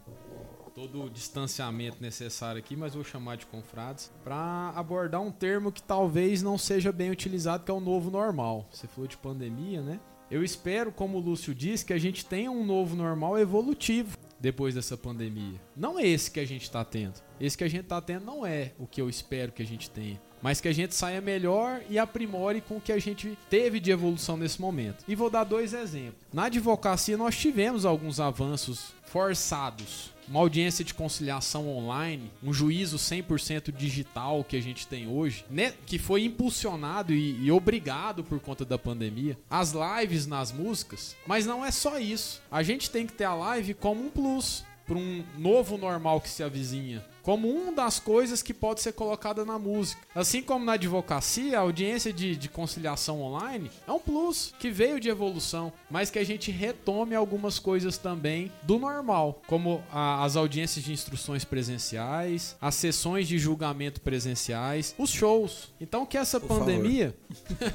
todo 0.75 1.05
o 1.05 1.11
distanciamento 1.11 2.03
necessário 2.03 2.59
aqui, 2.59 2.75
mas 2.75 2.95
vou 2.95 3.05
chamar 3.05 3.37
de 3.37 3.47
confrades, 3.47 4.11
para 4.25 4.73
abordar 4.75 5.21
um 5.21 5.31
termo 5.31 5.71
que 5.71 5.83
talvez 5.83 6.43
não 6.43 6.59
seja 6.59 6.91
bem 6.91 7.11
utilizado, 7.11 7.65
que 7.65 7.71
é 7.71 7.75
o 7.75 7.81
novo 7.81 8.11
normal. 8.11 8.67
Você 8.73 8.89
falou 8.89 9.07
de 9.07 9.17
pandemia, 9.17 9.83
né? 9.83 10.01
Eu 10.31 10.43
espero, 10.43 10.91
como 10.91 11.19
o 11.19 11.21
Lúcio 11.21 11.55
disse, 11.55 11.85
que 11.85 11.93
a 11.93 11.99
gente 11.99 12.27
tenha 12.27 12.51
um 12.51 12.65
novo 12.65 12.97
normal 12.97 13.39
evolutivo 13.39 14.17
depois 14.41 14.75
dessa 14.75 14.97
pandemia. 14.97 15.61
Não 15.77 15.99
é 15.99 16.07
esse 16.07 16.31
que 16.31 16.41
a 16.41 16.47
gente 16.47 16.63
está 16.63 16.85
tendo. 16.85 17.23
Esse 17.39 17.57
que 17.57 17.65
a 17.65 17.69
gente 17.69 17.85
está 17.85 18.01
tendo 18.01 18.25
não 18.25 18.45
é 18.45 18.73
o 18.79 18.87
que 18.87 19.01
eu 19.01 19.09
espero 19.09 19.53
que 19.53 19.63
a 19.63 19.67
gente 19.67 19.89
tenha 19.91 20.21
mas 20.45 20.61
que 20.61 20.69
a 20.69 20.75
gente 20.75 20.95
saia 20.95 21.23
melhor 21.23 21.81
e 21.89 21.99
aprimore 21.99 22.61
com 22.61 22.77
o 22.77 22.81
que 22.81 22.93
a 22.93 22.99
gente 22.99 23.39
teve 23.49 23.81
de 23.81 23.91
evolução 23.91 24.37
nesse 24.37 24.61
momento. 24.61 25.03
E 25.09 25.15
vou 25.15 25.31
dar 25.31 25.43
dois 25.43 25.73
exemplos. 25.73 26.21
Na 26.31 26.45
advocacia 26.45 27.17
nós 27.17 27.35
tivemos 27.35 27.87
alguns 27.87 28.21
avanços 28.21 28.93
forçados. 29.07 30.13
Uma 30.29 30.41
audiência 30.41 30.85
de 30.85 30.93
conciliação 30.93 31.67
online, 31.67 32.31
um 32.43 32.53
juízo 32.53 32.99
100% 32.99 33.75
digital 33.75 34.45
que 34.45 34.57
a 34.57 34.61
gente 34.61 34.87
tem 34.87 35.09
hoje, 35.09 35.47
né, 35.51 35.73
que 35.87 35.99
foi 35.99 36.25
impulsionado 36.25 37.15
e, 37.15 37.43
e 37.43 37.51
obrigado 37.51 38.23
por 38.23 38.39
conta 38.39 38.67
da 38.67 38.79
pandemia. 38.79 39.39
As 39.49 39.73
lives 39.73 40.27
nas 40.27 40.53
músicas, 40.53 41.17
mas 41.27 41.47
não 41.47 41.65
é 41.65 41.71
só 41.71 41.99
isso. 41.99 42.43
A 42.51 42.63
gente 42.63 42.91
tem 42.91 43.07
que 43.07 43.15
ter 43.15 43.25
a 43.25 43.35
live 43.35 43.73
como 43.73 44.05
um 44.05 44.11
plus 44.11 44.63
para 44.87 44.99
um 44.99 45.25
novo 45.39 45.79
normal 45.79 46.21
que 46.21 46.29
se 46.29 46.43
avizinha 46.43 47.03
como 47.25 47.49
uma 47.49 47.73
das 47.73 47.99
coisas 47.99 48.43
que 48.43 48.53
pode 48.53 48.83
ser 48.83 48.93
colocada 48.93 49.45
na 49.45 49.59
música. 49.59 50.01
Assim 50.15 50.43
como 50.43 50.65
na 50.65 50.75
advocacia, 50.75 51.59
a 51.59 51.63
audiência 51.63 52.13
de, 52.13 52.37
de 52.37 52.49
conciliação 52.51 53.23
online 53.23 53.71
é 53.89 53.91
um 53.91 53.99
plus 53.99 54.55
que 54.59 54.71
veio 54.71 55.01
de 55.01 55.09
evolução, 55.09 55.73
mas 55.91 56.11
que 56.11 56.19
a 56.19 56.25
gente 56.25 56.51
retome 56.51 57.15
algumas 57.15 57.59
coisas 57.59 57.97
também 57.97 58.53
do 58.63 58.79
normal, 58.79 59.41
como 59.47 59.83
a, 59.91 60.23
as 60.23 60.37
audiências 60.37 60.85
de 60.85 60.93
instruções 60.93 61.45
presenciais, 61.45 62.57
as 62.61 62.75
sessões 62.75 63.27
de 63.27 63.39
julgamento 63.39 64.03
presenciais, 64.03 64.95
os 64.99 65.11
shows. 65.11 65.73
Então 65.81 66.05
que 66.05 66.19
essa 66.19 66.39
Por 66.39 66.59
pandemia, 66.59 67.17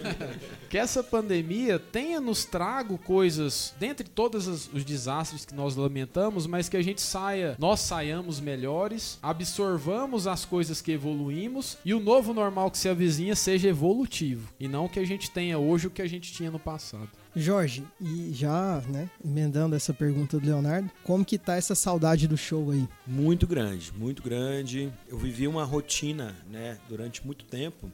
que 0.70 0.78
essa 0.78 1.04
pandemia 1.04 1.80
tenha 1.80 2.22
nos 2.22 2.46
trago 2.46 3.00
coisas, 3.00 3.74
dentre 3.80 4.08
todos 4.08 4.70
os 4.72 4.86
desastres 4.86 5.44
que 5.44 5.56
nós 5.56 5.76
lamentamos, 5.76 6.46
mas 6.46 6.70
que 6.70 6.78
a 6.78 6.84
gente 6.84 7.02
saia, 7.02 7.56
nós 7.58 7.80
saiamos 7.80 8.40
melhores, 8.40 9.18
absorvamos 9.40 10.28
as 10.28 10.44
coisas 10.44 10.82
que 10.82 10.92
evoluímos 10.92 11.78
e 11.86 11.94
o 11.94 12.00
novo 12.02 12.34
normal 12.34 12.70
que 12.70 12.78
se 12.78 12.90
avizinha 12.90 13.34
seja 13.38 13.70
evolutivo 13.70 14.52
e 14.60 14.68
não 14.68 14.90
que 14.90 15.00
a 15.00 15.06
gente 15.06 15.32
tenha 15.32 15.58
hoje 15.58 15.88
o 15.88 15.90
que 15.90 16.02
a 16.02 16.08
gente 16.08 16.34
tinha 16.34 16.52
no 16.52 16.60
passado. 16.60 17.10
Jorge, 17.34 17.86
e 18.02 18.34
já, 18.34 18.82
né, 18.90 19.10
emendando 19.24 19.78
essa 19.78 19.94
pergunta 19.94 20.38
do 20.38 20.46
Leonardo, 20.46 20.92
como 21.06 21.24
que 21.24 21.38
tá 21.38 21.56
essa 21.56 21.74
saudade 21.74 22.28
do 22.28 22.36
show 22.36 22.70
aí? 22.70 22.86
Muito 23.08 23.48
grande, 23.48 23.94
muito 23.94 24.22
grande. 24.22 24.92
Eu 25.08 25.18
vivi 25.18 25.48
uma 25.48 25.64
rotina, 25.64 26.36
né, 26.52 26.78
durante 26.90 27.26
muito 27.26 27.46
tempo, 27.46 27.90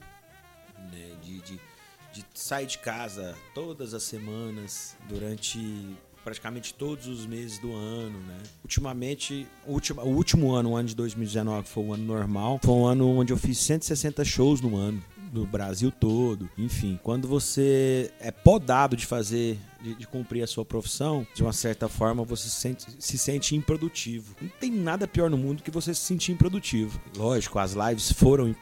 né, 0.91 1.12
de, 1.22 1.41
de, 1.41 1.60
de 2.12 2.26
sair 2.34 2.66
de 2.66 2.80
casa 2.80 3.36
todas 3.54 3.93
as 3.93 4.02
semanas 4.02 4.98
durante 5.08 5.96
praticamente 6.26 6.73
todos 6.73 7.05
os 7.05 7.28
meses 7.28 7.59
do 7.59 7.71
ano, 7.71 8.19
né? 8.21 8.38
Ultimamente, 8.63 9.47
o 9.65 9.73
último, 9.73 10.01
o 10.01 10.09
último 10.09 10.51
ano, 10.53 10.71
o 10.71 10.76
ano 10.76 10.89
de 10.89 10.95
2019, 10.95 11.67
foi 11.67 11.84
um 11.84 11.93
ano 11.93 12.03
normal. 12.03 12.59
Foi 12.63 12.73
um 12.73 12.86
ano 12.86 13.07
onde 13.09 13.32
eu 13.32 13.38
fiz 13.38 13.59
160 13.59 14.26
shows 14.26 14.59
no 14.59 14.76
ano 14.76 15.01
no 15.32 15.45
Brasil 15.45 15.91
todo, 15.91 16.49
enfim. 16.57 16.99
Quando 17.03 17.28
você 17.28 18.11
é 18.19 18.32
podado 18.32 18.95
de 18.95 19.05
fazer 19.05 19.59
de, 19.86 19.95
de, 19.95 20.07
cumprir 20.07 20.43
a 20.43 20.47
sua 20.47 20.65
profissão, 20.65 21.27
de 21.36 21.43
uma 21.43 21.53
certa 21.53 21.88
forma 21.88 22.23
você 22.23 22.49
se 22.49 22.55
sente, 22.55 22.86
se 22.97 23.17
sente 23.17 23.55
improdutivo. 23.55 24.36
Não 24.41 24.49
tem 24.59 24.71
nada 24.71 25.07
pior 25.07 25.29
no 25.29 25.38
mundo 25.38 25.61
que 25.61 25.69
você 25.69 25.93
se 25.93 26.01
sentir 26.01 26.31
improdutivo. 26.31 26.99
Lógico, 27.15 27.59
as 27.59 27.73
lives 27.73 28.11
foram 28.11 28.55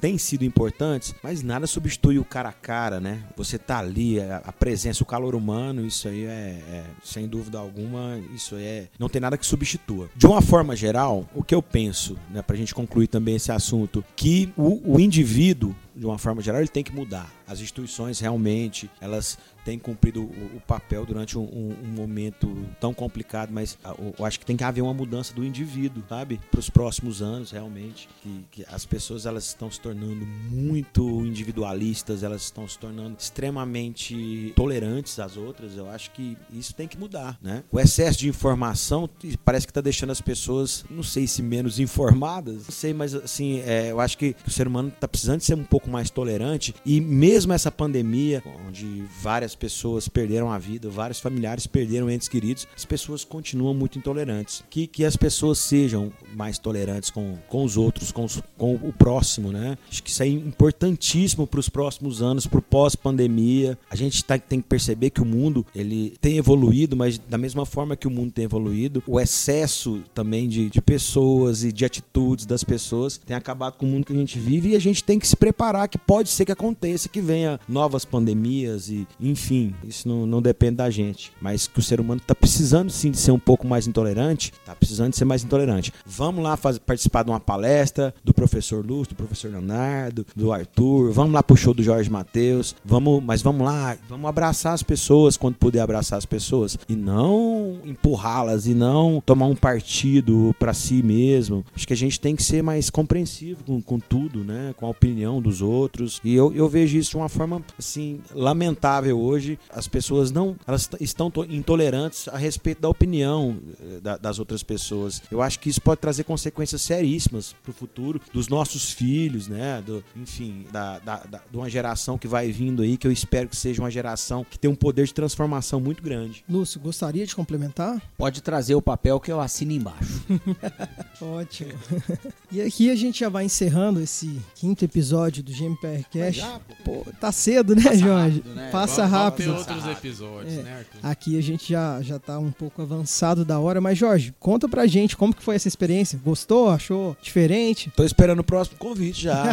têm 0.00 0.18
sido 0.18 0.44
importantes, 0.44 1.14
mas 1.22 1.42
nada 1.42 1.66
substitui 1.66 2.18
o 2.18 2.24
cara 2.24 2.48
a 2.48 2.52
cara, 2.52 2.98
né? 3.00 3.22
Você 3.36 3.58
tá 3.58 3.78
ali, 3.78 4.20
a, 4.20 4.38
a 4.38 4.52
presença, 4.52 5.02
o 5.02 5.06
calor 5.06 5.34
humano, 5.34 5.86
isso 5.86 6.08
aí 6.08 6.24
é, 6.24 6.28
é, 6.28 6.84
sem 7.02 7.28
dúvida 7.28 7.58
alguma, 7.58 8.18
isso 8.34 8.56
é 8.56 8.88
não 8.98 9.08
tem 9.08 9.20
nada 9.20 9.38
que 9.38 9.46
substitua. 9.46 10.08
De 10.16 10.26
uma 10.26 10.42
forma 10.42 10.74
geral, 10.74 11.28
o 11.34 11.42
que 11.42 11.54
eu 11.54 11.62
penso, 11.62 12.16
né, 12.30 12.42
pra 12.42 12.56
gente 12.56 12.74
concluir 12.74 13.06
também 13.06 13.36
esse 13.36 13.52
assunto, 13.52 14.04
que 14.16 14.52
o, 14.56 14.94
o 14.94 15.00
indivíduo 15.00 15.74
de 15.94 16.04
uma 16.04 16.18
forma 16.18 16.42
geral, 16.42 16.60
ele 16.60 16.68
tem 16.68 16.82
que 16.82 16.92
mudar. 16.92 17.30
As 17.46 17.60
instituições 17.60 18.20
realmente, 18.20 18.90
elas 19.00 19.38
têm 19.64 19.78
cumprido 19.78 20.22
o, 20.22 20.60
papel 20.66 21.06
durante 21.06 21.38
um, 21.38 21.42
um, 21.42 21.88
momento 21.88 22.54
tão 22.80 22.92
complicado, 22.92 23.50
mas 23.52 23.78
eu 24.18 24.24
acho 24.24 24.38
que 24.38 24.46
tem 24.46 24.56
que 24.56 24.64
haver 24.64 24.82
uma 24.82 24.92
mudança 24.92 25.32
do 25.34 25.44
indivíduo, 25.44 26.02
sabe? 26.08 26.40
Para 26.50 26.60
os 26.60 26.68
próximos 26.68 27.22
anos, 27.22 27.50
realmente. 27.50 28.08
Que, 28.22 28.44
que, 28.50 28.66
as 28.68 28.84
pessoas 28.84 29.26
elas 29.26 29.46
estão 29.46 29.70
se 29.70 29.80
tornando 29.80 30.26
muito 30.26 31.24
individualistas, 31.24 32.22
elas 32.22 32.42
estão 32.42 32.68
se 32.68 32.78
tornando 32.78 33.16
extremamente 33.18 34.52
tolerantes 34.54 35.18
às 35.18 35.36
outras. 35.36 35.76
Eu 35.76 35.88
acho 35.90 36.10
que 36.10 36.36
isso 36.52 36.74
tem 36.74 36.86
que 36.86 36.98
mudar, 36.98 37.38
né? 37.42 37.62
O 37.72 37.80
excesso 37.80 38.18
de 38.18 38.28
informação 38.28 39.08
parece 39.44 39.66
que 39.66 39.70
está 39.70 39.80
deixando 39.80 40.10
as 40.10 40.20
pessoas, 40.20 40.84
não 40.90 41.02
sei 41.02 41.26
se 41.26 41.42
menos 41.42 41.78
informadas, 41.78 42.64
não 42.64 42.72
sei, 42.72 42.92
mas 42.92 43.14
assim, 43.14 43.60
é, 43.60 43.90
eu 43.90 44.00
acho 44.00 44.18
que 44.18 44.34
o 44.46 44.50
ser 44.50 44.66
humano 44.66 44.88
está 44.88 45.08
precisando 45.08 45.40
ser 45.40 45.54
um 45.54 45.64
pouco 45.64 45.90
mais 45.90 46.10
tolerante 46.10 46.74
e 46.84 47.00
mesmo 47.00 47.33
essa 47.34 47.70
pandemia, 47.70 48.42
onde 48.66 49.04
várias 49.20 49.44
várias 49.44 49.54
pessoas 49.54 50.08
perderam 50.08 50.50
a 50.50 50.58
vida, 50.58 50.88
vários 50.88 51.20
familiares 51.20 51.66
perderam 51.66 52.10
entes 52.10 52.28
queridos, 52.28 52.66
as 52.74 52.84
pessoas 52.84 53.24
continuam 53.24 53.74
muito 53.74 53.98
intolerantes. 53.98 54.64
Que, 54.70 54.86
que 54.86 55.04
as 55.04 55.16
pessoas 55.16 55.58
sejam 55.58 56.12
mais 56.34 56.58
tolerantes 56.58 57.10
com, 57.10 57.36
com 57.48 57.64
os 57.64 57.76
outros, 57.76 58.10
com, 58.10 58.24
os, 58.24 58.42
com 58.56 58.74
o 58.74 58.92
próximo, 58.92 59.52
né? 59.52 59.76
Acho 59.90 60.02
que 60.02 60.10
isso 60.10 60.22
é 60.22 60.26
importantíssimo 60.26 61.46
para 61.46 61.60
os 61.60 61.68
próximos 61.68 62.22
anos, 62.22 62.46
para 62.46 62.58
o 62.58 62.62
pós-pandemia. 62.62 63.78
A 63.90 63.96
gente 63.96 64.24
tá, 64.24 64.38
tem 64.38 64.60
que 64.60 64.68
perceber 64.68 65.10
que 65.10 65.20
o 65.20 65.24
mundo 65.24 65.66
ele 65.74 66.14
tem 66.20 66.38
evoluído, 66.38 66.96
mas 66.96 67.18
da 67.18 67.36
mesma 67.36 67.66
forma 67.66 67.96
que 67.96 68.08
o 68.08 68.10
mundo 68.10 68.32
tem 68.32 68.44
evoluído, 68.44 69.02
o 69.06 69.20
excesso 69.20 70.02
também 70.14 70.48
de, 70.48 70.70
de 70.70 70.80
pessoas 70.80 71.64
e 71.64 71.72
de 71.72 71.84
atitudes 71.84 72.46
das 72.46 72.64
pessoas 72.64 73.18
tem 73.18 73.36
acabado 73.36 73.76
com 73.76 73.86
o 73.86 73.88
mundo 73.88 74.06
que 74.06 74.12
a 74.12 74.16
gente 74.16 74.38
vive 74.38 74.70
e 74.70 74.76
a 74.76 74.80
gente 74.80 75.04
tem 75.04 75.18
que 75.18 75.26
se 75.28 75.36
preparar 75.36 75.88
que 75.88 75.98
pode 75.98 76.28
ser 76.28 76.44
que 76.44 76.52
aconteça, 76.52 77.08
que 77.08 77.20
venha 77.24 77.58
novas 77.68 78.04
pandemias 78.04 78.88
e, 78.88 79.06
enfim, 79.20 79.74
isso 79.84 80.08
não, 80.08 80.26
não 80.26 80.42
depende 80.42 80.76
da 80.76 80.90
gente. 80.90 81.32
Mas 81.40 81.66
que 81.66 81.78
o 81.78 81.82
ser 81.82 82.00
humano 82.00 82.20
está 82.20 82.34
precisando 82.34 82.90
sim 82.90 83.10
de 83.10 83.18
ser 83.18 83.32
um 83.32 83.38
pouco 83.38 83.66
mais 83.66 83.86
intolerante, 83.86 84.52
está 84.60 84.74
precisando 84.74 85.10
de 85.10 85.16
ser 85.16 85.24
mais 85.24 85.42
intolerante. 85.42 85.92
Vamos 86.06 86.42
lá 86.44 86.56
fazer, 86.56 86.80
participar 86.80 87.22
de 87.24 87.30
uma 87.30 87.40
palestra 87.40 88.14
do 88.22 88.34
professor 88.34 88.84
Lúcio, 88.84 89.14
do 89.14 89.16
professor 89.16 89.50
Leonardo, 89.50 90.26
do 90.36 90.52
Arthur, 90.52 91.12
vamos 91.12 91.32
lá 91.32 91.42
pro 91.42 91.56
show 91.56 91.74
do 91.74 91.82
Jorge 91.82 92.10
Matheus, 92.10 92.74
vamos, 92.84 93.22
mas 93.22 93.42
vamos 93.42 93.66
lá, 93.66 93.96
vamos 94.08 94.28
abraçar 94.28 94.74
as 94.74 94.82
pessoas 94.82 95.36
quando 95.36 95.56
puder 95.56 95.80
abraçar 95.80 96.18
as 96.18 96.26
pessoas 96.26 96.78
e 96.88 96.94
não 96.94 97.78
empurrá-las 97.84 98.66
e 98.66 98.74
não 98.74 99.22
tomar 99.24 99.46
um 99.46 99.56
partido 99.56 100.54
para 100.58 100.74
si 100.74 101.02
mesmo. 101.02 101.64
Acho 101.74 101.86
que 101.86 101.92
a 101.92 101.96
gente 101.96 102.20
tem 102.20 102.36
que 102.36 102.42
ser 102.42 102.62
mais 102.62 102.90
compreensivo 102.90 103.64
com, 103.64 103.80
com 103.80 103.98
tudo, 103.98 104.44
né? 104.44 104.74
Com 104.76 104.86
a 104.86 104.90
opinião 104.90 105.40
dos 105.40 105.62
outros. 105.62 106.20
E 106.24 106.34
eu, 106.34 106.52
eu 106.54 106.68
vejo 106.68 106.98
isso 106.98 107.13
de 107.14 107.18
uma 107.18 107.28
forma 107.28 107.62
assim 107.78 108.20
lamentável 108.34 109.18
hoje. 109.18 109.58
As 109.70 109.86
pessoas 109.86 110.32
não, 110.32 110.56
elas 110.66 110.88
estão 111.00 111.32
intolerantes 111.48 112.26
a 112.28 112.36
respeito 112.36 112.80
da 112.82 112.88
opinião 112.88 113.56
eh, 113.80 114.00
da, 114.00 114.16
das 114.16 114.38
outras 114.40 114.62
pessoas. 114.62 115.22
Eu 115.30 115.40
acho 115.40 115.60
que 115.60 115.68
isso 115.68 115.80
pode 115.80 116.00
trazer 116.00 116.24
consequências 116.24 116.82
seríssimas 116.82 117.54
para 117.62 117.70
o 117.70 117.74
futuro 117.74 118.20
dos 118.32 118.48
nossos 118.48 118.90
filhos, 118.90 119.46
né? 119.46 119.80
Do, 119.84 120.04
enfim, 120.16 120.66
da, 120.72 120.98
da, 120.98 121.16
da, 121.18 121.40
de 121.48 121.56
uma 121.56 121.70
geração 121.70 122.18
que 122.18 122.26
vai 122.26 122.50
vindo 122.50 122.82
aí, 122.82 122.96
que 122.96 123.06
eu 123.06 123.12
espero 123.12 123.48
que 123.48 123.56
seja 123.56 123.80
uma 123.80 123.90
geração 123.90 124.44
que 124.44 124.58
tem 124.58 124.70
um 124.70 124.74
poder 124.74 125.06
de 125.06 125.14
transformação 125.14 125.80
muito 125.80 126.02
grande. 126.02 126.44
Lúcio, 126.48 126.80
gostaria 126.80 127.24
de 127.24 127.34
complementar? 127.34 128.02
Pode 128.16 128.42
trazer 128.42 128.74
o 128.74 128.82
papel 128.82 129.20
que 129.20 129.30
eu 129.30 129.40
assino 129.40 129.72
embaixo. 129.72 130.24
Ótimo. 131.22 131.72
e 132.50 132.60
aqui 132.60 132.90
a 132.90 132.96
gente 132.96 133.20
já 133.20 133.28
vai 133.28 133.44
encerrando 133.44 134.00
esse 134.00 134.40
quinto 134.56 134.84
episódio 134.84 135.42
do 135.42 135.52
GMPR 135.52 136.04
Cash. 136.10 136.36
Já, 136.36 136.60
pô, 136.84 137.03
tá 137.12 137.32
cedo, 137.32 137.74
né, 137.74 137.82
Passa 137.82 137.96
Jorge? 137.96 138.36
Rápido, 138.38 138.54
né? 138.54 138.68
Passa 138.70 139.04
rápido. 139.04 139.46
Vamos 139.52 139.66
ter 139.66 139.72
outros 139.72 139.90
episódios, 139.90 140.54
é, 140.54 140.62
né, 140.62 140.72
Arthur? 140.78 140.98
Aqui 141.02 141.38
a 141.38 141.42
gente 141.42 141.72
já, 141.72 142.00
já 142.02 142.18
tá 142.18 142.38
um 142.38 142.50
pouco 142.50 142.82
avançado 142.82 143.44
da 143.44 143.58
hora, 143.58 143.80
mas 143.80 143.98
Jorge, 143.98 144.34
conta 144.38 144.68
pra 144.68 144.86
gente 144.86 145.16
como 145.16 145.34
que 145.34 145.42
foi 145.42 145.56
essa 145.56 145.68
experiência. 145.68 146.20
Gostou? 146.24 146.70
Achou 146.70 147.16
diferente? 147.22 147.92
Tô 147.96 148.04
esperando 148.04 148.40
o 148.40 148.44
próximo 148.44 148.78
convite 148.78 149.22
já. 149.22 149.44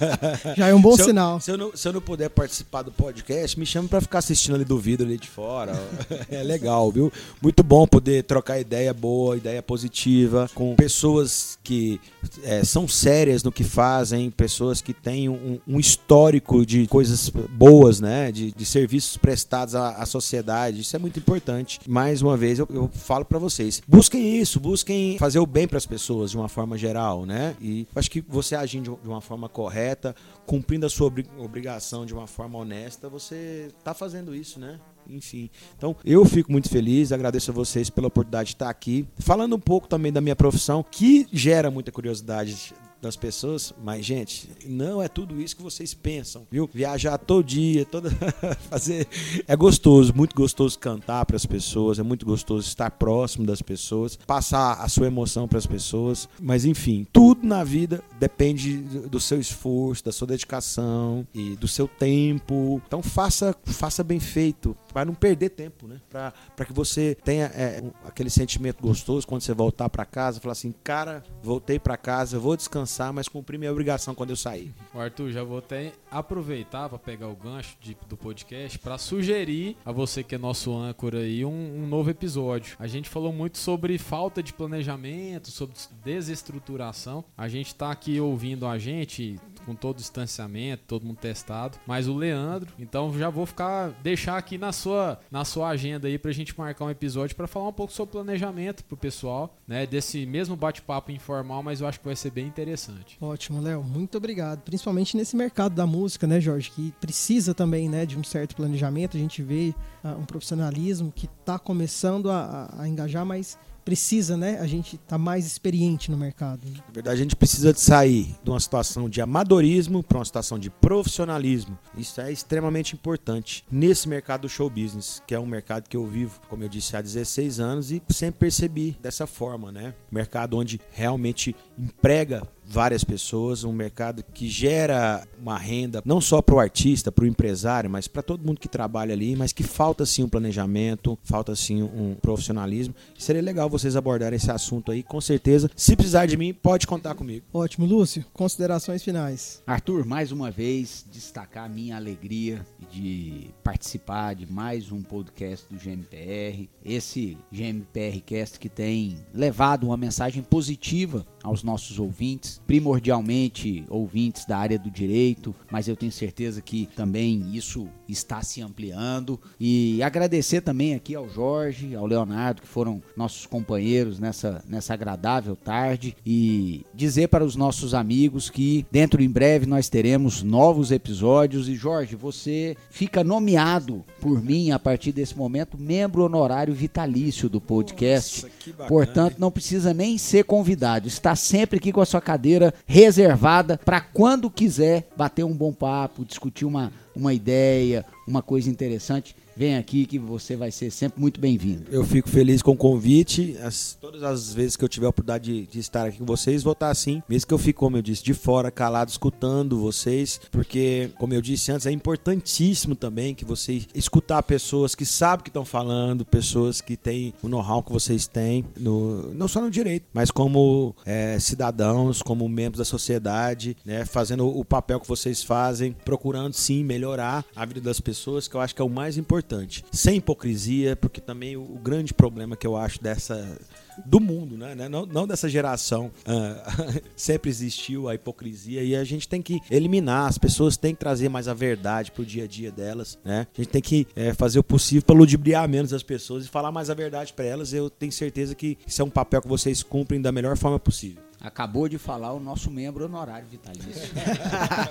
já 0.56 0.68
é 0.68 0.74
um 0.74 0.80
bom 0.80 0.96
se 0.96 1.04
sinal. 1.04 1.34
Eu, 1.34 1.40
se, 1.40 1.50
eu 1.50 1.58
não, 1.58 1.76
se 1.76 1.88
eu 1.88 1.92
não 1.92 2.00
puder 2.00 2.30
participar 2.30 2.82
do 2.82 2.90
podcast, 2.90 3.58
me 3.58 3.66
chama 3.66 3.88
pra 3.88 4.00
ficar 4.00 4.18
assistindo 4.18 4.54
ali 4.54 4.64
do 4.64 4.78
vidro 4.78 5.06
ali 5.06 5.18
de 5.18 5.28
fora. 5.28 5.72
é 6.30 6.42
legal, 6.42 6.90
viu? 6.90 7.12
Muito 7.40 7.62
bom 7.62 7.86
poder 7.86 8.24
trocar 8.24 8.58
ideia 8.58 8.92
boa, 8.92 9.36
ideia 9.36 9.62
positiva, 9.62 10.50
com 10.54 10.74
pessoas 10.74 11.58
que 11.62 12.00
é, 12.42 12.64
são 12.64 12.88
sérias 12.88 13.42
no 13.42 13.52
que 13.52 13.64
fazem, 13.64 14.30
pessoas 14.30 14.80
que 14.80 14.92
têm 14.92 15.28
um, 15.28 15.58
um 15.66 15.78
histórico 15.78 16.64
de 16.66 16.86
coisas 16.88 17.28
boas, 17.28 18.00
né? 18.00 18.32
De, 18.32 18.52
de 18.52 18.64
serviços 18.64 19.16
prestados 19.16 19.74
à, 19.74 19.90
à, 19.90 20.06
sociedade. 20.06 20.80
Isso 20.80 20.96
é 20.96 20.98
muito 20.98 21.18
importante. 21.18 21.80
Mais 21.86 22.22
uma 22.22 22.36
vez, 22.36 22.58
eu, 22.58 22.68
eu 22.70 22.90
falo 22.92 23.24
para 23.24 23.38
vocês: 23.38 23.82
busquem 23.86 24.40
isso, 24.40 24.58
busquem 24.58 25.18
fazer 25.18 25.38
o 25.38 25.46
bem 25.46 25.68
para 25.68 25.78
as 25.78 25.86
pessoas 25.86 26.30
de 26.30 26.36
uma 26.36 26.48
forma 26.48 26.76
geral, 26.76 27.24
né? 27.24 27.54
E 27.60 27.86
acho 27.94 28.10
que 28.10 28.20
você 28.20 28.54
agindo 28.54 28.98
de 29.02 29.08
uma 29.08 29.20
forma 29.20 29.48
correta, 29.48 30.14
cumprindo 30.46 30.86
a 30.86 30.90
sua 30.90 31.12
obrigação 31.38 32.04
de 32.04 32.14
uma 32.14 32.26
forma 32.26 32.58
honesta, 32.58 33.08
você 33.08 33.68
está 33.78 33.94
fazendo 33.94 34.34
isso, 34.34 34.58
né? 34.58 34.78
enfim. 35.08 35.50
Então, 35.76 35.96
eu 36.04 36.24
fico 36.24 36.52
muito 36.52 36.68
feliz, 36.68 37.12
agradeço 37.12 37.50
a 37.50 37.54
vocês 37.54 37.88
pela 37.88 38.08
oportunidade 38.08 38.48
de 38.48 38.54
estar 38.56 38.68
aqui. 38.68 39.08
Falando 39.18 39.56
um 39.56 39.60
pouco 39.60 39.88
também 39.88 40.12
da 40.12 40.20
minha 40.20 40.36
profissão, 40.36 40.84
que 40.88 41.26
gera 41.32 41.70
muita 41.70 41.90
curiosidade 41.90 42.74
das 43.00 43.16
pessoas, 43.16 43.72
mas 43.82 44.04
gente, 44.04 44.48
não 44.66 45.02
é 45.02 45.08
tudo 45.08 45.40
isso 45.40 45.56
que 45.56 45.62
vocês 45.62 45.94
pensam, 45.94 46.46
viu? 46.50 46.68
Viajar 46.72 47.16
todo 47.18 47.44
dia, 47.44 47.84
toda 47.84 48.10
fazer 48.68 49.06
é 49.46 49.56
gostoso, 49.56 50.12
muito 50.14 50.34
gostoso 50.34 50.78
cantar 50.78 51.24
para 51.24 51.36
as 51.36 51.46
pessoas, 51.46 51.98
é 51.98 52.02
muito 52.02 52.26
gostoso 52.26 52.66
estar 52.66 52.90
próximo 52.90 53.46
das 53.46 53.62
pessoas, 53.62 54.16
passar 54.26 54.74
a 54.74 54.88
sua 54.88 55.06
emoção 55.06 55.46
para 55.46 55.58
as 55.58 55.66
pessoas, 55.66 56.28
mas 56.40 56.64
enfim, 56.64 57.06
tudo 57.12 57.46
na 57.46 57.62
vida 57.62 58.02
depende 58.18 58.78
do 58.78 59.20
seu 59.20 59.40
esforço, 59.40 60.04
da 60.04 60.12
sua 60.12 60.26
dedicação 60.26 61.26
e 61.32 61.56
do 61.56 61.68
seu 61.68 61.86
tempo. 61.86 62.82
Então 62.86 63.02
faça, 63.02 63.54
faça 63.64 64.02
bem 64.02 64.18
feito, 64.18 64.76
para 64.92 65.04
não 65.04 65.14
perder 65.14 65.50
tempo, 65.50 65.86
né? 65.86 66.00
Para 66.10 66.66
que 66.66 66.72
você 66.72 67.16
tenha 67.24 67.46
é, 67.46 67.80
um, 67.82 67.90
aquele 68.06 68.30
sentimento 68.30 68.82
gostoso 68.82 69.26
quando 69.26 69.42
você 69.42 69.54
voltar 69.54 69.88
para 69.88 70.04
casa, 70.04 70.40
falar 70.40 70.52
assim, 70.52 70.74
cara, 70.82 71.22
voltei 71.42 71.78
para 71.78 71.96
casa, 71.96 72.38
vou 72.38 72.56
descansar 72.56 72.87
descansar, 72.88 73.12
mas 73.12 73.28
cumprir 73.28 73.58
minha 73.58 73.70
obrigação 73.70 74.14
quando 74.14 74.30
eu 74.30 74.36
sair. 74.36 74.72
Arthur, 74.94 75.30
já 75.30 75.44
vou 75.44 75.58
até 75.58 75.92
aproveitar 76.10 76.88
para 76.88 76.98
pegar 76.98 77.28
o 77.28 77.36
gancho 77.36 77.76
de, 77.80 77.96
do 78.08 78.16
podcast 78.16 78.78
para 78.78 78.96
sugerir 78.96 79.76
a 79.84 79.92
você 79.92 80.24
que 80.24 80.34
é 80.34 80.38
nosso 80.38 80.74
âncora 80.74 81.18
aí 81.18 81.44
um, 81.44 81.82
um, 81.82 81.86
novo 81.86 82.10
episódio. 82.10 82.76
A 82.78 82.86
gente 82.86 83.08
falou 83.08 83.32
muito 83.32 83.58
sobre 83.58 83.98
falta 83.98 84.42
de 84.42 84.52
planejamento, 84.52 85.50
sobre 85.50 85.76
desestruturação. 86.02 87.24
A 87.36 87.48
gente 87.48 87.68
está 87.68 87.90
aqui 87.90 88.18
ouvindo 88.18 88.66
a 88.66 88.78
gente 88.78 89.38
com 89.66 89.74
todo 89.74 89.96
o 89.96 89.98
distanciamento, 89.98 90.84
todo 90.86 91.04
mundo 91.04 91.18
testado, 91.18 91.78
mas 91.86 92.08
o 92.08 92.14
Leandro, 92.14 92.72
então 92.78 93.12
já 93.18 93.28
vou 93.28 93.44
ficar 93.44 93.90
deixar 94.02 94.38
aqui 94.38 94.56
na 94.56 94.72
sua 94.72 95.20
na 95.30 95.44
sua 95.44 95.68
agenda 95.68 96.08
aí 96.08 96.18
pra 96.18 96.32
gente 96.32 96.58
marcar 96.58 96.86
um 96.86 96.90
episódio 96.90 97.36
para 97.36 97.46
falar 97.46 97.68
um 97.68 97.72
pouco 97.72 97.92
sobre 97.92 98.12
planejamento 98.12 98.82
pro 98.84 98.96
pessoal, 98.96 99.54
né, 99.66 99.84
desse 99.84 100.24
mesmo 100.24 100.56
bate-papo 100.56 101.12
informal, 101.12 101.62
mas 101.62 101.82
eu 101.82 101.86
acho 101.86 101.98
que 101.98 102.06
vai 102.06 102.16
ser 102.16 102.30
bem 102.30 102.46
interessante. 102.46 102.77
Ótimo, 103.20 103.60
Léo, 103.60 103.82
muito 103.82 104.16
obrigado. 104.16 104.60
Principalmente 104.60 105.16
nesse 105.16 105.36
mercado 105.36 105.74
da 105.74 105.86
música, 105.86 106.26
né, 106.26 106.40
Jorge, 106.40 106.70
que 106.70 106.92
precisa 107.00 107.54
também, 107.54 107.88
né, 107.88 108.06
de 108.06 108.18
um 108.18 108.24
certo 108.24 108.56
planejamento. 108.56 109.16
A 109.16 109.20
gente 109.20 109.42
vê 109.42 109.74
uh, 110.04 110.08
um 110.18 110.24
profissionalismo 110.24 111.12
que 111.14 111.26
está 111.26 111.58
começando 111.58 112.30
a, 112.30 112.70
a, 112.72 112.82
a 112.82 112.88
engajar, 112.88 113.24
mas 113.24 113.58
precisa, 113.88 114.36
né? 114.36 114.58
A 114.60 114.66
gente 114.66 114.98
tá 114.98 115.16
mais 115.16 115.46
experiente 115.46 116.10
no 116.10 116.18
mercado. 116.18 116.60
Na 116.66 116.92
verdade, 116.92 117.20
a 117.20 117.22
gente 117.22 117.34
precisa 117.34 117.72
de 117.72 117.80
sair 117.80 118.36
de 118.44 118.50
uma 118.50 118.60
situação 118.60 119.08
de 119.08 119.22
amadorismo 119.22 120.02
para 120.02 120.18
uma 120.18 120.24
situação 120.26 120.58
de 120.58 120.68
profissionalismo. 120.68 121.78
Isso 121.96 122.20
é 122.20 122.30
extremamente 122.30 122.94
importante 122.94 123.64
nesse 123.72 124.06
mercado 124.06 124.42
do 124.42 124.48
show 124.48 124.68
business, 124.68 125.22
que 125.26 125.34
é 125.34 125.40
um 125.40 125.46
mercado 125.46 125.88
que 125.88 125.96
eu 125.96 126.06
vivo, 126.06 126.38
como 126.50 126.62
eu 126.64 126.68
disse, 126.68 126.98
há 126.98 127.00
16 127.00 127.60
anos 127.60 127.90
e 127.90 128.02
sempre 128.10 128.40
percebi 128.40 128.94
dessa 129.00 129.26
forma, 129.26 129.72
né? 129.72 129.94
Mercado 130.12 130.58
onde 130.58 130.78
realmente 130.92 131.56
emprega 131.78 132.42
várias 132.68 133.02
pessoas, 133.02 133.64
um 133.64 133.72
mercado 133.72 134.22
que 134.22 134.48
gera 134.48 135.26
uma 135.40 135.58
renda 135.58 136.02
não 136.04 136.20
só 136.20 136.42
para 136.42 136.54
o 136.54 136.60
artista, 136.60 137.10
para 137.10 137.24
o 137.24 137.26
empresário, 137.26 137.88
mas 137.88 138.06
para 138.06 138.22
todo 138.22 138.44
mundo 138.44 138.60
que 138.60 138.68
trabalha 138.68 139.14
ali, 139.14 139.34
mas 139.34 139.52
que 139.52 139.62
falta 139.62 140.04
sim 140.04 140.22
um 140.22 140.28
planejamento, 140.28 141.18
falta 141.24 141.56
sim 141.56 141.82
um 141.82 142.14
profissionalismo. 142.20 142.94
Seria 143.18 143.42
legal 143.42 143.70
vocês 143.70 143.96
abordarem 143.96 144.36
esse 144.36 144.50
assunto 144.50 144.92
aí, 144.92 145.02
com 145.02 145.20
certeza. 145.20 145.70
Se 145.74 145.96
precisar 145.96 146.26
de 146.26 146.36
mim, 146.36 146.52
pode 146.52 146.86
contar 146.86 147.14
comigo. 147.14 147.46
Ótimo, 147.52 147.86
Lúcio. 147.86 148.24
Considerações 148.32 149.02
finais. 149.02 149.62
Arthur, 149.66 150.04
mais 150.04 150.30
uma 150.30 150.50
vez 150.50 151.06
destacar 151.10 151.64
a 151.64 151.68
minha 151.68 151.96
alegria 151.96 152.64
de 152.90 153.50
participar 153.62 154.34
de 154.34 154.50
mais 154.50 154.92
um 154.92 155.02
podcast 155.02 155.66
do 155.70 155.78
GMPR. 155.78 156.68
Esse 156.84 157.38
GMPR 157.50 158.20
Cast 158.20 158.58
que 158.58 158.68
tem 158.68 159.18
levado 159.32 159.84
uma 159.84 159.96
mensagem 159.96 160.42
positiva 160.42 161.26
aos 161.42 161.62
nossos 161.62 161.98
ouvintes, 161.98 162.57
primordialmente 162.66 163.84
ouvintes 163.88 164.44
da 164.44 164.58
área 164.58 164.78
do 164.78 164.90
direito, 164.90 165.54
mas 165.70 165.88
eu 165.88 165.96
tenho 165.96 166.12
certeza 166.12 166.60
que 166.60 166.86
também 166.94 167.54
isso 167.54 167.88
está 168.08 168.42
se 168.42 168.60
ampliando. 168.60 169.38
E 169.58 170.02
agradecer 170.02 170.60
também 170.60 170.94
aqui 170.94 171.14
ao 171.14 171.28
Jorge, 171.28 171.94
ao 171.94 172.06
Leonardo, 172.06 172.62
que 172.62 172.68
foram 172.68 173.02
nossos 173.16 173.46
companheiros 173.46 174.18
nessa, 174.18 174.62
nessa 174.68 174.94
agradável 174.94 175.56
tarde, 175.56 176.16
e 176.24 176.84
dizer 176.94 177.28
para 177.28 177.44
os 177.44 177.56
nossos 177.56 177.94
amigos 177.94 178.50
que 178.50 178.86
dentro 178.90 179.22
em 179.22 179.28
breve 179.28 179.66
nós 179.66 179.88
teremos 179.88 180.42
novos 180.42 180.90
episódios. 180.90 181.68
E 181.68 181.74
Jorge, 181.74 182.16
você 182.16 182.76
fica 182.90 183.22
nomeado 183.22 184.04
por 184.20 184.42
mim 184.42 184.70
a 184.70 184.78
partir 184.78 185.12
desse 185.12 185.36
momento 185.36 185.78
membro 185.78 186.24
honorário 186.24 186.74
vitalício 186.74 187.48
do 187.48 187.60
podcast. 187.60 188.44
Nossa, 188.44 188.88
Portanto, 188.88 189.36
não 189.38 189.50
precisa 189.50 189.92
nem 189.94 190.18
ser 190.18 190.44
convidado. 190.44 191.08
Está 191.08 191.34
sempre 191.36 191.78
aqui 191.78 191.92
com 191.92 192.00
a 192.00 192.06
sua 192.06 192.20
cadeira 192.20 192.72
reservada 192.86 193.78
para 193.84 194.00
quando 194.00 194.50
quiser 194.50 195.08
bater 195.16 195.44
um 195.44 195.54
bom 195.54 195.72
papo, 195.72 196.24
discutir 196.24 196.64
uma, 196.64 196.92
uma 197.18 197.34
ideia, 197.34 198.06
uma 198.26 198.40
coisa 198.40 198.70
interessante 198.70 199.34
vem 199.58 199.76
aqui 199.76 200.06
que 200.06 200.20
você 200.20 200.54
vai 200.54 200.70
ser 200.70 200.88
sempre 200.92 201.20
muito 201.20 201.40
bem-vindo. 201.40 201.86
Eu 201.90 202.04
fico 202.04 202.28
feliz 202.28 202.62
com 202.62 202.70
o 202.70 202.76
convite. 202.76 203.58
As, 203.60 203.98
todas 204.00 204.22
as 204.22 204.54
vezes 204.54 204.76
que 204.76 204.84
eu 204.84 204.88
tiver 204.88 205.06
a 205.06 205.08
oportunidade 205.08 205.52
de, 205.52 205.66
de, 205.66 205.80
estar 205.80 206.06
aqui 206.06 206.18
com 206.18 206.24
vocês, 206.24 206.62
vou 206.62 206.74
estar 206.74 206.90
assim, 206.90 207.20
mesmo 207.28 207.48
que 207.48 207.54
eu 207.54 207.58
fique, 207.58 207.72
como 207.72 207.96
eu 207.96 208.02
disse, 208.02 208.22
de 208.22 208.34
fora, 208.34 208.70
calado, 208.70 209.10
escutando 209.10 209.80
vocês, 209.80 210.40
porque, 210.52 211.10
como 211.18 211.34
eu 211.34 211.42
disse 211.42 211.72
antes, 211.72 211.86
é 211.86 211.90
importantíssimo 211.90 212.94
também 212.94 213.34
que 213.34 213.44
vocês 213.44 213.88
escutar 213.92 214.44
pessoas 214.44 214.94
que 214.94 215.04
sabem 215.04 215.40
o 215.40 215.42
que 215.42 215.50
estão 215.50 215.64
falando, 215.64 216.24
pessoas 216.24 216.80
que 216.80 216.96
têm 216.96 217.34
o 217.42 217.48
know-how 217.48 217.82
que 217.82 217.92
vocês 217.92 218.28
têm, 218.28 218.64
no, 218.78 219.34
não 219.34 219.48
só 219.48 219.60
no 219.60 219.72
direito, 219.72 220.06
mas 220.14 220.30
como 220.30 220.94
é, 221.04 221.36
cidadãos, 221.40 222.22
como 222.22 222.48
membros 222.48 222.78
da 222.78 222.84
sociedade, 222.84 223.76
né, 223.84 224.04
fazendo 224.04 224.46
o 224.46 224.64
papel 224.64 225.00
que 225.00 225.08
vocês 225.08 225.42
fazem, 225.42 225.96
procurando 226.04 226.52
sim 226.52 226.84
melhorar 226.84 227.44
a 227.56 227.64
vida 227.64 227.80
das 227.80 227.98
pessoas, 227.98 228.46
que 228.46 228.54
eu 228.54 228.60
acho 228.60 228.72
que 228.72 228.80
é 228.80 228.84
o 228.84 228.88
mais 228.88 229.18
importante. 229.18 229.47
Sem 229.90 230.16
hipocrisia, 230.16 230.96
porque 230.96 231.20
também 231.20 231.56
o, 231.56 231.62
o 231.62 231.78
grande 231.78 232.12
problema 232.12 232.56
que 232.56 232.66
eu 232.66 232.76
acho 232.76 233.02
dessa 233.02 233.58
do 234.06 234.20
mundo, 234.20 234.56
né? 234.56 234.74
né? 234.74 234.88
Não, 234.88 235.06
não 235.06 235.26
dessa 235.26 235.48
geração. 235.48 236.10
Uh, 236.26 237.02
sempre 237.16 237.50
existiu 237.50 238.08
a 238.08 238.14
hipocrisia 238.14 238.82
e 238.82 238.94
a 238.94 239.04
gente 239.04 239.28
tem 239.28 239.42
que 239.42 239.60
eliminar. 239.70 240.28
As 240.28 240.38
pessoas 240.38 240.76
têm 240.76 240.94
que 240.94 241.00
trazer 241.00 241.28
mais 241.28 241.48
a 241.48 241.54
verdade 241.54 242.12
pro 242.12 242.24
dia 242.24 242.44
a 242.44 242.46
dia 242.46 242.70
delas, 242.70 243.18
né? 243.24 243.46
A 243.52 243.60
gente 243.60 243.70
tem 243.70 243.82
que 243.82 244.06
é, 244.14 244.32
fazer 244.34 244.58
o 244.58 244.64
possível 244.64 245.02
para 245.02 245.16
ludibriar 245.16 245.68
menos 245.68 245.92
as 245.92 246.02
pessoas 246.02 246.44
e 246.44 246.48
falar 246.48 246.70
mais 246.70 246.90
a 246.90 246.94
verdade 246.94 247.32
para 247.32 247.44
elas. 247.44 247.72
Eu 247.72 247.90
tenho 247.90 248.12
certeza 248.12 248.54
que 248.54 248.78
isso 248.86 249.02
é 249.02 249.04
um 249.04 249.10
papel 249.10 249.42
que 249.42 249.48
vocês 249.48 249.82
cumprem 249.82 250.20
da 250.20 250.30
melhor 250.30 250.56
forma 250.56 250.78
possível. 250.78 251.27
Acabou 251.40 251.88
de 251.88 251.98
falar 251.98 252.32
o 252.32 252.40
nosso 252.40 252.70
membro 252.70 253.04
honorário 253.04 253.46
vitalício. 253.46 253.92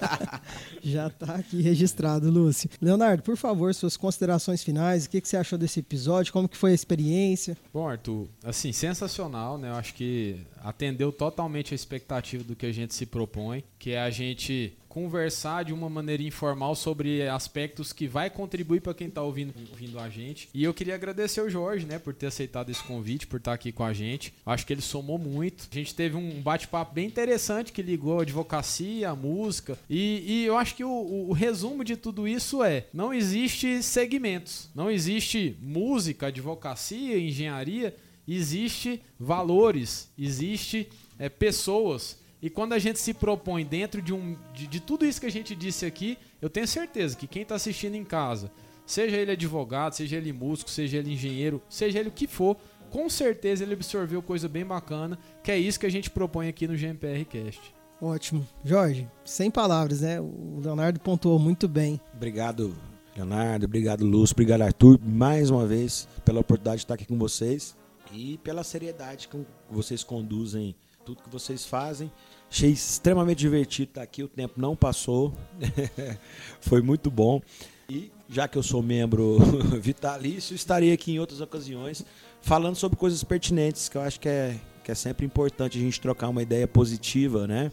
Já 0.82 1.08
está 1.08 1.36
aqui 1.36 1.62
registrado, 1.62 2.30
Lúcio. 2.32 2.70
Leonardo, 2.82 3.22
por 3.22 3.36
favor, 3.36 3.74
suas 3.76 3.98
considerações 3.98 4.64
finais. 4.64 5.06
O 5.06 5.10
que, 5.10 5.20
que 5.20 5.28
você 5.28 5.38
achou 5.38 5.58
desse 5.58 5.82
episódio? 5.82 6.32
Como 6.32 6.48
que 6.48 6.56
foi 6.56 6.72
a 6.72 6.76
experiência? 6.76 7.58
Bom, 7.74 7.88
Arthur, 7.88 8.28
assim, 8.44 8.72
sensacional, 8.72 9.58
né? 9.58 9.70
Eu 9.70 9.76
acho 9.76 9.94
que 9.94 10.40
atendeu 10.64 11.12
totalmente 11.12 11.74
a 11.74 11.76
expectativa 11.76 12.44
do 12.44 12.56
que 12.56 12.66
a 12.66 12.72
gente 12.72 12.94
se 12.94 13.06
propõe, 13.06 13.64
que 13.78 13.92
é 13.92 14.00
a 14.00 14.10
gente 14.10 14.78
conversar 14.98 15.64
de 15.64 15.72
uma 15.72 15.88
maneira 15.88 16.24
informal 16.24 16.74
sobre 16.74 17.22
aspectos 17.30 17.94
que 17.94 18.08
vai 18.08 18.32
contribuir 18.32 18.82
para 18.82 18.96
quem 18.96 19.10
está 19.10 19.22
ouvindo, 19.22 19.54
ouvindo 19.70 20.00
a 20.00 20.10
gente. 20.10 20.50
E 20.52 20.64
eu 20.64 20.74
queria 20.74 20.96
agradecer 20.96 21.40
o 21.40 21.48
Jorge, 21.48 21.86
né, 21.86 22.00
por 22.00 22.16
ter 22.16 22.26
aceitado 22.26 22.72
esse 22.72 22.82
convite, 22.82 23.28
por 23.28 23.38
estar 23.38 23.52
tá 23.52 23.56
aqui 23.56 23.72
com 23.72 23.84
a 23.84 23.94
gente. 23.94 24.34
Acho 24.44 24.66
que 24.66 24.74
ele 24.74 24.82
somou 24.82 25.20
muito. 25.20 25.68
A 25.72 25.76
gente 25.76 25.94
teve 25.94 26.18
um 26.18 26.42
bate-papo 26.42 26.96
bem 26.96 27.06
interessante 27.06 27.72
que 27.72 27.84
ligou 27.84 28.18
a 28.18 28.22
advocacia, 28.24 29.12
a 29.12 29.16
música. 29.16 29.78
E, 29.88 30.24
e 30.26 30.46
eu 30.48 30.58
acho 30.58 30.74
que 30.74 30.84
o, 30.84 30.90
o, 30.90 31.30
o 31.30 31.32
resumo 31.32 31.84
de 31.84 31.96
tudo 31.96 32.28
isso 32.28 32.64
é: 32.64 32.88
não 32.92 33.14
existe 33.14 33.84
segmentos, 33.84 34.68
não 34.74 34.90
existe 34.90 35.56
música, 35.62 36.28
advocacia, 36.28 37.20
engenharia. 37.20 37.96
Existe 38.28 39.00
valores, 39.18 40.10
existe 40.18 40.90
é, 41.20 41.30
pessoas 41.30 42.18
e 42.42 42.50
quando 42.50 42.74
a 42.74 42.80
gente 42.80 43.00
se 43.00 43.14
propõe 43.14 43.66
dentro 43.66 44.02
de, 44.02 44.14
um, 44.14 44.38
de, 44.54 44.68
de 44.68 44.80
tudo 44.80 45.06
isso 45.06 45.20
que 45.20 45.26
a 45.26 45.32
gente 45.32 45.56
disse 45.56 45.86
aqui, 45.86 46.18
eu 46.42 46.50
tenho 46.50 46.68
certeza 46.68 47.16
que 47.16 47.28
quem 47.28 47.42
está 47.42 47.56
assistindo 47.56 47.96
em 47.96 48.04
casa, 48.04 48.52
seja 48.86 49.18
ele 49.18 49.32
advogado, 49.32 49.94
seja 49.94 50.18
ele 50.18 50.32
músico, 50.32 50.70
seja 50.70 50.98
ele 50.98 51.14
engenheiro, 51.14 51.62
seja 51.70 52.00
ele 52.00 52.10
o 52.10 52.12
que 52.12 52.28
for, 52.28 52.56
com 52.90 53.10
certeza 53.10 53.64
ele 53.64 53.74
absorveu 53.74 54.22
coisa 54.22 54.48
bem 54.48 54.66
bacana, 54.66 55.18
que 55.44 55.52
é 55.52 55.58
isso 55.58 55.80
que 55.80 55.86
a 55.86 55.92
gente 55.92 56.10
propõe 56.10 56.48
aqui 56.48 56.68
no 56.68 56.76
GMPR 56.76 57.26
Cast. 57.26 57.76
Ótimo. 58.00 58.48
Jorge, 58.64 59.10
sem 59.26 59.50
palavras, 59.50 60.02
né? 60.02 60.22
O 60.22 60.60
Leonardo 60.64 61.00
pontuou 61.00 61.40
muito 61.40 61.68
bem. 61.68 62.00
Obrigado, 62.14 62.76
Leonardo. 63.16 63.66
Obrigado, 63.66 64.06
Lúcio. 64.06 64.36
Obrigado, 64.36 64.62
Arthur, 64.62 65.00
mais 65.04 65.50
uma 65.50 65.66
vez, 65.66 66.08
pela 66.24 66.42
oportunidade 66.42 66.78
de 66.78 66.84
estar 66.84 66.94
aqui 66.94 67.06
com 67.06 67.18
vocês 67.18 67.76
e 68.14 68.38
pela 68.38 68.64
seriedade 68.64 69.28
que 69.28 69.38
vocês 69.70 70.04
conduzem 70.04 70.76
tudo 71.08 71.24
que 71.24 71.30
vocês 71.30 71.66
fazem. 71.66 72.12
Achei 72.52 72.70
extremamente 72.70 73.40
divertido 73.40 73.92
estar 73.92 74.02
aqui, 74.02 74.24
o 74.24 74.28
tempo 74.28 74.60
não 74.60 74.76
passou, 74.76 75.34
foi 76.60 76.82
muito 76.82 77.10
bom. 77.10 77.42
E 77.90 78.12
já 78.28 78.46
que 78.46 78.58
eu 78.58 78.64
sou 78.64 78.84
membro 78.84 79.40
vitalício, 79.80 80.54
estarei 80.54 80.92
aqui 80.92 81.14
em 81.14 81.20
outras 81.20 81.40
ocasiões 81.40 82.06
falando 82.42 82.76
sobre 82.76 82.98
coisas 82.98 83.24
pertinentes, 83.24 83.88
que 83.88 83.98
eu 83.98 84.02
acho 84.02 84.20
que 84.20 84.28
é, 84.28 84.60
que 84.84 84.92
é 84.92 84.96
sempre 84.96 85.26
importante 85.26 85.78
a 85.78 85.82
gente 85.82 86.00
trocar 86.02 86.28
uma 86.28 86.42
ideia 86.42 86.68
positiva, 86.68 87.48
né? 87.48 87.72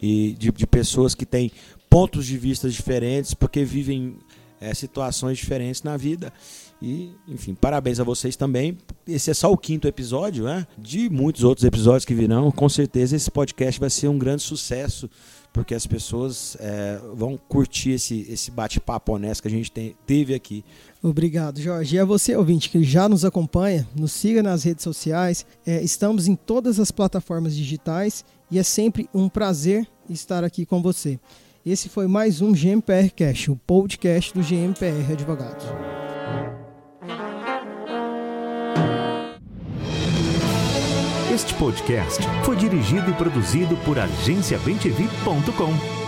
E 0.00 0.34
de, 0.38 0.52
de 0.52 0.66
pessoas 0.66 1.14
que 1.14 1.24
têm 1.24 1.50
pontos 1.88 2.26
de 2.26 2.36
vista 2.36 2.68
diferentes, 2.68 3.32
porque 3.32 3.64
vivem 3.64 4.18
é, 4.60 4.74
situações 4.74 5.38
diferentes 5.38 5.82
na 5.82 5.96
vida. 5.96 6.30
E, 6.84 7.16
enfim, 7.26 7.54
parabéns 7.54 7.98
a 7.98 8.04
vocês 8.04 8.36
também. 8.36 8.76
Esse 9.08 9.30
é 9.30 9.34
só 9.34 9.50
o 9.50 9.56
quinto 9.56 9.88
episódio, 9.88 10.44
né? 10.44 10.66
De 10.76 11.08
muitos 11.08 11.42
outros 11.42 11.64
episódios 11.64 12.04
que 12.04 12.12
virão. 12.12 12.52
Com 12.52 12.68
certeza 12.68 13.16
esse 13.16 13.30
podcast 13.30 13.80
vai 13.80 13.88
ser 13.88 14.08
um 14.08 14.18
grande 14.18 14.42
sucesso, 14.42 15.08
porque 15.50 15.74
as 15.74 15.86
pessoas 15.86 16.58
é, 16.60 17.00
vão 17.14 17.38
curtir 17.48 17.92
esse, 17.92 18.26
esse 18.28 18.50
bate-papo 18.50 19.14
honesto 19.14 19.40
que 19.40 19.48
a 19.48 19.50
gente 19.50 19.72
tem, 19.72 19.96
teve 20.06 20.34
aqui. 20.34 20.62
Obrigado, 21.02 21.58
Jorge. 21.58 21.96
E 21.96 21.98
a 21.98 22.04
você, 22.04 22.36
ouvinte, 22.36 22.68
que 22.68 22.84
já 22.84 23.08
nos 23.08 23.24
acompanha, 23.24 23.88
nos 23.98 24.12
siga 24.12 24.42
nas 24.42 24.62
redes 24.62 24.84
sociais. 24.84 25.46
É, 25.64 25.82
estamos 25.82 26.28
em 26.28 26.36
todas 26.36 26.78
as 26.78 26.90
plataformas 26.90 27.56
digitais 27.56 28.26
e 28.50 28.58
é 28.58 28.62
sempre 28.62 29.08
um 29.14 29.26
prazer 29.26 29.88
estar 30.10 30.44
aqui 30.44 30.66
com 30.66 30.82
você. 30.82 31.18
Esse 31.64 31.88
foi 31.88 32.06
mais 32.06 32.42
um 32.42 32.52
GMPR 32.52 33.10
Cash, 33.16 33.48
o 33.48 33.56
podcast 33.56 34.34
do 34.34 34.42
GMPR 34.42 35.12
Advogados. 35.12 35.64
Este 41.34 41.52
podcast 41.54 42.22
foi 42.44 42.54
dirigido 42.54 43.10
e 43.10 43.14
produzido 43.14 43.76
por 43.78 43.98
agenciabemtv.com. 43.98 46.03